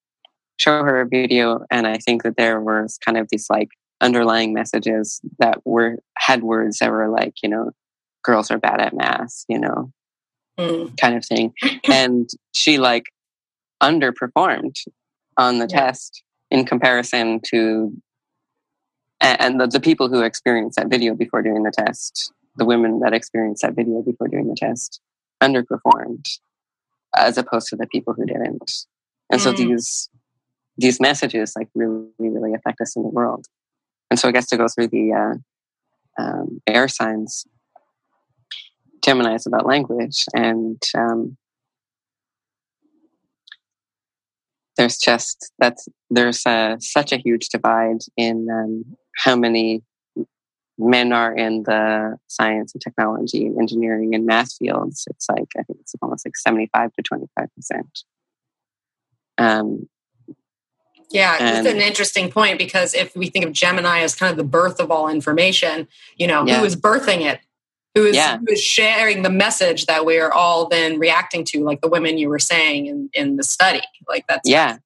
show 0.59 0.83
her 0.83 1.03
a 1.03 1.07
video. 1.07 1.64
And 1.71 1.87
I 1.87 1.99
think 1.99 2.23
that 2.23 2.37
there 2.39 2.61
was 2.61 2.99
kind 3.05 3.19
of 3.19 3.29
these 3.31 3.49
like 3.51 3.69
underlying 4.01 4.53
messages 4.55 5.21
that 5.39 5.61
were 5.64 5.99
had 6.19 6.43
words 6.43 6.79
that 6.79 6.91
were 6.91 7.09
like 7.09 7.35
you 7.43 7.49
know 7.49 7.71
girls 8.23 8.51
are 8.51 8.59
bad 8.59 8.79
at 8.81 8.93
math 8.95 9.45
you 9.49 9.59
know 9.59 9.91
Mm. 10.59 10.97
kind 10.99 11.14
of 11.14 11.25
thing. 11.25 11.53
And 11.91 12.31
she 12.55 12.79
like 12.79 13.12
underperformed 13.83 14.77
on 15.37 15.59
the 15.59 15.67
Yeah. 15.69 15.81
test 15.81 16.23
in 16.51 16.64
comparison 16.64 17.41
to 17.51 17.93
and 19.21 19.61
the, 19.61 19.67
the 19.67 19.81
people 19.81 20.09
who 20.09 20.23
experienced 20.23 20.77
that 20.79 20.89
video 20.89 21.14
before 21.14 21.43
doing 21.43 21.62
the 21.62 21.71
test, 21.71 22.33
the 22.57 22.65
women 22.65 23.01
that 23.01 23.13
experienced 23.13 23.63
that 23.63 23.75
video 23.75 24.03
before 24.03 24.29
doing 24.29 24.49
the 24.49 24.57
test, 24.57 25.01
underperformed 25.43 26.27
as 27.15 27.39
opposed 27.39 27.69
to 27.69 27.77
the 27.77 27.87
people 27.87 28.15
who 28.15 28.27
didn't. 28.27 28.87
And 29.31 29.41
so 29.41 29.53
Mm. 29.53 29.57
these 29.57 30.09
these 30.79 31.01
messages 31.01 31.55
like 31.57 31.69
really 31.75 32.07
really 32.19 32.53
affect 32.55 32.81
us 32.81 32.97
in 32.97 33.03
the 33.03 33.09
world. 33.09 33.47
And 34.11 34.19
so 34.21 34.29
I 34.29 34.33
guess 34.33 34.47
to 34.49 34.57
go 34.57 34.67
through 34.69 34.89
the 34.89 35.13
uh, 35.13 36.23
um, 36.23 36.61
air 36.67 36.87
signs, 36.89 37.47
Gemini 39.03 39.35
is 39.35 39.47
about 39.47 39.67
language, 39.67 40.25
and 40.35 40.81
um, 40.95 41.37
there's 44.77 44.99
just 44.99 45.53
that's 45.59 45.89
there's 46.11 46.45
uh, 46.47 46.77
such 46.79 47.13
a 47.13 47.17
huge 47.17 47.49
divide 47.49 48.01
in 48.17 48.49
um, 48.51 48.97
how 49.17 49.35
many 49.37 49.83
men 50.79 51.12
are 51.12 51.35
in 51.35 51.62
the 51.64 52.18
science 52.27 52.72
and 52.74 52.83
technology 52.83 53.47
and 53.47 53.59
engineering 53.59 54.14
and 54.14 54.27
math 54.27 54.55
fields. 54.57 55.07
It's 55.11 55.29
like 55.29 55.49
I 55.59 55.62
think 55.62 55.81
it's 55.81 55.95
almost 56.03 56.27
like 56.27 56.37
seventy 56.37 56.68
five 56.72 56.93
to 56.95 57.03
twenty 57.03 57.27
five 57.39 57.49
percent. 57.55 58.03
Um, 59.39 59.89
Yeah, 61.11 61.37
And- 61.39 61.64
it's 61.66 61.72
an 61.74 61.81
interesting 61.81 62.33
point 62.33 62.59
because 62.59 62.93
if 62.93 63.14
we 63.14 63.29
think 63.29 63.45
of 63.45 63.53
Gemini 63.53 64.01
as 64.01 64.14
kind 64.16 64.31
of 64.33 64.37
the 64.37 64.43
birth 64.45 64.81
of 64.81 64.91
all 64.91 65.09
information, 65.09 65.87
you 66.16 66.27
know, 66.27 66.45
Yeah. 66.45 66.59
who 66.59 66.64
is 66.64 66.74
birthing 66.74 67.20
it? 67.20 67.39
Who 67.95 68.05
is, 68.07 68.16
Yeah. 68.16 68.39
who 68.39 68.47
is 68.53 68.61
sharing 68.61 69.22
the 69.22 69.31
message 69.31 69.87
that 69.87 70.05
we 70.05 70.18
are 70.18 70.33
all 70.33 70.66
then 70.68 70.99
reacting 70.99 71.45
to, 71.45 71.62
like 71.64 71.81
the 71.81 71.89
women 71.89 72.18
you 72.18 72.29
were 72.29 72.41
saying 72.41 72.87
in, 72.87 73.09
in 73.14 73.37
the 73.37 73.45
study? 73.45 73.83
Like 74.09 74.27
that's 74.27 74.49
yeah, 74.51 74.79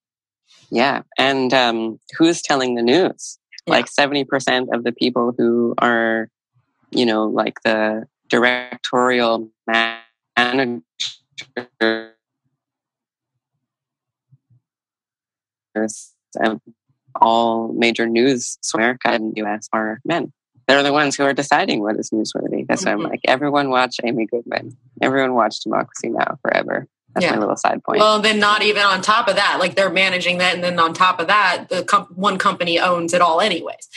yeah, 0.70 1.03
and 1.18 1.53
um, 1.55 1.99
who's 2.18 2.43
telling 2.43 2.74
the 2.76 2.82
news? 2.82 3.38
Yeah. 3.71 3.77
Like 3.77 3.89
seventy 3.89 4.25
percent 4.25 4.71
of 4.73 4.85
the 4.85 4.93
people 4.93 5.35
who 5.37 5.75
are, 5.79 6.29
you 6.91 7.07
know, 7.07 7.27
like 7.27 7.61
the 7.62 8.07
directorial 8.29 9.51
managers 9.66 10.83
of 16.41 16.61
all 17.21 17.73
major 17.73 18.07
news 18.07 18.59
America 18.75 19.09
and 19.09 19.35
the 19.35 19.43
US 19.43 19.68
are 19.73 20.01
men. 20.05 20.33
They're 20.66 20.83
the 20.83 20.93
ones 20.93 21.16
who 21.16 21.25
are 21.25 21.33
deciding 21.33 21.81
what 21.81 21.97
is 21.97 22.11
newsworthy. 22.11 22.64
That's 22.68 22.85
why 22.85 22.93
I'm 22.93 22.99
mm-hmm. 22.99 23.09
like, 23.09 23.21
everyone 23.27 23.71
watch 23.71 23.97
Amy 24.05 24.27
Goodman. 24.27 24.77
Everyone 25.03 25.35
watch 25.35 25.59
Democracy 25.61 26.11
Now! 26.11 26.39
forever. 26.43 26.87
That's 27.15 27.25
Yeah. 27.25 27.33
my 27.33 27.39
little 27.39 27.57
side 27.57 27.83
point. 27.83 27.99
Well, 28.01 28.21
then 28.21 28.39
not 28.39 28.63
even 28.63 28.83
on 28.83 29.03
top 29.03 29.27
of 29.29 29.35
that, 29.37 29.57
like 29.59 29.75
they're 29.75 29.91
managing 29.91 30.39
that, 30.39 30.55
and 30.55 30.63
then 30.63 30.79
on 30.79 30.93
top 30.95 31.19
of 31.21 31.27
that, 31.27 31.67
the 31.69 31.83
com- 31.83 32.07
one 32.15 32.39
company 32.39 32.79
owns 32.79 33.13
it 33.15 33.21
all, 33.21 33.41
anyways. 33.41 33.89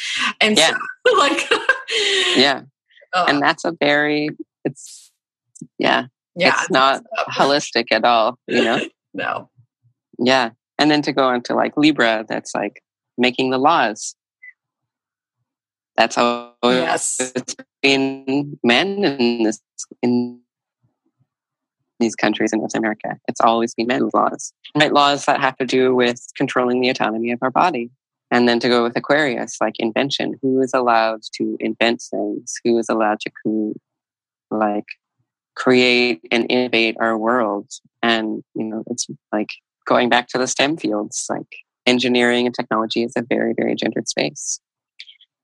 And 0.42 0.58
Yeah. 0.58 0.72
so, 1.08 1.14
like, 1.18 1.48
yeah. 2.36 2.62
uh, 3.14 3.26
And 3.28 3.42
that's 3.42 3.66
a 3.66 3.72
very, 3.80 4.30
it's, 4.66 5.12
yeah, 5.78 6.08
yeah, 6.36 6.54
it's 6.60 6.72
not 6.72 7.04
holistic 7.30 7.92
at 7.92 8.04
all, 8.04 8.40
you 8.48 8.64
know? 8.64 8.80
no, 9.14 9.50
Yeah. 10.18 10.50
And 10.80 10.90
then 10.90 11.04
to 11.04 11.14
go 11.14 11.32
into 11.32 11.54
like 11.54 11.78
Libra, 11.78 12.26
that's 12.28 12.56
like 12.56 12.82
making 13.18 13.52
the 13.52 13.60
laws. 13.60 14.16
That's 15.96 16.16
how 16.16 16.56
Yes. 16.64 17.20
it's 17.36 17.56
been 17.84 18.58
men 18.64 19.04
in 19.04 19.44
this 19.44 19.60
in 20.02 20.42
these 22.00 22.16
countries 22.16 22.52
in 22.54 22.60
North 22.60 22.76
America. 22.76 23.18
It's 23.28 23.42
always 23.42 23.74
been 23.74 23.88
men's 23.88 24.14
laws. 24.14 24.54
Right? 24.76 24.92
Laws 24.92 25.26
that 25.26 25.40
have 25.40 25.58
to 25.58 25.66
do 25.66 25.96
with 25.96 26.22
controlling 26.36 26.82
the 26.82 26.90
autonomy 26.90 27.32
of 27.32 27.40
our 27.42 27.52
body. 27.52 27.92
And 28.32 28.50
then 28.50 28.60
to 28.62 28.68
go 28.68 28.84
with 28.84 28.98
Aquarius, 28.98 29.58
like 29.62 29.76
invention. 29.80 30.36
Who 30.42 30.60
is 30.62 30.74
allowed 30.74 31.22
to 31.36 31.56
invent 31.60 32.02
things? 32.02 32.56
Who 32.64 32.78
is 32.80 32.90
allowed 32.90 33.20
to 33.22 33.74
like 34.50 34.86
create 35.56 36.22
and 36.32 36.48
innovate 36.50 36.98
our 37.00 37.18
world? 37.18 37.70
And 38.02 38.44
you 38.56 38.66
know, 38.66 38.84
it's 38.88 39.06
like 39.32 39.50
going 39.86 40.10
back 40.10 40.30
to 40.30 40.38
the 40.38 40.48
STEM 40.48 40.78
fields, 40.78 41.28
like 41.30 41.46
engineering 41.86 42.46
and 42.46 42.56
technology 42.56 43.04
is 43.04 43.14
a 43.16 43.22
very, 43.22 43.54
very 43.56 43.76
gendered 43.76 44.08
space. 44.08 44.60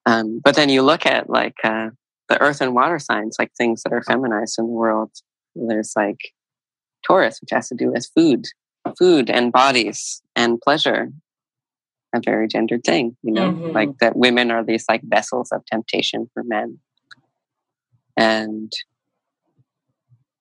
Um, 0.05 0.41
but 0.43 0.55
then 0.55 0.69
you 0.69 0.81
look 0.81 1.05
at 1.05 1.29
like 1.29 1.57
uh, 1.63 1.89
the 2.27 2.41
earth 2.41 2.61
and 2.61 2.73
water 2.73 2.99
signs, 2.99 3.35
like 3.37 3.51
things 3.53 3.83
that 3.83 3.93
are 3.93 4.03
feminized 4.03 4.57
in 4.57 4.65
the 4.65 4.71
world. 4.71 5.11
There's 5.55 5.93
like 5.95 6.31
Taurus, 7.05 7.39
which 7.41 7.51
has 7.51 7.69
to 7.69 7.75
do 7.75 7.91
with 7.91 8.07
food, 8.15 8.45
food 8.97 9.29
and 9.29 9.51
bodies 9.51 10.21
and 10.35 10.59
pleasure. 10.61 11.09
A 12.13 12.19
very 12.23 12.47
gendered 12.47 12.83
thing, 12.83 13.15
you 13.21 13.31
know, 13.31 13.51
Mhm. 13.51 13.73
like 13.73 13.97
that 13.99 14.15
women 14.15 14.49
are 14.51 14.63
these 14.63 14.85
like 14.89 15.01
vessels 15.03 15.51
of 15.51 15.63
temptation 15.65 16.29
for 16.33 16.43
men. 16.43 16.79
And 18.17 18.71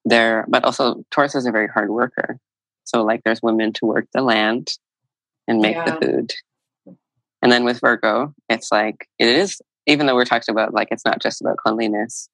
they're, 0.05 0.45
but 0.47 0.63
also 0.63 1.03
Taurus 1.11 1.35
is 1.35 1.45
a 1.45 1.51
very 1.51 1.67
hard 1.67 1.89
worker. 1.91 2.39
So 2.85 3.03
like 3.03 3.21
there's 3.23 3.41
women 3.43 3.73
to 3.73 3.85
work 3.85 4.07
the 4.13 4.21
land 4.21 4.71
and 5.47 5.61
make 5.61 5.75
Yeah. 5.75 5.85
the 5.99 6.05
food. 6.05 6.33
And 7.41 7.51
then 7.51 7.63
with 7.63 7.79
Virgo, 7.79 8.33
it's 8.49 8.71
like 8.71 9.07
it 9.19 9.27
is 9.27 9.61
even 9.85 10.05
though 10.05 10.15
we're 10.15 10.25
talking 10.25 10.51
about 10.51 10.73
like 10.73 10.89
it's 10.91 11.05
not 11.05 11.21
just 11.21 11.41
about 11.41 11.57
cleanliness, 11.57 12.29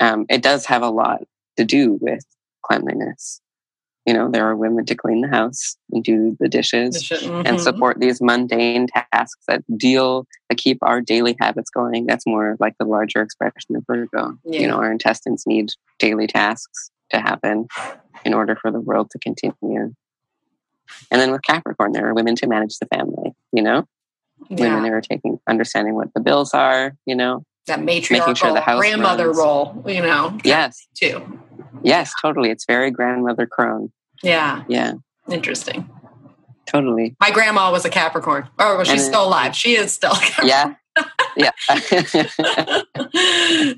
um, 0.00 0.26
it 0.28 0.42
does 0.42 0.66
have 0.66 0.82
a 0.82 0.90
lot 0.90 1.22
to 1.56 1.64
do 1.64 1.98
with 2.00 2.24
cleanliness. 2.62 3.40
You 4.06 4.12
know, 4.12 4.30
there 4.30 4.46
are 4.46 4.54
women 4.54 4.84
to 4.86 4.94
clean 4.94 5.22
the 5.22 5.28
house 5.28 5.76
and 5.90 6.04
do 6.04 6.36
the 6.38 6.48
dishes 6.48 7.10
and 7.10 7.46
Mhm. 7.56 7.60
support 7.60 8.00
these 8.00 8.20
mundane 8.20 8.86
tasks 8.88 9.42
that 9.48 9.62
deal 9.78 10.26
that 10.48 10.58
keep 10.58 10.78
our 10.82 11.00
daily 11.00 11.36
habits 11.40 11.70
going. 11.70 12.04
That's 12.06 12.26
more 12.26 12.56
like 12.60 12.76
the 12.78 12.84
larger 12.84 13.22
expression 13.22 13.76
of 13.76 13.84
Virgo. 13.86 14.36
Yeah. 14.44 14.60
You 14.60 14.66
know, 14.68 14.76
our 14.76 14.92
intestines 14.92 15.44
need 15.46 15.70
daily 15.98 16.26
tasks 16.26 16.90
to 17.10 17.20
happen 17.20 17.66
in 18.26 18.34
order 18.34 18.56
for 18.56 18.70
the 18.70 18.80
world 18.80 19.10
to 19.12 19.18
continue. 19.18 19.94
And 21.10 21.20
then 21.20 21.32
with 21.32 21.42
Capricorn, 21.42 21.92
there 21.92 22.06
are 22.08 22.14
women 22.14 22.36
to 22.36 22.46
manage 22.46 22.78
the 22.78 22.86
family, 22.86 23.34
you 23.52 23.62
know, 23.62 23.86
yeah. 24.50 24.60
women 24.66 24.82
that 24.82 24.92
are 24.92 25.00
taking 25.00 25.38
understanding 25.48 25.94
what 25.94 26.12
the 26.14 26.20
bills 26.20 26.52
are, 26.52 26.94
you 27.06 27.14
know. 27.16 27.44
That 27.66 27.82
matriarchal 27.82 28.34
sure 28.34 28.52
the 28.52 28.60
house 28.60 28.78
grandmother 28.80 29.26
runs. 29.26 29.38
role, 29.38 29.84
you 29.86 30.02
know, 30.02 30.36
Yes. 30.44 30.86
too. 30.94 31.40
Yes, 31.82 32.12
totally. 32.20 32.50
It's 32.50 32.64
very 32.66 32.90
grandmother 32.90 33.46
crone. 33.46 33.92
Yeah, 34.22 34.62
Yeah, 34.68 34.94
interesting. 35.30 35.88
totally. 36.66 37.14
My 37.20 37.30
grandma 37.30 37.70
was 37.70 37.84
a 37.84 37.90
Capricorn. 37.90 38.48
Oh, 38.58 38.76
well, 38.76 38.84
she's 38.84 39.02
And- 39.02 39.12
still 39.12 39.26
alive. 39.26 39.54
She 39.54 39.76
is 39.76 39.92
still. 39.92 40.12
a 40.12 40.46
Yeah. 40.46 40.74
Yeah. 41.36 41.50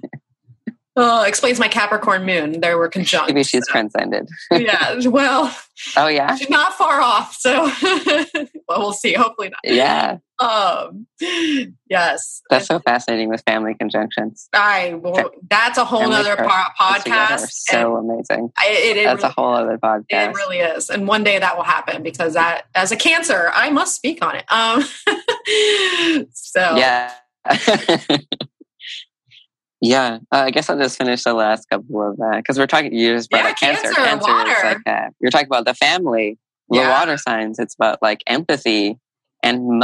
Oh, 0.98 1.24
explains 1.24 1.58
my 1.58 1.68
Capricorn 1.68 2.24
moon. 2.24 2.62
There 2.62 2.78
were 2.78 2.88
conjunct. 2.88 3.28
Maybe 3.28 3.44
she's 3.44 3.68
transcended. 3.68 4.30
yeah. 4.50 4.98
Well, 5.06 5.54
Oh 5.96 6.06
yeah. 6.06 6.34
she's 6.36 6.48
not 6.48 6.72
far 6.72 7.02
off. 7.02 7.34
So, 7.34 7.70
well, 8.66 8.78
we'll 8.80 8.92
see. 8.94 9.12
Hopefully 9.12 9.50
not. 9.50 9.58
Yeah. 9.62 10.16
Um, 10.38 11.06
yes. 11.88 12.42
That's 12.50 12.66
so 12.66 12.78
fascinating 12.80 13.28
with 13.30 13.42
family 13.46 13.74
conjunctions. 13.74 14.48
I 14.52 14.94
will, 14.94 15.30
that's 15.48 15.78
a 15.78 15.84
whole 15.84 16.00
Family 16.00 16.16
nother 16.16 16.36
po- 16.36 16.42
Those 16.44 17.02
together 17.04 17.20
are 17.20 17.38
podcast. 17.38 17.48
So 17.52 17.96
amazing. 17.96 18.52
I, 18.58 18.66
it, 18.68 18.96
it, 18.98 19.04
That's 19.04 19.22
really, 19.22 19.28
a 19.30 19.32
whole 19.40 19.54
other 19.54 19.78
podcast. 19.78 20.04
it 20.30 20.34
really 20.34 20.58
is. 20.58 20.90
And 20.90 21.08
one 21.08 21.24
day 21.24 21.38
that 21.38 21.56
will 21.56 21.64
happen 21.64 22.02
because 22.02 22.34
that, 22.34 22.66
as 22.74 22.92
a 22.92 22.96
cancer, 22.96 23.50
I 23.54 23.70
must 23.70 23.94
speak 23.96 24.22
on 24.24 24.36
it. 24.36 24.44
Um, 24.52 24.82
so 26.32 26.76
Yeah. 26.76 27.12
yeah. 29.80 30.18
Uh, 30.32 30.36
I 30.36 30.50
guess 30.50 30.68
I'll 30.70 30.78
just 30.78 30.98
finish 30.98 31.22
the 31.24 31.34
last 31.34 31.68
couple 31.70 32.10
of 32.10 32.16
that 32.18 32.36
because 32.38 32.58
we're 32.58 32.66
talking. 32.66 32.92
You 32.94 33.14
just 33.14 33.30
brought 33.30 33.44
Yeah, 33.44 33.50
up 33.50 33.56
cancer. 33.56 33.82
cancer, 33.84 34.00
Cancer 34.02 34.32
water. 34.32 34.50
is 34.50 34.62
like 34.64 34.78
uh, 34.86 35.08
you're 35.20 35.30
talking 35.30 35.46
about 35.46 35.64
the 35.66 35.74
family, 35.74 36.38
the 36.68 36.78
Yeah. 36.78 36.90
water 36.98 37.16
signs. 37.16 37.58
It's 37.58 37.74
about 37.74 38.00
like 38.02 38.22
empathy 38.26 38.98
and 39.42 39.78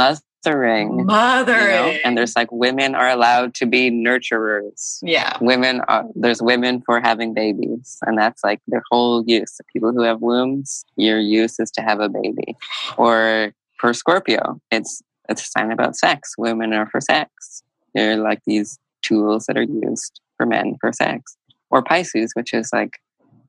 mothering. 0.45 1.05
mother. 1.05 1.59
You 1.59 1.67
know? 1.67 1.97
And 2.05 2.17
there's 2.17 2.35
like 2.35 2.51
women 2.51 2.95
are 2.95 3.09
allowed 3.09 3.53
to 3.55 3.65
be 3.65 3.89
nurturers. 3.91 4.99
yeah. 5.01 5.37
Women 5.41 5.81
are 5.87 6.05
there's 6.15 6.41
women 6.41 6.81
for 6.85 6.99
having 6.99 7.33
babies, 7.33 7.97
and 8.05 8.17
that's 8.17 8.43
like 8.43 8.61
their 8.67 8.83
whole 8.91 9.23
use. 9.25 9.55
The 9.57 9.63
people 9.71 9.91
who 9.91 10.01
have 10.01 10.21
wombs, 10.21 10.85
your 10.95 11.19
use 11.19 11.59
is 11.59 11.71
to 11.71 11.81
have 11.81 11.99
a 11.99 12.09
baby. 12.09 12.55
Or 12.97 13.53
for 13.79 13.93
Scorpio, 13.93 14.59
it's 14.71 15.01
it's 15.29 15.41
a 15.41 15.45
sign 15.45 15.71
about 15.71 15.95
sex. 15.95 16.33
Women 16.37 16.73
are 16.73 16.87
for 16.87 17.01
sex. 17.01 17.63
They're 17.93 18.17
like 18.17 18.41
these 18.45 18.79
tools 19.01 19.45
that 19.45 19.57
are 19.57 19.63
used 19.63 20.19
for 20.37 20.45
men 20.45 20.77
for 20.81 20.91
sex. 20.91 21.37
Or 21.69 21.81
Pisces, 21.81 22.31
which 22.33 22.53
is 22.53 22.69
like, 22.71 22.99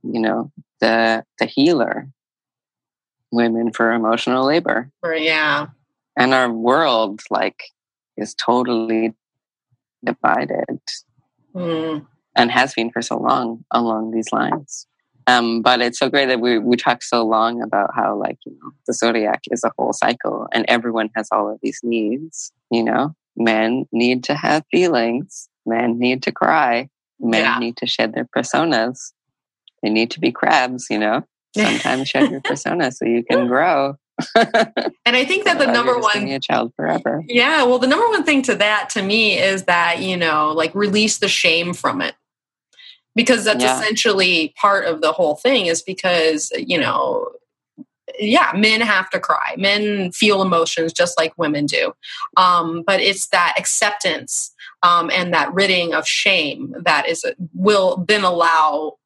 you 0.02 0.20
know, 0.20 0.50
the 0.80 1.24
the 1.38 1.46
healer. 1.46 2.08
Women 3.32 3.72
for 3.72 3.90
emotional 3.90 4.46
labor. 4.46 4.90
Or, 5.02 5.12
yeah. 5.12 5.66
And 6.16 6.32
our 6.34 6.52
world 6.52 7.22
like 7.30 7.62
is 8.16 8.34
totally 8.34 9.14
divided 10.04 10.80
Mm. 11.54 12.04
and 12.34 12.50
has 12.50 12.74
been 12.74 12.90
for 12.90 13.00
so 13.00 13.16
long 13.16 13.64
along 13.70 14.10
these 14.10 14.32
lines. 14.32 14.88
Um, 15.28 15.62
but 15.62 15.80
it's 15.80 15.98
so 15.98 16.10
great 16.10 16.26
that 16.26 16.40
we 16.40 16.58
we 16.58 16.76
talk 16.76 17.02
so 17.02 17.24
long 17.24 17.62
about 17.62 17.90
how 17.94 18.16
like 18.18 18.38
you 18.44 18.52
know 18.52 18.72
the 18.86 18.92
zodiac 18.92 19.40
is 19.50 19.62
a 19.64 19.72
whole 19.78 19.92
cycle, 19.92 20.46
and 20.52 20.64
everyone 20.68 21.10
has 21.16 21.28
all 21.32 21.50
of 21.50 21.58
these 21.62 21.80
needs. 21.82 22.52
You 22.70 22.82
know, 22.84 23.14
men 23.36 23.86
need 23.92 24.24
to 24.24 24.34
have 24.34 24.64
feelings, 24.70 25.48
men 25.64 25.98
need 25.98 26.24
to 26.24 26.32
cry, 26.32 26.88
men 27.20 27.42
yeah. 27.44 27.58
need 27.58 27.76
to 27.78 27.86
shed 27.86 28.12
their 28.14 28.26
personas. 28.36 29.12
They 29.82 29.90
need 29.90 30.10
to 30.12 30.20
be 30.20 30.32
crabs. 30.32 30.88
You 30.90 30.98
know, 30.98 31.22
sometimes 31.56 32.08
shed 32.08 32.30
your 32.32 32.40
persona 32.42 32.90
so 32.92 33.06
you 33.06 33.24
can 33.24 33.46
grow. 33.46 33.94
And 34.36 35.16
I 35.16 35.24
think 35.24 35.44
that 35.44 35.58
the 35.58 35.66
number 35.66 35.98
one 35.98 36.28
a 36.28 36.38
child 36.38 36.72
forever. 36.76 37.22
Yeah, 37.26 37.64
well, 37.64 37.78
the 37.78 37.86
number 37.86 38.08
one 38.08 38.24
thing 38.24 38.42
to 38.42 38.54
that 38.56 38.90
to 38.90 39.02
me 39.02 39.38
is 39.38 39.64
that 39.64 40.02
you 40.02 40.16
know, 40.16 40.52
like 40.52 40.74
release 40.74 41.18
the 41.18 41.28
shame 41.28 41.74
from 41.74 42.00
it 42.00 42.14
because 43.14 43.44
that's 43.44 43.62
yeah. 43.62 43.78
essentially 43.78 44.54
part 44.56 44.86
of 44.86 45.00
the 45.00 45.12
whole 45.12 45.36
thing. 45.36 45.66
Is 45.66 45.82
because 45.82 46.52
you 46.56 46.78
know, 46.78 47.28
yeah, 48.18 48.52
men 48.54 48.80
have 48.80 49.10
to 49.10 49.20
cry. 49.20 49.54
Men 49.58 50.12
feel 50.12 50.42
emotions 50.42 50.92
just 50.92 51.18
like 51.18 51.36
women 51.36 51.66
do, 51.66 51.92
um, 52.36 52.82
but 52.86 53.00
it's 53.00 53.26
that 53.28 53.54
acceptance 53.58 54.54
um, 54.84 55.10
and 55.12 55.34
that 55.34 55.52
ridding 55.52 55.92
of 55.92 56.06
shame 56.06 56.74
that 56.84 57.08
is 57.08 57.24
will 57.52 58.04
then 58.06 58.22
allow 58.22 58.96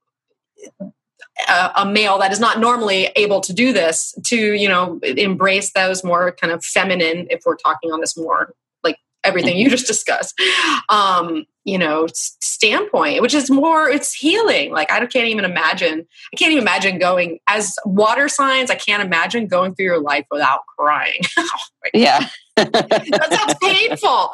a, 1.47 1.71
a, 1.77 1.87
male 1.87 2.19
that 2.19 2.33
is 2.33 2.41
not 2.41 2.59
normally 2.59 3.11
able 3.17 3.41
to 3.41 3.53
do 3.53 3.73
this 3.73 4.15
to 4.25 4.37
you 4.55 4.69
know 4.69 4.99
embrace 5.03 5.73
those 5.73 6.03
more 6.03 6.33
kind 6.33 6.53
of 6.53 6.65
feminine 6.65 7.27
if 7.31 7.43
we're 7.47 7.57
talking 7.57 7.93
on 7.93 8.01
this 8.01 8.17
more 8.17 8.55
like 8.83 8.97
everything 9.25 9.57
you 9.57 9.71
just 9.77 9.87
discussed 9.87 10.35
um 10.89 11.45
you 11.65 11.79
know 11.79 12.07
standpoint 12.13 13.23
which 13.23 13.35
is 13.35 13.51
more 13.51 13.89
it's 13.89 14.13
healing. 14.13 14.73
Like 14.73 14.91
i 14.91 15.05
can't 15.07 15.29
even 15.29 15.45
imagine 15.45 16.07
i 16.33 16.37
can't 16.37 16.53
even 16.53 16.63
imagine 16.63 16.99
going 16.99 17.39
as 17.47 17.77
water 17.85 18.29
signs 18.29 18.71
i 18.71 18.75
can't 18.75 19.03
imagine 19.03 19.47
going 19.47 19.75
through 19.75 19.87
your 19.87 20.01
life 20.01 20.27
without 20.31 20.61
crying. 20.79 21.21
Yeah. 21.95 22.29
That 22.57 23.29
sounds 23.31 23.55
painful. 23.63 24.31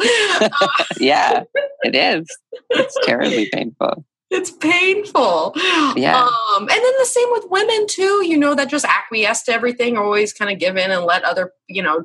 Yeah 0.98 1.44
it 1.84 1.94
is. 1.94 2.26
It's 2.70 2.96
terribly 3.06 3.48
painful 3.52 4.04
it's 4.34 4.50
painful. 4.50 5.52
Yeah. 5.96 6.16
Um, 6.16 6.62
and 6.62 6.68
then 6.68 6.92
the 6.98 7.06
same 7.06 7.28
with 7.30 7.50
women 7.50 7.86
too, 7.86 8.26
you 8.26 8.36
know, 8.36 8.54
that 8.54 8.68
just 8.68 8.84
acquiesce 8.84 9.42
to 9.44 9.52
everything, 9.52 9.96
always 9.96 10.32
kind 10.32 10.50
of 10.50 10.58
give 10.58 10.76
in 10.76 10.90
and 10.90 11.04
let 11.04 11.24
other, 11.24 11.52
you 11.68 11.82
know, 11.82 12.04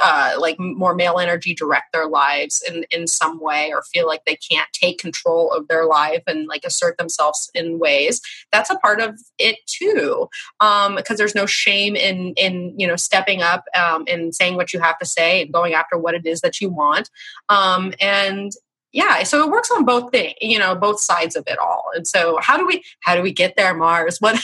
uh, 0.00 0.34
like 0.38 0.58
more 0.58 0.94
male 0.94 1.18
energy 1.18 1.54
direct 1.54 1.92
their 1.92 2.06
lives 2.06 2.62
in, 2.66 2.84
in 2.90 3.06
some 3.06 3.38
way 3.40 3.70
or 3.72 3.82
feel 3.82 4.06
like 4.06 4.24
they 4.24 4.36
can't 4.36 4.72
take 4.72 4.98
control 4.98 5.52
of 5.52 5.68
their 5.68 5.84
life 5.84 6.22
and 6.26 6.46
like 6.46 6.64
assert 6.64 6.96
themselves 6.96 7.50
in 7.54 7.78
ways 7.78 8.20
that's 8.52 8.70
a 8.70 8.78
part 8.78 9.00
of 9.00 9.20
it 9.38 9.56
too 9.66 10.28
um, 10.60 10.96
because 10.96 11.18
there's 11.18 11.34
no 11.34 11.44
shame 11.44 11.94
in 11.94 12.32
in 12.38 12.74
you 12.78 12.86
know 12.86 12.96
stepping 12.96 13.42
up 13.42 13.64
um, 13.78 14.04
and 14.08 14.34
saying 14.34 14.56
what 14.56 14.72
you 14.72 14.80
have 14.80 14.98
to 14.98 15.04
say 15.04 15.42
and 15.42 15.52
going 15.52 15.74
after 15.74 15.98
what 15.98 16.14
it 16.14 16.24
is 16.24 16.40
that 16.40 16.60
you 16.60 16.70
want 16.70 17.10
um, 17.50 17.92
and 18.00 18.52
yeah 18.92 19.22
so 19.22 19.42
it 19.42 19.50
works 19.50 19.70
on 19.70 19.84
both 19.84 20.10
things 20.10 20.34
you 20.40 20.58
know 20.58 20.74
both 20.74 21.00
sides 21.00 21.36
of 21.36 21.44
it 21.46 21.58
all. 21.58 21.84
And 21.94 22.06
so 22.06 22.38
how 22.40 22.56
do 22.56 22.66
we 22.66 22.84
how 23.00 23.14
do 23.14 23.22
we 23.22 23.32
get 23.32 23.56
there 23.56 23.74
mars? 23.74 24.18
What 24.20 24.36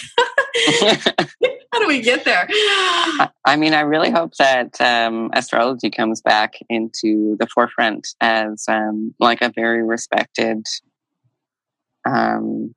how 1.72 1.80
do 1.80 1.86
we 1.86 2.00
get 2.00 2.24
there? 2.24 2.48
I 3.44 3.56
mean 3.56 3.74
i 3.74 3.80
really 3.80 4.10
hope 4.10 4.34
that 4.38 4.80
um, 4.80 5.30
astrology 5.34 5.90
comes 5.90 6.20
back 6.20 6.54
into 6.68 7.36
the 7.38 7.46
forefront 7.46 8.08
as 8.20 8.64
um, 8.68 9.14
like 9.20 9.42
a 9.42 9.52
very 9.54 9.82
respected 9.82 10.64
um, 12.06 12.74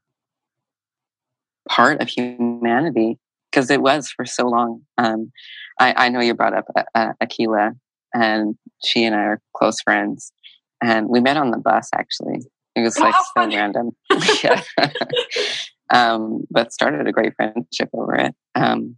part 1.70 2.02
of 2.02 2.08
humanity 2.08 3.18
because 3.50 3.70
it 3.70 3.82
was 3.82 4.10
for 4.10 4.26
so 4.26 4.48
long. 4.48 4.82
Um, 4.98 5.32
I, 5.80 6.06
I, 6.06 6.10
know 6.10 6.20
you 6.20 6.34
brought 6.34 6.54
up 6.54 6.66
uh, 6.76 6.84
uh, 6.96 7.14
akila 7.22 7.76
and 8.14 8.56
she 8.84 9.06
and 9.06 9.16
i 9.16 9.20
are 9.20 9.42
close 9.56 9.82
friends 9.82 10.32
and 10.82 11.08
we 11.08 11.20
met 11.20 11.38
on 11.38 11.52
the 11.52 11.58
bus 11.58 11.90
actually. 11.94 12.40
It 12.76 12.82
was 12.82 12.98
like 13.00 13.16
so 13.36 13.48
random. 13.48 13.92
yeah. 14.44 14.62
um, 15.94 16.46
but 16.50 16.74
started 16.74 17.08
a 17.08 17.12
great 17.12 17.36
friendship 17.36 17.90
over 17.94 18.16
it. 18.16 18.36
Um, 18.56 18.98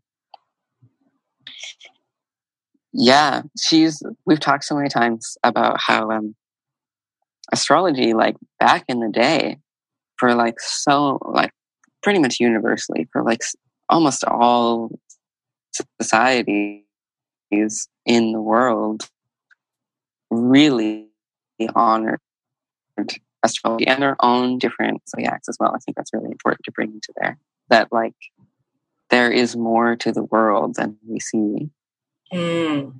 yeah, 2.94 3.42
she's. 3.60 4.04
We've 4.26 4.40
talked 4.40 4.66
so 4.66 4.76
many 4.76 4.90
times 4.90 5.36
about 5.44 5.82
how 5.82 6.12
um, 6.12 6.36
astrology, 7.52 8.14
like 8.14 8.36
back 8.60 8.86
in 8.88 9.00
the 9.00 9.10
day, 9.10 9.58
for 10.18 10.36
like 10.36 10.60
so 10.60 11.18
like 11.26 11.52
pretty 12.04 12.20
much 12.20 12.40
universally 12.40 13.08
for 13.12 13.24
like 13.24 13.42
almost 13.90 14.24
all 14.26 14.92
societies 16.00 16.84
in 18.06 18.32
the 18.32 18.42
world, 18.42 19.10
really 20.30 21.08
honored 21.76 22.20
astrology 23.44 23.88
and 23.88 24.02
their 24.02 24.16
own 24.22 24.58
different 24.58 25.02
zodiacs 25.10 25.50
as 25.50 25.58
well. 25.60 25.74
I 25.76 25.80
think 25.80 25.98
that's 25.98 26.14
really 26.14 26.32
important 26.32 26.62
to 26.66 26.72
bring 26.72 26.92
into 26.94 27.14
there. 27.22 27.38
That 27.70 27.90
like 27.92 28.16
there 29.10 29.32
is 29.32 29.56
more 29.56 29.96
to 29.98 30.12
the 30.12 30.24
world 30.24 30.76
than 30.76 30.98
we 31.08 31.20
see. 31.20 31.70
Mm. 32.34 33.00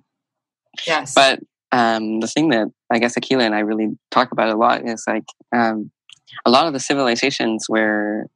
Yes. 0.86 1.14
But 1.14 1.40
um, 1.72 2.20
the 2.20 2.28
thing 2.28 2.50
that 2.50 2.68
I 2.92 3.00
guess 3.00 3.16
Akila 3.16 3.42
and 3.42 3.56
I 3.56 3.60
really 3.60 3.98
talk 4.12 4.32
about 4.32 4.50
a 4.50 4.56
lot 4.56 4.88
is 4.88 5.06
like 5.08 5.26
um, 5.52 5.92
a 6.46 6.52
lot 6.52 6.68
of 6.68 6.74
the 6.74 6.80
civilizations 6.80 7.66
where 7.68 8.28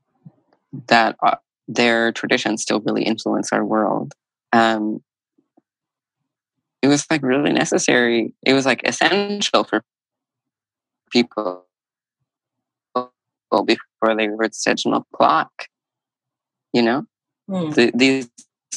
that 0.88 1.16
uh, 1.24 1.36
their 1.68 2.12
traditions 2.12 2.62
still 2.62 2.80
really 2.82 3.04
influence 3.04 3.52
our 3.52 3.64
world. 3.64 4.14
Um, 4.54 5.04
it 6.82 6.88
was 6.88 7.06
like 7.10 7.22
really 7.24 7.52
necessary. 7.52 8.34
It 8.44 8.54
was 8.54 8.66
like 8.66 8.82
essential 8.86 9.64
for 9.64 9.84
people 11.12 11.66
before 13.66 14.16
they 14.16 14.28
were 14.28 14.50
original 14.68 15.06
clock. 15.14 15.52
You 16.74 16.82
know, 16.82 17.06
mm. 17.50 17.74
the, 17.74 17.92
these 17.96 18.30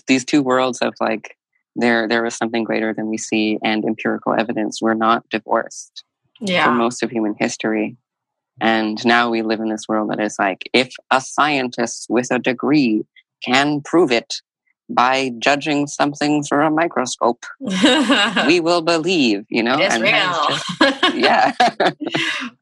these 0.07 0.25
two 0.25 0.43
worlds 0.43 0.79
of 0.81 0.95
like 1.01 1.37
there 1.77 2.09
there 2.09 2.23
was 2.23 2.35
something 2.35 2.65
greater 2.65 2.95
than 2.95 3.09
we 3.09 3.19
see 3.19 3.59
and 3.63 3.85
empirical 3.85 4.33
evidence 4.33 4.81
were 4.81 4.95
not 4.95 5.29
divorced 5.29 6.05
yeah. 6.41 6.65
for 6.65 6.73
most 6.73 7.03
of 7.03 7.11
human 7.11 7.35
history. 7.39 7.97
And 8.61 9.03
now 9.07 9.31
we 9.31 9.43
live 9.43 9.61
in 9.61 9.71
this 9.71 9.89
world 9.89 10.11
that 10.11 10.21
is 10.21 10.37
like, 10.39 10.69
if 10.75 10.93
a 11.11 11.21
scientist 11.21 12.07
with 12.11 12.31
a 12.31 12.39
degree 12.39 13.05
can 13.43 13.81
prove 13.81 14.13
it, 14.13 14.43
by 14.91 15.31
judging 15.39 15.87
something 15.87 16.43
through 16.43 16.67
a 16.67 16.71
microscope. 16.71 17.45
we 18.47 18.61
will 18.61 18.83
believe, 18.83 19.47
you 19.49 19.63
know? 19.63 19.79
It's 19.79 19.99
real. 19.99 20.13
Just, 20.49 21.15
yeah. 21.17 21.53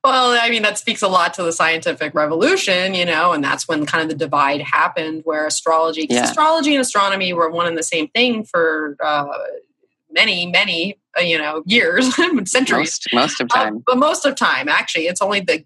well, 0.05 0.38
I 0.40 0.50
mean, 0.50 0.62
that 0.62 0.78
speaks 0.78 1.02
a 1.02 1.09
lot 1.09 1.34
to 1.34 1.42
the 1.42 1.52
scientific 1.52 2.14
revolution, 2.14 2.94
you 2.94 3.05
know, 3.05 3.32
and 3.32 3.42
that's 3.42 3.66
when 3.66 3.86
kind 3.86 4.02
of 4.02 4.09
the 4.09 4.14
divide 4.14 4.60
happened 4.60 5.22
where 5.24 5.46
astrology, 5.46 6.06
yeah. 6.09 6.24
astrology 6.24 6.74
and 6.74 6.80
astronomy 6.82 7.32
were 7.32 7.50
one 7.50 7.66
and 7.66 7.78
the 7.78 7.82
same 7.82 8.09
thing 8.09 8.44
for 8.44 8.96
uh, 9.02 9.26
many, 10.10 10.46
many, 10.46 10.98
uh, 11.18 11.22
you 11.22 11.38
know, 11.38 11.62
years, 11.66 12.14
centuries. 12.44 13.00
Most, 13.12 13.14
most 13.14 13.40
of 13.40 13.48
uh, 13.52 13.64
time. 13.64 13.76
Uh, 13.76 13.80
but 13.86 13.98
most 13.98 14.26
of 14.26 14.36
time, 14.36 14.68
actually. 14.68 15.06
It's 15.06 15.22
only 15.22 15.40
the, 15.40 15.64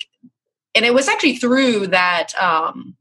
and 0.74 0.84
it 0.84 0.94
was 0.94 1.08
actually 1.08 1.36
through 1.36 1.88
that, 1.88 2.34
um, 2.40 2.96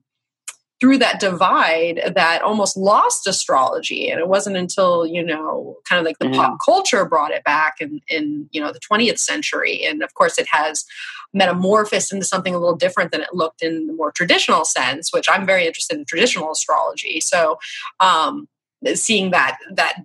through 0.82 0.98
that 0.98 1.20
divide 1.20 2.02
that 2.16 2.42
almost 2.42 2.76
lost 2.76 3.28
astrology. 3.28 4.10
And 4.10 4.20
it 4.20 4.28
wasn't 4.28 4.58
until 4.58 5.06
you 5.06 5.24
know 5.24 5.78
kind 5.88 6.00
of 6.00 6.06
like 6.06 6.18
the 6.20 6.30
pop 6.32 6.58
culture 6.66 7.06
brought 7.06 7.32
it 7.32 7.44
back 7.44 7.76
in 7.80 8.02
in 8.08 8.50
you 8.52 8.60
know 8.60 8.74
the 8.74 8.80
20th 8.80 9.20
century. 9.20 9.86
And 9.86 10.04
of 10.04 10.14
course 10.16 10.38
it 10.38 10.48
has 10.48 10.86
metamorphosed 11.34 12.12
into 12.12 12.26
something 12.26 12.54
a 12.54 12.60
little 12.60 12.76
different 12.76 13.12
than 13.12 13.22
it 13.22 13.34
looked 13.34 13.62
in 13.62 13.88
the 13.88 13.94
more 13.94 14.12
traditional 14.12 14.66
sense 14.66 15.14
which 15.14 15.30
i'm 15.30 15.46
very 15.46 15.66
interested 15.66 15.98
in 15.98 16.04
traditional 16.04 16.52
astrology. 16.52 17.22
So 17.22 17.58
um 18.02 18.50
seeing 18.96 19.32
that 19.32 19.58
that 19.74 20.04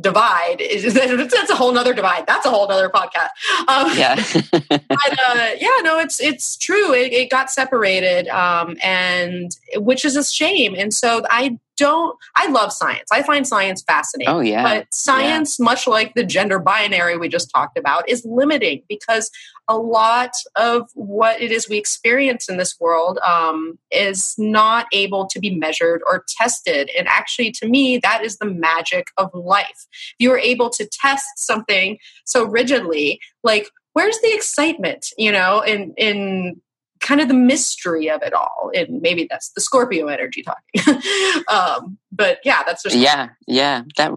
divide 0.00 0.60
is 0.60 0.94
that's 0.94 1.50
a 1.50 1.56
whole 1.56 1.72
nother 1.72 1.94
divide. 1.94 2.26
That's 2.26 2.46
a 2.46 2.50
whole 2.50 2.68
nother 2.68 2.88
podcast. 2.88 3.28
Um, 3.68 3.96
yeah. 3.96 4.16
but 4.68 5.18
uh, 5.28 5.50
yeah 5.58 5.68
no 5.82 5.98
it's 5.98 6.20
it's 6.20 6.56
true. 6.56 6.92
It, 6.92 7.12
it 7.12 7.30
got 7.30 7.50
separated 7.50 8.28
um, 8.28 8.76
and 8.82 9.56
which 9.76 10.04
is 10.04 10.16
a 10.16 10.24
shame. 10.24 10.74
And 10.76 10.92
so 10.92 11.22
i 11.30 11.58
don't 11.80 12.16
i 12.36 12.46
love 12.50 12.72
science 12.72 13.08
i 13.10 13.22
find 13.22 13.46
science 13.46 13.82
fascinating 13.82 14.32
oh 14.32 14.40
yeah 14.40 14.62
but 14.62 14.94
science 14.94 15.58
yeah. 15.58 15.64
much 15.64 15.86
like 15.86 16.12
the 16.14 16.24
gender 16.24 16.58
binary 16.58 17.16
we 17.16 17.28
just 17.28 17.50
talked 17.50 17.78
about 17.78 18.06
is 18.08 18.24
limiting 18.24 18.82
because 18.88 19.30
a 19.70 19.78
lot 19.78 20.32
of 20.56 20.90
what 20.94 21.40
it 21.40 21.52
is 21.52 21.68
we 21.68 21.78
experience 21.78 22.48
in 22.48 22.56
this 22.56 22.78
world 22.80 23.18
um, 23.18 23.78
is 23.92 24.34
not 24.36 24.86
able 24.92 25.28
to 25.28 25.38
be 25.38 25.54
measured 25.54 26.02
or 26.08 26.24
tested. 26.26 26.90
And 26.98 27.06
actually, 27.06 27.52
to 27.52 27.68
me, 27.68 27.98
that 27.98 28.24
is 28.24 28.38
the 28.38 28.46
magic 28.46 29.12
of 29.16 29.30
life. 29.32 29.86
If 29.92 30.16
you 30.18 30.32
are 30.32 30.38
able 30.38 30.70
to 30.70 30.88
test 30.92 31.24
something 31.36 31.98
so 32.24 32.44
rigidly, 32.44 33.20
like 33.44 33.70
where's 33.92 34.18
the 34.20 34.34
excitement, 34.34 35.06
you 35.16 35.30
know, 35.30 35.60
in 35.60 35.94
in 35.96 36.60
kind 37.00 37.20
of 37.20 37.28
the 37.28 37.34
mystery 37.34 38.08
of 38.10 38.22
it 38.22 38.32
all. 38.32 38.70
And 38.74 39.00
maybe 39.00 39.26
that's 39.28 39.50
the 39.50 39.60
Scorpio 39.60 40.06
energy 40.06 40.42
talking. 40.42 41.02
um, 41.48 41.98
but 42.12 42.38
yeah, 42.44 42.62
that's 42.64 42.82
just 42.82 42.96
yeah, 42.96 43.30
yeah. 43.46 43.82
That 43.96 44.12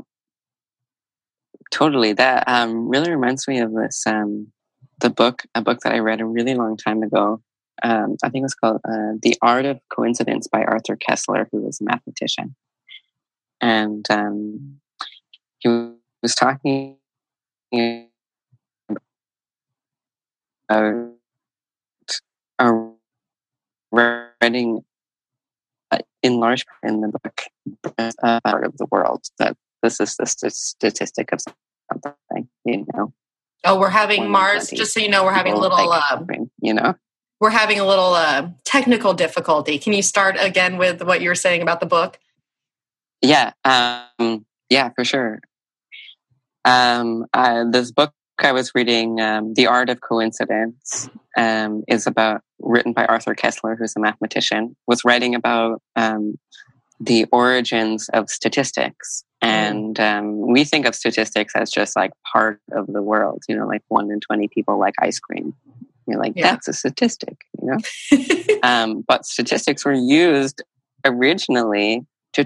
totally. 1.71 2.13
That 2.13 2.47
um, 2.47 2.89
really 2.89 3.11
reminds 3.11 3.47
me 3.47 3.59
of 3.59 3.73
this 3.73 4.05
um, 4.05 4.51
the 4.99 5.09
book, 5.09 5.43
a 5.55 5.61
book 5.61 5.79
that 5.81 5.93
I 5.93 5.99
read 5.99 6.21
a 6.21 6.25
really 6.25 6.55
long 6.55 6.77
time 6.77 7.03
ago. 7.03 7.41
Um, 7.81 8.15
I 8.23 8.29
think 8.29 8.43
it 8.43 8.45
was 8.45 8.55
called 8.55 8.81
uh, 8.87 9.13
"The 9.21 9.35
Art 9.41 9.65
of 9.65 9.79
Coincidence" 9.89 10.47
by 10.47 10.63
Arthur 10.63 10.97
Koestler, 10.97 11.47
who 11.51 11.61
was 11.61 11.81
a 11.81 11.85
mathematician, 11.85 12.55
and 13.59 14.05
um, 14.09 14.79
he 15.59 15.69
was 16.21 16.35
talking 16.35 16.97
about 20.69 21.12
uh, 22.63 22.89
writing 23.91 24.83
uh, 25.91 25.99
in 26.21 26.39
large 26.39 26.65
part 26.65 26.93
in 26.93 27.01
the 27.01 27.07
book 27.07 27.41
uh, 27.97 28.39
part 28.41 28.65
of 28.65 28.77
the 28.77 28.87
world 28.91 29.25
that 29.39 29.55
this 29.81 29.99
is 29.99 30.15
the 30.15 30.25
statistic 30.49 31.31
of 31.31 31.41
something, 31.91 32.47
you 32.65 32.85
know. 32.93 33.13
Oh, 33.65 33.79
we're 33.79 33.89
having 33.89 34.29
Mars. 34.29 34.69
Just 34.69 34.93
so 34.93 34.99
you 34.99 35.09
know, 35.09 35.23
we're 35.23 35.33
having 35.33 35.53
a 35.53 35.59
little, 35.59 35.91
uh, 35.91 36.23
you 36.61 36.73
know, 36.73 36.95
we're 37.39 37.49
having 37.49 37.79
a 37.79 37.85
little 37.85 38.13
uh, 38.13 38.49
technical 38.65 39.13
difficulty. 39.13 39.77
Can 39.77 39.93
you 39.93 40.01
start 40.01 40.35
again 40.39 40.77
with 40.77 41.01
what 41.03 41.21
you 41.21 41.29
were 41.29 41.35
saying 41.35 41.61
about 41.61 41.79
the 41.79 41.85
book? 41.85 42.19
Yeah, 43.21 43.51
um, 43.63 44.45
yeah, 44.69 44.89
for 44.95 45.05
sure. 45.05 45.39
Um, 46.65 47.25
uh, 47.33 47.65
this 47.69 47.91
book 47.91 48.13
I 48.43 48.51
was 48.51 48.71
reading, 48.75 49.19
um, 49.19 49.53
The 49.53 49.67
Art 49.67 49.89
of 49.89 50.01
Coincidence, 50.01 51.09
um, 51.37 51.83
is 51.87 52.07
about 52.07 52.41
written 52.59 52.93
by 52.93 53.05
Arthur 53.05 53.35
Koestler, 53.35 53.77
who's 53.77 53.95
a 53.95 53.99
mathematician, 53.99 54.75
was 54.87 55.03
writing 55.03 55.35
about 55.35 55.81
um, 55.95 56.37
the 56.99 57.25
origins 57.31 58.09
of 58.09 58.29
statistics. 58.29 59.23
Mm. 59.43 59.47
And 59.47 59.99
um, 59.99 60.51
we 60.51 60.63
think 60.63 60.85
of 60.85 60.95
statistics 60.95 61.53
as 61.55 61.69
just 61.69 61.95
like 61.95 62.11
part 62.31 62.59
of 62.71 62.87
the 62.87 63.01
world, 63.01 63.43
you 63.47 63.55
know, 63.55 63.67
like 63.67 63.81
one 63.87 64.11
in 64.11 64.19
20 64.19 64.47
people 64.49 64.79
like 64.79 64.95
ice 64.99 65.19
cream. 65.19 65.53
You're 66.07 66.19
like, 66.19 66.33
yeah. 66.35 66.51
that's 66.51 66.67
a 66.67 66.73
statistic, 66.73 67.37
you 67.61 67.71
know? 67.71 68.59
um, 68.63 69.03
but 69.07 69.25
statistics 69.25 69.85
were 69.85 69.93
used 69.93 70.61
originally 71.05 72.05
to 72.33 72.45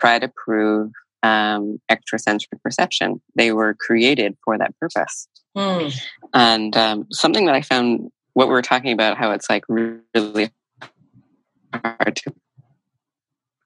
try 0.00 0.18
to 0.18 0.28
prove 0.28 0.90
um, 1.24 1.80
extrasensory 1.90 2.58
perception. 2.62 3.20
They 3.34 3.50
were 3.52 3.74
created 3.74 4.36
for 4.44 4.58
that 4.58 4.78
purpose. 4.78 5.26
Mm. 5.56 5.98
And 6.34 6.76
um, 6.76 7.06
something 7.10 7.46
that 7.46 7.54
I 7.54 7.62
found, 7.62 8.10
what 8.34 8.48
we 8.48 8.52
were 8.52 8.62
talking 8.62 8.92
about, 8.92 9.16
how 9.16 9.30
it's 9.30 9.48
like 9.48 9.64
really 9.68 10.50
hard 11.72 12.16
to 12.16 12.34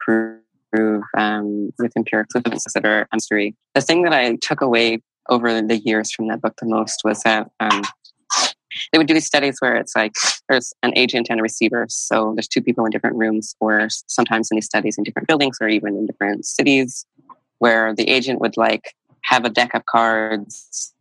prove 0.01 1.03
um, 1.17 1.71
with 1.79 1.93
empirical 1.97 2.39
evidence 2.39 2.65
that 2.73 2.87
are 2.87 3.09
mystery. 3.13 3.57
The 3.75 3.81
thing 3.81 4.03
that 4.03 4.13
I 4.13 4.37
took 4.37 4.61
away 4.61 5.03
over 5.29 5.61
the 5.61 5.79
years 5.79 6.13
from 6.13 6.29
that 6.29 6.41
book 6.41 6.55
the 6.61 6.67
most 6.67 7.01
was 7.05 7.23
that 7.25 7.51
um, 7.59 7.83
they 8.93 8.99
would 8.99 9.09
do 9.09 9.15
these 9.15 9.27
studies 9.27 9.57
where 9.59 9.75
it's 9.75 9.97
like 9.97 10.13
there's 10.49 10.73
an 10.83 10.93
agent 10.97 11.27
and 11.29 11.41
a 11.41 11.43
receiver. 11.43 11.87
So 11.89 12.35
there's 12.37 12.49
two 12.49 12.63
people 12.63 12.85
in 12.85 12.91
different 12.91 13.17
rooms, 13.17 13.57
or 13.59 13.89
sometimes 14.07 14.51
in 14.51 14.57
these 14.57 14.67
studies 14.67 14.97
in 14.97 15.05
different 15.05 15.27
buildings 15.27 15.59
or 15.61 15.69
even 15.69 15.97
in 15.97 16.07
different 16.07 16.47
cities 16.47 17.05
where 17.59 17.95
the 17.95 18.09
agent 18.09 18.41
would 18.41 18.57
like 18.57 18.95
have 19.23 19.45
a 19.45 19.51
deck 19.51 19.75
of 19.75 19.85
cards 19.87 20.93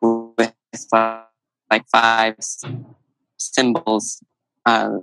with 0.00 0.52
like 0.92 1.84
five 1.90 2.36
symbols. 3.38 4.22
Uh, 4.66 4.98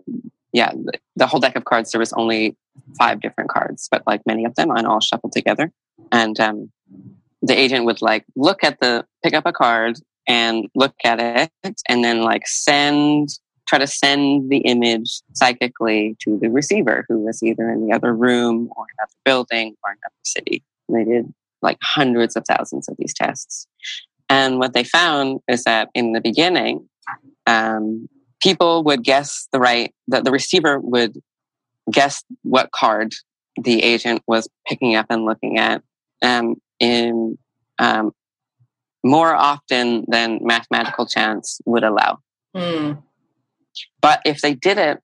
yeah, 0.54 0.72
the, 0.72 0.94
the, 1.16 1.28
whole 1.28 1.40
deck 1.40 1.56
of 1.56 1.66
cards, 1.66 1.92
there 1.92 2.00
was 2.00 2.14
only 2.14 2.56
five 2.98 3.22
different 3.22 3.50
cards, 3.50 3.88
but 3.90 4.04
like 4.06 4.22
many 4.26 4.46
of 4.46 4.56
them 4.56 4.72
and 4.72 4.86
all 4.86 5.00
shuffled 5.00 5.32
together. 5.32 5.72
And 6.12 6.40
um, 6.40 6.72
the 7.42 7.58
agent 7.58 7.86
would 7.86 8.02
like 8.02 8.26
look 8.36 8.64
at 8.64 8.80
the, 8.80 9.06
pick 9.24 9.34
up 9.34 9.46
a 9.46 9.54
card 9.54 9.98
and 10.28 10.68
look 10.76 10.96
at 11.04 11.20
it 11.64 11.82
and 11.88 12.04
then 12.04 12.22
like 12.22 12.48
send 12.48 13.30
try 13.68 13.80
to 13.80 13.88
send 13.88 14.50
the 14.50 14.58
image 14.60 15.22
psychically 15.34 16.16
to 16.20 16.38
the 16.40 16.50
receiver 16.50 17.06
who 17.08 17.20
was 17.20 17.42
either 17.42 17.70
in 17.70 17.88
the 17.88 17.94
other 17.94 18.14
room 18.14 18.70
or 18.76 18.86
another 18.98 19.14
building 19.24 19.76
or 19.84 19.92
another 19.92 20.16
city. 20.24 20.64
And 20.88 20.98
they 20.98 21.12
did 21.12 21.34
like 21.62 21.78
hundreds 21.82 22.36
of 22.36 22.44
thousands 22.46 22.90
of 22.90 22.98
these 22.98 23.14
tests. 23.14 23.68
And 24.30 24.60
what 24.60 24.74
they 24.74 24.84
found 24.84 25.42
is 25.48 25.64
that 25.66 25.90
in 25.94 26.14
the 26.14 26.22
beginning, 26.22 26.88
um, 27.48 28.08
people 28.42 28.84
would 28.84 29.04
guess 29.04 29.48
the 29.52 29.60
right, 29.60 29.94
that 30.08 30.24
the 30.24 30.32
receiver 30.32 30.80
would 30.80 31.18
guess 31.92 32.24
what 32.44 32.72
card 32.72 33.14
the 33.62 33.84
agent 33.84 34.22
was 34.28 34.48
picking 34.68 34.96
up 34.96 35.08
and 35.10 35.26
looking 35.26 35.60
at 35.60 35.82
um, 36.22 36.56
in 36.80 37.38
um, 37.80 38.12
more 39.04 39.34
often 39.34 40.06
than 40.08 40.40
mathematical 40.42 41.06
chance 41.06 41.60
would 41.66 41.84
allow. 41.84 42.20
Mm. 42.56 43.02
But 44.02 44.22
if 44.26 44.42
they 44.42 44.54
did 44.54 44.78
it, 44.78 45.00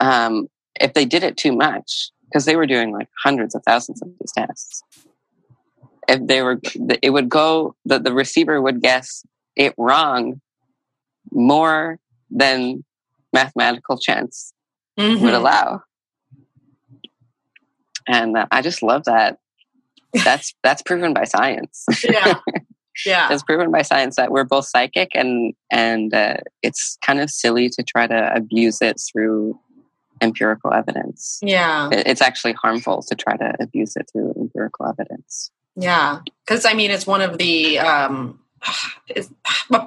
um, 0.00 0.48
if 0.80 0.94
they 0.94 1.04
did 1.04 1.22
it 1.22 1.36
too 1.36 1.52
much, 1.52 2.10
because 2.24 2.44
they 2.44 2.56
were 2.56 2.66
doing 2.66 2.92
like 2.92 3.08
hundreds 3.22 3.54
of 3.54 3.62
thousands 3.64 4.02
of 4.02 4.08
these 4.20 4.32
tests, 4.36 4.82
if 6.08 6.26
they 6.26 6.42
were, 6.42 6.60
it 7.02 7.10
would 7.10 7.28
go, 7.28 7.74
the, 7.84 7.98
the 7.98 8.12
receiver 8.12 8.60
would 8.60 8.80
guess 8.80 9.24
it 9.56 9.74
wrong 9.76 10.40
more 11.32 11.98
than 12.30 12.84
mathematical 13.32 13.98
chance 13.98 14.52
mm-hmm. 14.98 15.24
would 15.24 15.34
allow. 15.34 15.82
And 18.06 18.36
uh, 18.36 18.46
I 18.50 18.62
just 18.62 18.82
love 18.82 19.04
that. 19.04 19.38
That's 20.24 20.54
that's 20.62 20.82
proven 20.82 21.12
by 21.12 21.24
science. 21.24 21.84
Yeah. 22.02 22.38
yeah 23.04 23.32
it's 23.32 23.42
proven 23.42 23.70
by 23.70 23.82
science 23.82 24.16
that 24.16 24.30
we're 24.30 24.44
both 24.44 24.66
psychic 24.66 25.10
and 25.14 25.54
and 25.70 26.14
uh, 26.14 26.36
it's 26.62 26.96
kind 27.02 27.20
of 27.20 27.30
silly 27.30 27.68
to 27.68 27.82
try 27.82 28.06
to 28.06 28.34
abuse 28.34 28.80
it 28.80 29.00
through 29.12 29.58
empirical 30.22 30.72
evidence 30.72 31.38
yeah 31.42 31.88
it's 31.92 32.22
actually 32.22 32.54
harmful 32.54 33.02
to 33.02 33.14
try 33.14 33.36
to 33.36 33.52
abuse 33.60 33.96
it 33.96 34.08
through 34.10 34.32
empirical 34.36 34.86
evidence 34.86 35.50
yeah 35.74 36.20
because 36.44 36.64
i 36.64 36.72
mean 36.72 36.90
it's 36.90 37.06
one 37.06 37.20
of 37.20 37.36
the 37.38 37.78
um 37.78 38.38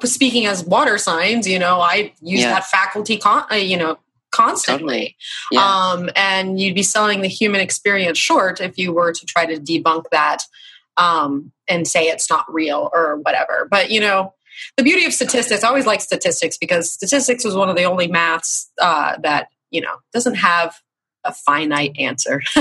speaking 0.03 0.45
as 0.45 0.64
water 0.64 0.98
signs 0.98 1.48
you 1.48 1.57
know 1.57 1.80
i 1.81 2.14
use 2.22 2.41
yeah. 2.41 2.53
that 2.53 2.65
faculty 2.65 3.18
con- 3.18 3.45
uh, 3.52 3.56
you 3.56 3.76
know 3.76 3.98
constantly 4.31 4.84
totally. 4.86 5.15
yeah. 5.52 5.91
um, 5.91 6.10
and 6.15 6.60
you'd 6.60 6.76
be 6.76 6.84
selling 6.84 7.22
the 7.22 7.27
human 7.27 7.61
experience 7.61 8.18
short 8.18 8.61
if 8.61 8.77
you 8.77 8.94
were 8.94 9.11
to 9.11 9.26
try 9.26 9.45
to 9.45 9.60
debunk 9.60 10.03
that 10.11 10.44
um, 10.99 11.51
and 11.67 11.88
say 11.88 12.03
it's 12.03 12.30
not 12.30 12.45
real 12.53 12.91
or 12.93 13.17
whatever. 13.17 13.67
But 13.71 13.89
you 13.89 13.99
know, 13.99 14.34
the 14.77 14.84
beauty 14.84 15.05
of 15.05 15.13
statistics, 15.13 15.63
I 15.63 15.67
always 15.67 15.85
like 15.85 16.01
statistics 16.01 16.57
because 16.57 16.91
statistics 16.91 17.43
was 17.43 17.55
one 17.55 17.69
of 17.69 17.76
the 17.76 17.85
only 17.85 18.07
maths 18.07 18.69
uh, 18.80 19.17
that 19.23 19.47
you 19.71 19.81
know 19.81 19.95
doesn't 20.13 20.35
have 20.35 20.76
a 21.24 21.34
finite 21.34 21.96
answer. 22.00 22.41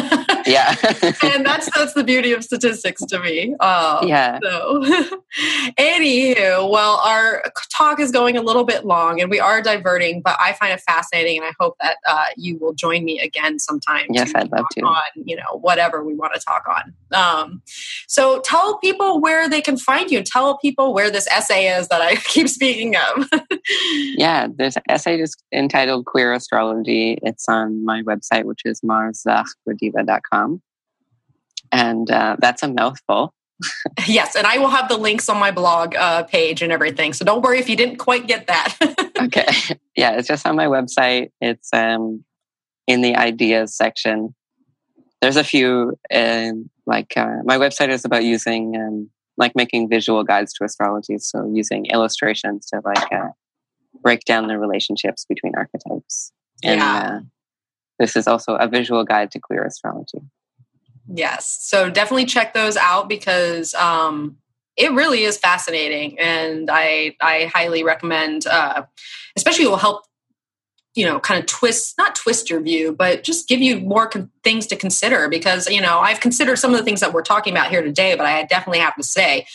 yeah, 0.47 0.75
and 1.23 1.45
that's 1.47 1.71
that's 1.75 1.95
the 1.95 2.05
beauty 2.05 2.33
of 2.33 2.43
statistics 2.43 3.05
to 3.07 3.21
me. 3.21 3.55
Uh, 3.61 4.05
yeah. 4.05 4.39
So, 4.43 4.83
anywho, 5.79 6.71
well, 6.71 7.01
our 7.05 7.45
talk 7.73 8.01
is 8.01 8.11
going 8.11 8.37
a 8.37 8.43
little 8.43 8.65
bit 8.65 8.85
long, 8.85 9.21
and 9.21 9.31
we 9.31 9.41
are 9.41 9.63
diverting, 9.63 10.23
but 10.23 10.37
I 10.41 10.55
find 10.55 10.73
it 10.73 10.81
fascinating, 10.81 11.39
and 11.39 11.47
I 11.47 11.53
hope 11.61 11.77
that 11.81 11.99
uh, 12.07 12.27
you 12.37 12.59
will 12.59 12.75
join 12.75 13.05
me 13.05 13.21
again 13.21 13.59
sometime. 13.59 14.07
Yes, 14.11 14.33
I'd 14.35 14.51
love 14.51 14.67
to. 14.73 14.81
On 14.83 15.03
you 15.15 15.37
know 15.37 15.59
whatever 15.61 16.05
we 16.05 16.15
want 16.15 16.35
to 16.35 16.41
talk 16.41 16.65
on. 16.69 16.95
Um, 17.13 17.63
so 18.07 18.41
tell 18.41 18.79
people 18.79 19.21
where 19.21 19.49
they 19.49 19.61
can 19.61 19.77
find 19.77 20.11
you. 20.11 20.23
Tell 20.23 20.59
people 20.59 20.93
where 20.93 21.11
this 21.11 21.27
essay 21.29 21.69
is 21.69 21.89
that 21.89 22.01
I 22.03 22.17
keep 22.17 22.49
speaking 22.49 22.97
of. 22.97 23.29
yeah, 24.17 24.49
this 24.57 24.77
essay 24.89 25.21
is 25.21 25.37
entitled 25.53 26.07
"Queer 26.07 26.33
Astrology." 26.33 27.19
It's 27.23 27.49
on 27.49 27.85
my 27.85 28.03
website 28.03 28.45
which 28.49 28.62
is 28.65 28.81
marszachgodiva.com. 28.81 30.62
And 31.70 32.11
uh, 32.11 32.37
that's 32.41 32.62
a 32.62 32.69
mouthful. 32.69 33.35
yes, 34.07 34.37
and 34.37 34.47
I 34.47 34.59
will 34.59 34.69
have 34.69 34.89
the 34.89 34.97
links 34.97 35.29
on 35.29 35.39
my 35.39 35.51
blog 35.51 35.95
uh, 35.97 36.23
page 36.25 36.62
and 36.62 36.73
everything. 36.73 37.12
So 37.12 37.25
don't 37.25 37.43
worry 37.43 37.59
if 37.59 37.69
you 37.69 37.77
didn't 37.77 37.97
quite 37.97 38.27
get 38.27 38.47
that. 38.47 38.77
okay. 39.20 39.47
Yeah, 39.97 40.12
it's 40.12 40.29
just 40.29 40.47
on 40.47 40.55
my 40.55 40.66
website. 40.66 41.33
It's 41.41 41.70
um, 41.73 42.25
in 42.87 43.01
the 43.01 43.16
ideas 43.16 43.75
section. 43.75 44.33
There's 45.20 45.35
a 45.35 45.43
few, 45.43 45.99
uh, 46.15 46.53
like, 46.87 47.16
uh, 47.16 47.39
my 47.43 47.59
website 47.59 47.89
is 47.89 48.05
about 48.05 48.23
using, 48.23 48.77
um, 48.77 49.11
like, 49.39 49.57
making 49.57 49.89
visual 49.89 50.23
guides 50.23 50.53
to 50.53 50.65
astrology. 50.65 51.19
So 51.19 51.51
using 51.53 51.87
illustrations 51.87 52.66
to, 52.66 52.81
like, 52.85 53.12
uh, 53.12 53.31
break 54.01 54.20
down 54.25 54.47
the 54.47 54.57
relationships 54.57 55.27
between 55.29 55.57
archetypes. 55.57 56.31
And, 56.62 56.79
yeah. 56.79 57.20
This 57.99 58.16
is 58.16 58.27
also 58.27 58.55
a 58.55 58.69
visual 58.69 59.05
guide 59.05 59.31
to 59.33 59.41
queer 59.41 59.65
astrology. 59.65 60.20
Yes. 61.12 61.59
So 61.62 61.89
definitely 61.91 62.27
check 62.27 62.55
those 62.55 62.77
out 62.77 63.09
because 63.09 63.75
um, 63.75 64.37
it 64.77 64.93
really 64.93 65.25
is 65.25 65.39
fascinating. 65.39 66.19
And 66.19 66.70
I, 66.70 67.16
I 67.20 67.51
highly 67.53 67.83
recommend, 67.83 68.47
uh, 68.47 68.85
especially 69.37 69.66
will 69.66 69.77
help 69.77 70.05
you 70.95 71.05
know 71.05 71.20
kind 71.20 71.39
of 71.39 71.47
twist 71.47 71.95
not 71.97 72.16
twist 72.16 72.51
your 72.51 72.61
view 72.61 72.93
but 72.93 73.23
just 73.23 73.47
give 73.47 73.61
you 73.61 73.79
more 73.81 74.09
con- 74.09 74.31
things 74.43 74.66
to 74.66 74.75
consider 74.75 75.29
because 75.29 75.69
you 75.69 75.81
know 75.81 76.01
i've 76.01 76.19
considered 76.19 76.57
some 76.57 76.73
of 76.73 76.79
the 76.79 76.83
things 76.83 77.01
that 77.01 77.12
we're 77.12 77.23
talking 77.23 77.53
about 77.53 77.69
here 77.69 77.83
today 77.83 78.16
but 78.16 78.27
i 78.27 78.43
definitely 78.45 78.81
have 78.81 78.97
to 78.97 79.03
say 79.03 79.47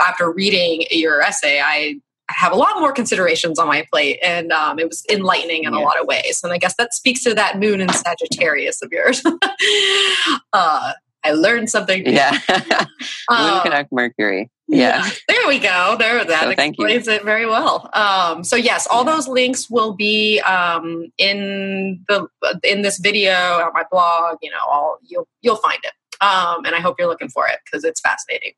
after 0.00 0.30
reading 0.30 0.84
your 0.90 1.20
essay 1.22 1.60
i 1.60 1.96
have 2.28 2.52
a 2.52 2.56
lot 2.56 2.80
more 2.80 2.92
considerations 2.92 3.58
on 3.58 3.68
my 3.68 3.86
plate 3.92 4.18
and 4.22 4.52
um, 4.52 4.78
it 4.78 4.88
was 4.88 5.04
enlightening 5.10 5.64
in 5.64 5.72
yeah. 5.72 5.78
a 5.78 5.82
lot 5.82 6.00
of 6.00 6.06
ways 6.06 6.40
and 6.42 6.52
i 6.52 6.58
guess 6.58 6.74
that 6.76 6.92
speaks 6.92 7.22
to 7.22 7.34
that 7.34 7.58
moon 7.58 7.80
in 7.80 7.88
sagittarius 7.88 8.82
of 8.82 8.92
yours 8.92 9.22
uh, 10.52 10.92
i 11.24 11.32
learned 11.32 11.70
something 11.70 12.02
New. 12.02 12.12
yeah 12.12 12.38
moon 12.48 12.88
uh, 13.28 13.62
connect 13.62 13.92
mercury 13.92 14.50
yeah. 14.68 15.04
yeah. 15.04 15.10
There 15.28 15.46
we 15.46 15.60
go. 15.60 15.96
There 15.96 16.24
that 16.24 16.42
so 16.42 16.50
explains 16.50 17.06
it 17.06 17.24
very 17.24 17.46
well. 17.46 17.88
Um, 17.92 18.42
so 18.42 18.56
yes, 18.56 18.88
all 18.90 19.04
yeah. 19.04 19.14
those 19.14 19.28
links 19.28 19.70
will 19.70 19.92
be 19.92 20.40
um, 20.40 21.12
in 21.18 22.04
the 22.08 22.26
in 22.64 22.82
this 22.82 22.98
video 22.98 23.32
on 23.32 23.72
my 23.74 23.84
blog. 23.92 24.38
You 24.42 24.50
know, 24.50 24.58
all 24.68 24.98
you'll 25.02 25.28
you'll 25.40 25.56
find 25.56 25.78
it. 25.84 25.92
Um, 26.20 26.64
and 26.64 26.74
I 26.74 26.80
hope 26.80 26.96
you're 26.98 27.08
looking 27.08 27.28
for 27.28 27.46
it 27.46 27.60
because 27.64 27.84
it's 27.84 28.00
fascinating. 28.00 28.54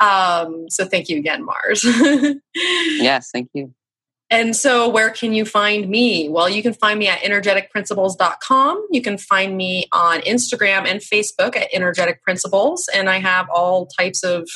Um, 0.00 0.66
so 0.68 0.84
thank 0.84 1.08
you 1.08 1.18
again, 1.18 1.44
Mars. 1.44 1.84
yes, 2.54 3.30
thank 3.32 3.50
you. 3.54 3.74
And 4.30 4.54
so, 4.54 4.88
where 4.88 5.10
can 5.10 5.32
you 5.32 5.46
find 5.46 5.88
me? 5.88 6.28
Well, 6.28 6.50
you 6.50 6.62
can 6.62 6.74
find 6.74 6.98
me 6.98 7.08
at 7.08 7.20
energeticprinciples.com. 7.20 8.88
You 8.90 9.00
can 9.00 9.16
find 9.16 9.56
me 9.56 9.86
on 9.90 10.20
Instagram 10.20 10.86
and 10.86 11.00
Facebook 11.00 11.56
at 11.56 11.68
Energetic 11.72 12.22
Principles. 12.22 12.88
And 12.94 13.08
I 13.08 13.20
have 13.20 13.48
all 13.48 13.86
types 13.86 14.22
of 14.22 14.46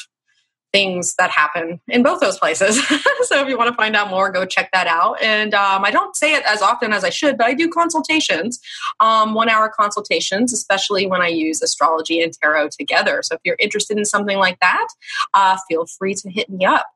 things 0.72 1.14
that 1.16 1.30
happen 1.30 1.80
in 1.88 2.02
both 2.02 2.20
those 2.20 2.38
places. 2.38 2.84
so 3.22 3.42
if 3.42 3.48
you 3.48 3.58
want 3.58 3.68
to 3.68 3.76
find 3.76 3.94
out 3.94 4.10
more, 4.10 4.30
go 4.30 4.44
check 4.44 4.70
that 4.72 4.86
out. 4.86 5.20
And 5.22 5.54
um, 5.54 5.84
I 5.84 5.90
don't 5.90 6.16
say 6.16 6.34
it 6.34 6.42
as 6.44 6.62
often 6.62 6.92
as 6.92 7.04
I 7.04 7.10
should, 7.10 7.36
but 7.36 7.46
I 7.46 7.54
do 7.54 7.68
consultations, 7.68 8.60
um, 9.00 9.34
one 9.34 9.48
hour 9.48 9.68
consultations, 9.68 10.52
especially 10.52 11.06
when 11.06 11.20
I 11.20 11.28
use 11.28 11.62
astrology 11.62 12.22
and 12.22 12.32
tarot 12.32 12.70
together. 12.70 13.22
So 13.22 13.34
if 13.34 13.40
you're 13.44 13.56
interested 13.58 13.98
in 13.98 14.04
something 14.04 14.38
like 14.38 14.58
that, 14.60 14.88
uh, 15.34 15.58
feel 15.68 15.86
free 15.86 16.14
to 16.14 16.30
hit 16.30 16.48
me 16.48 16.64
up. 16.64 16.86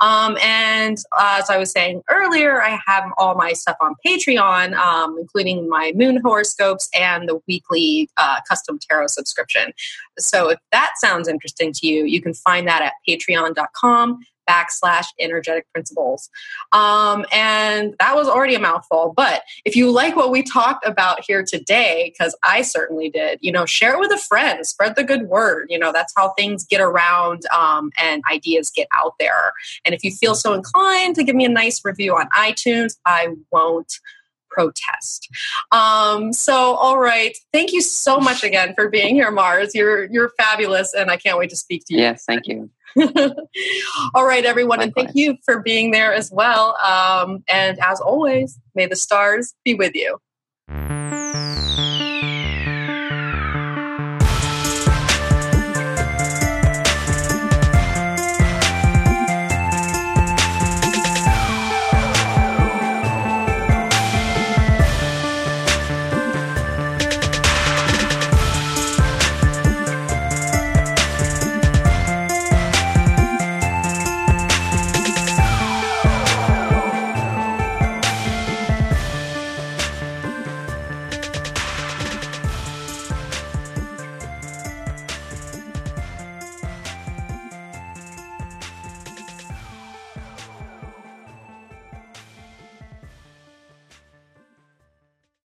Um, 0.00 0.36
and 0.42 0.98
uh, 1.18 1.38
as 1.40 1.50
I 1.50 1.58
was 1.58 1.70
saying 1.70 2.02
earlier, 2.10 2.62
I 2.62 2.78
have 2.86 3.04
all 3.16 3.34
my 3.34 3.52
stuff 3.52 3.76
on 3.80 3.94
Patreon, 4.06 4.74
um, 4.74 5.16
including 5.18 5.68
my 5.68 5.92
moon 5.94 6.20
horoscopes 6.22 6.88
and 6.98 7.28
the 7.28 7.40
weekly 7.46 8.08
uh, 8.16 8.40
custom 8.48 8.78
tarot 8.78 9.08
subscription. 9.08 9.72
So 10.18 10.50
if 10.50 10.58
that 10.72 10.92
sounds 10.98 11.28
interesting 11.28 11.72
to 11.74 11.86
you, 11.86 12.04
you 12.04 12.20
can 12.20 12.34
find 12.34 12.66
that 12.68 12.82
at 12.82 12.92
patreon.com 13.08 14.20
backslash 14.48 15.06
energetic 15.18 15.70
principles. 15.72 16.30
Um, 16.72 17.24
and 17.32 17.94
that 17.98 18.14
was 18.14 18.28
already 18.28 18.54
a 18.54 18.60
mouthful. 18.60 19.12
But 19.16 19.42
if 19.64 19.76
you 19.76 19.90
like 19.90 20.16
what 20.16 20.30
we 20.30 20.42
talked 20.42 20.86
about 20.86 21.24
here 21.26 21.44
today, 21.44 22.12
because 22.12 22.36
I 22.42 22.62
certainly 22.62 23.10
did, 23.10 23.38
you 23.42 23.52
know, 23.52 23.66
share 23.66 23.94
it 23.94 24.00
with 24.00 24.12
a 24.12 24.18
friend, 24.18 24.66
spread 24.66 24.96
the 24.96 25.04
good 25.04 25.28
word. 25.28 25.66
You 25.70 25.78
know, 25.78 25.92
that's 25.92 26.12
how 26.16 26.30
things 26.30 26.64
get 26.64 26.80
around 26.80 27.42
um, 27.54 27.90
and 28.00 28.22
ideas 28.30 28.70
get 28.70 28.88
out 28.94 29.14
there. 29.18 29.52
And 29.84 29.94
if 29.94 30.02
you 30.04 30.10
feel 30.10 30.34
so 30.34 30.54
inclined 30.54 31.16
to 31.16 31.24
give 31.24 31.36
me 31.36 31.44
a 31.44 31.50
nice 31.50 31.84
review 31.84 32.14
on 32.16 32.28
iTunes, 32.30 32.96
I 33.04 33.28
won't 33.50 34.00
protest. 34.56 35.28
Um, 35.70 36.32
so, 36.32 36.54
all 36.54 36.98
right, 36.98 37.36
thank 37.52 37.72
you 37.72 37.82
so 37.82 38.18
much 38.18 38.42
again 38.42 38.74
for 38.74 38.88
being 38.88 39.14
here, 39.14 39.30
Mars. 39.30 39.74
You're 39.74 40.04
you're 40.04 40.30
fabulous, 40.30 40.94
and 40.94 41.10
I 41.10 41.16
can't 41.18 41.38
wait 41.38 41.50
to 41.50 41.56
speak 41.56 41.84
to 41.86 41.94
you. 41.94 42.00
Yes, 42.00 42.24
thank 42.26 42.46
you. 42.46 42.70
All 44.14 44.24
right, 44.24 44.44
everyone, 44.44 44.78
Likewise. 44.78 44.94
and 44.96 45.06
thank 45.06 45.16
you 45.16 45.36
for 45.44 45.60
being 45.60 45.90
there 45.90 46.12
as 46.14 46.30
well. 46.30 46.76
Um, 46.78 47.44
and 47.48 47.78
as 47.80 48.00
always, 48.00 48.58
may 48.74 48.86
the 48.86 48.96
stars 48.96 49.54
be 49.64 49.74
with 49.74 49.94
you. 49.94 50.18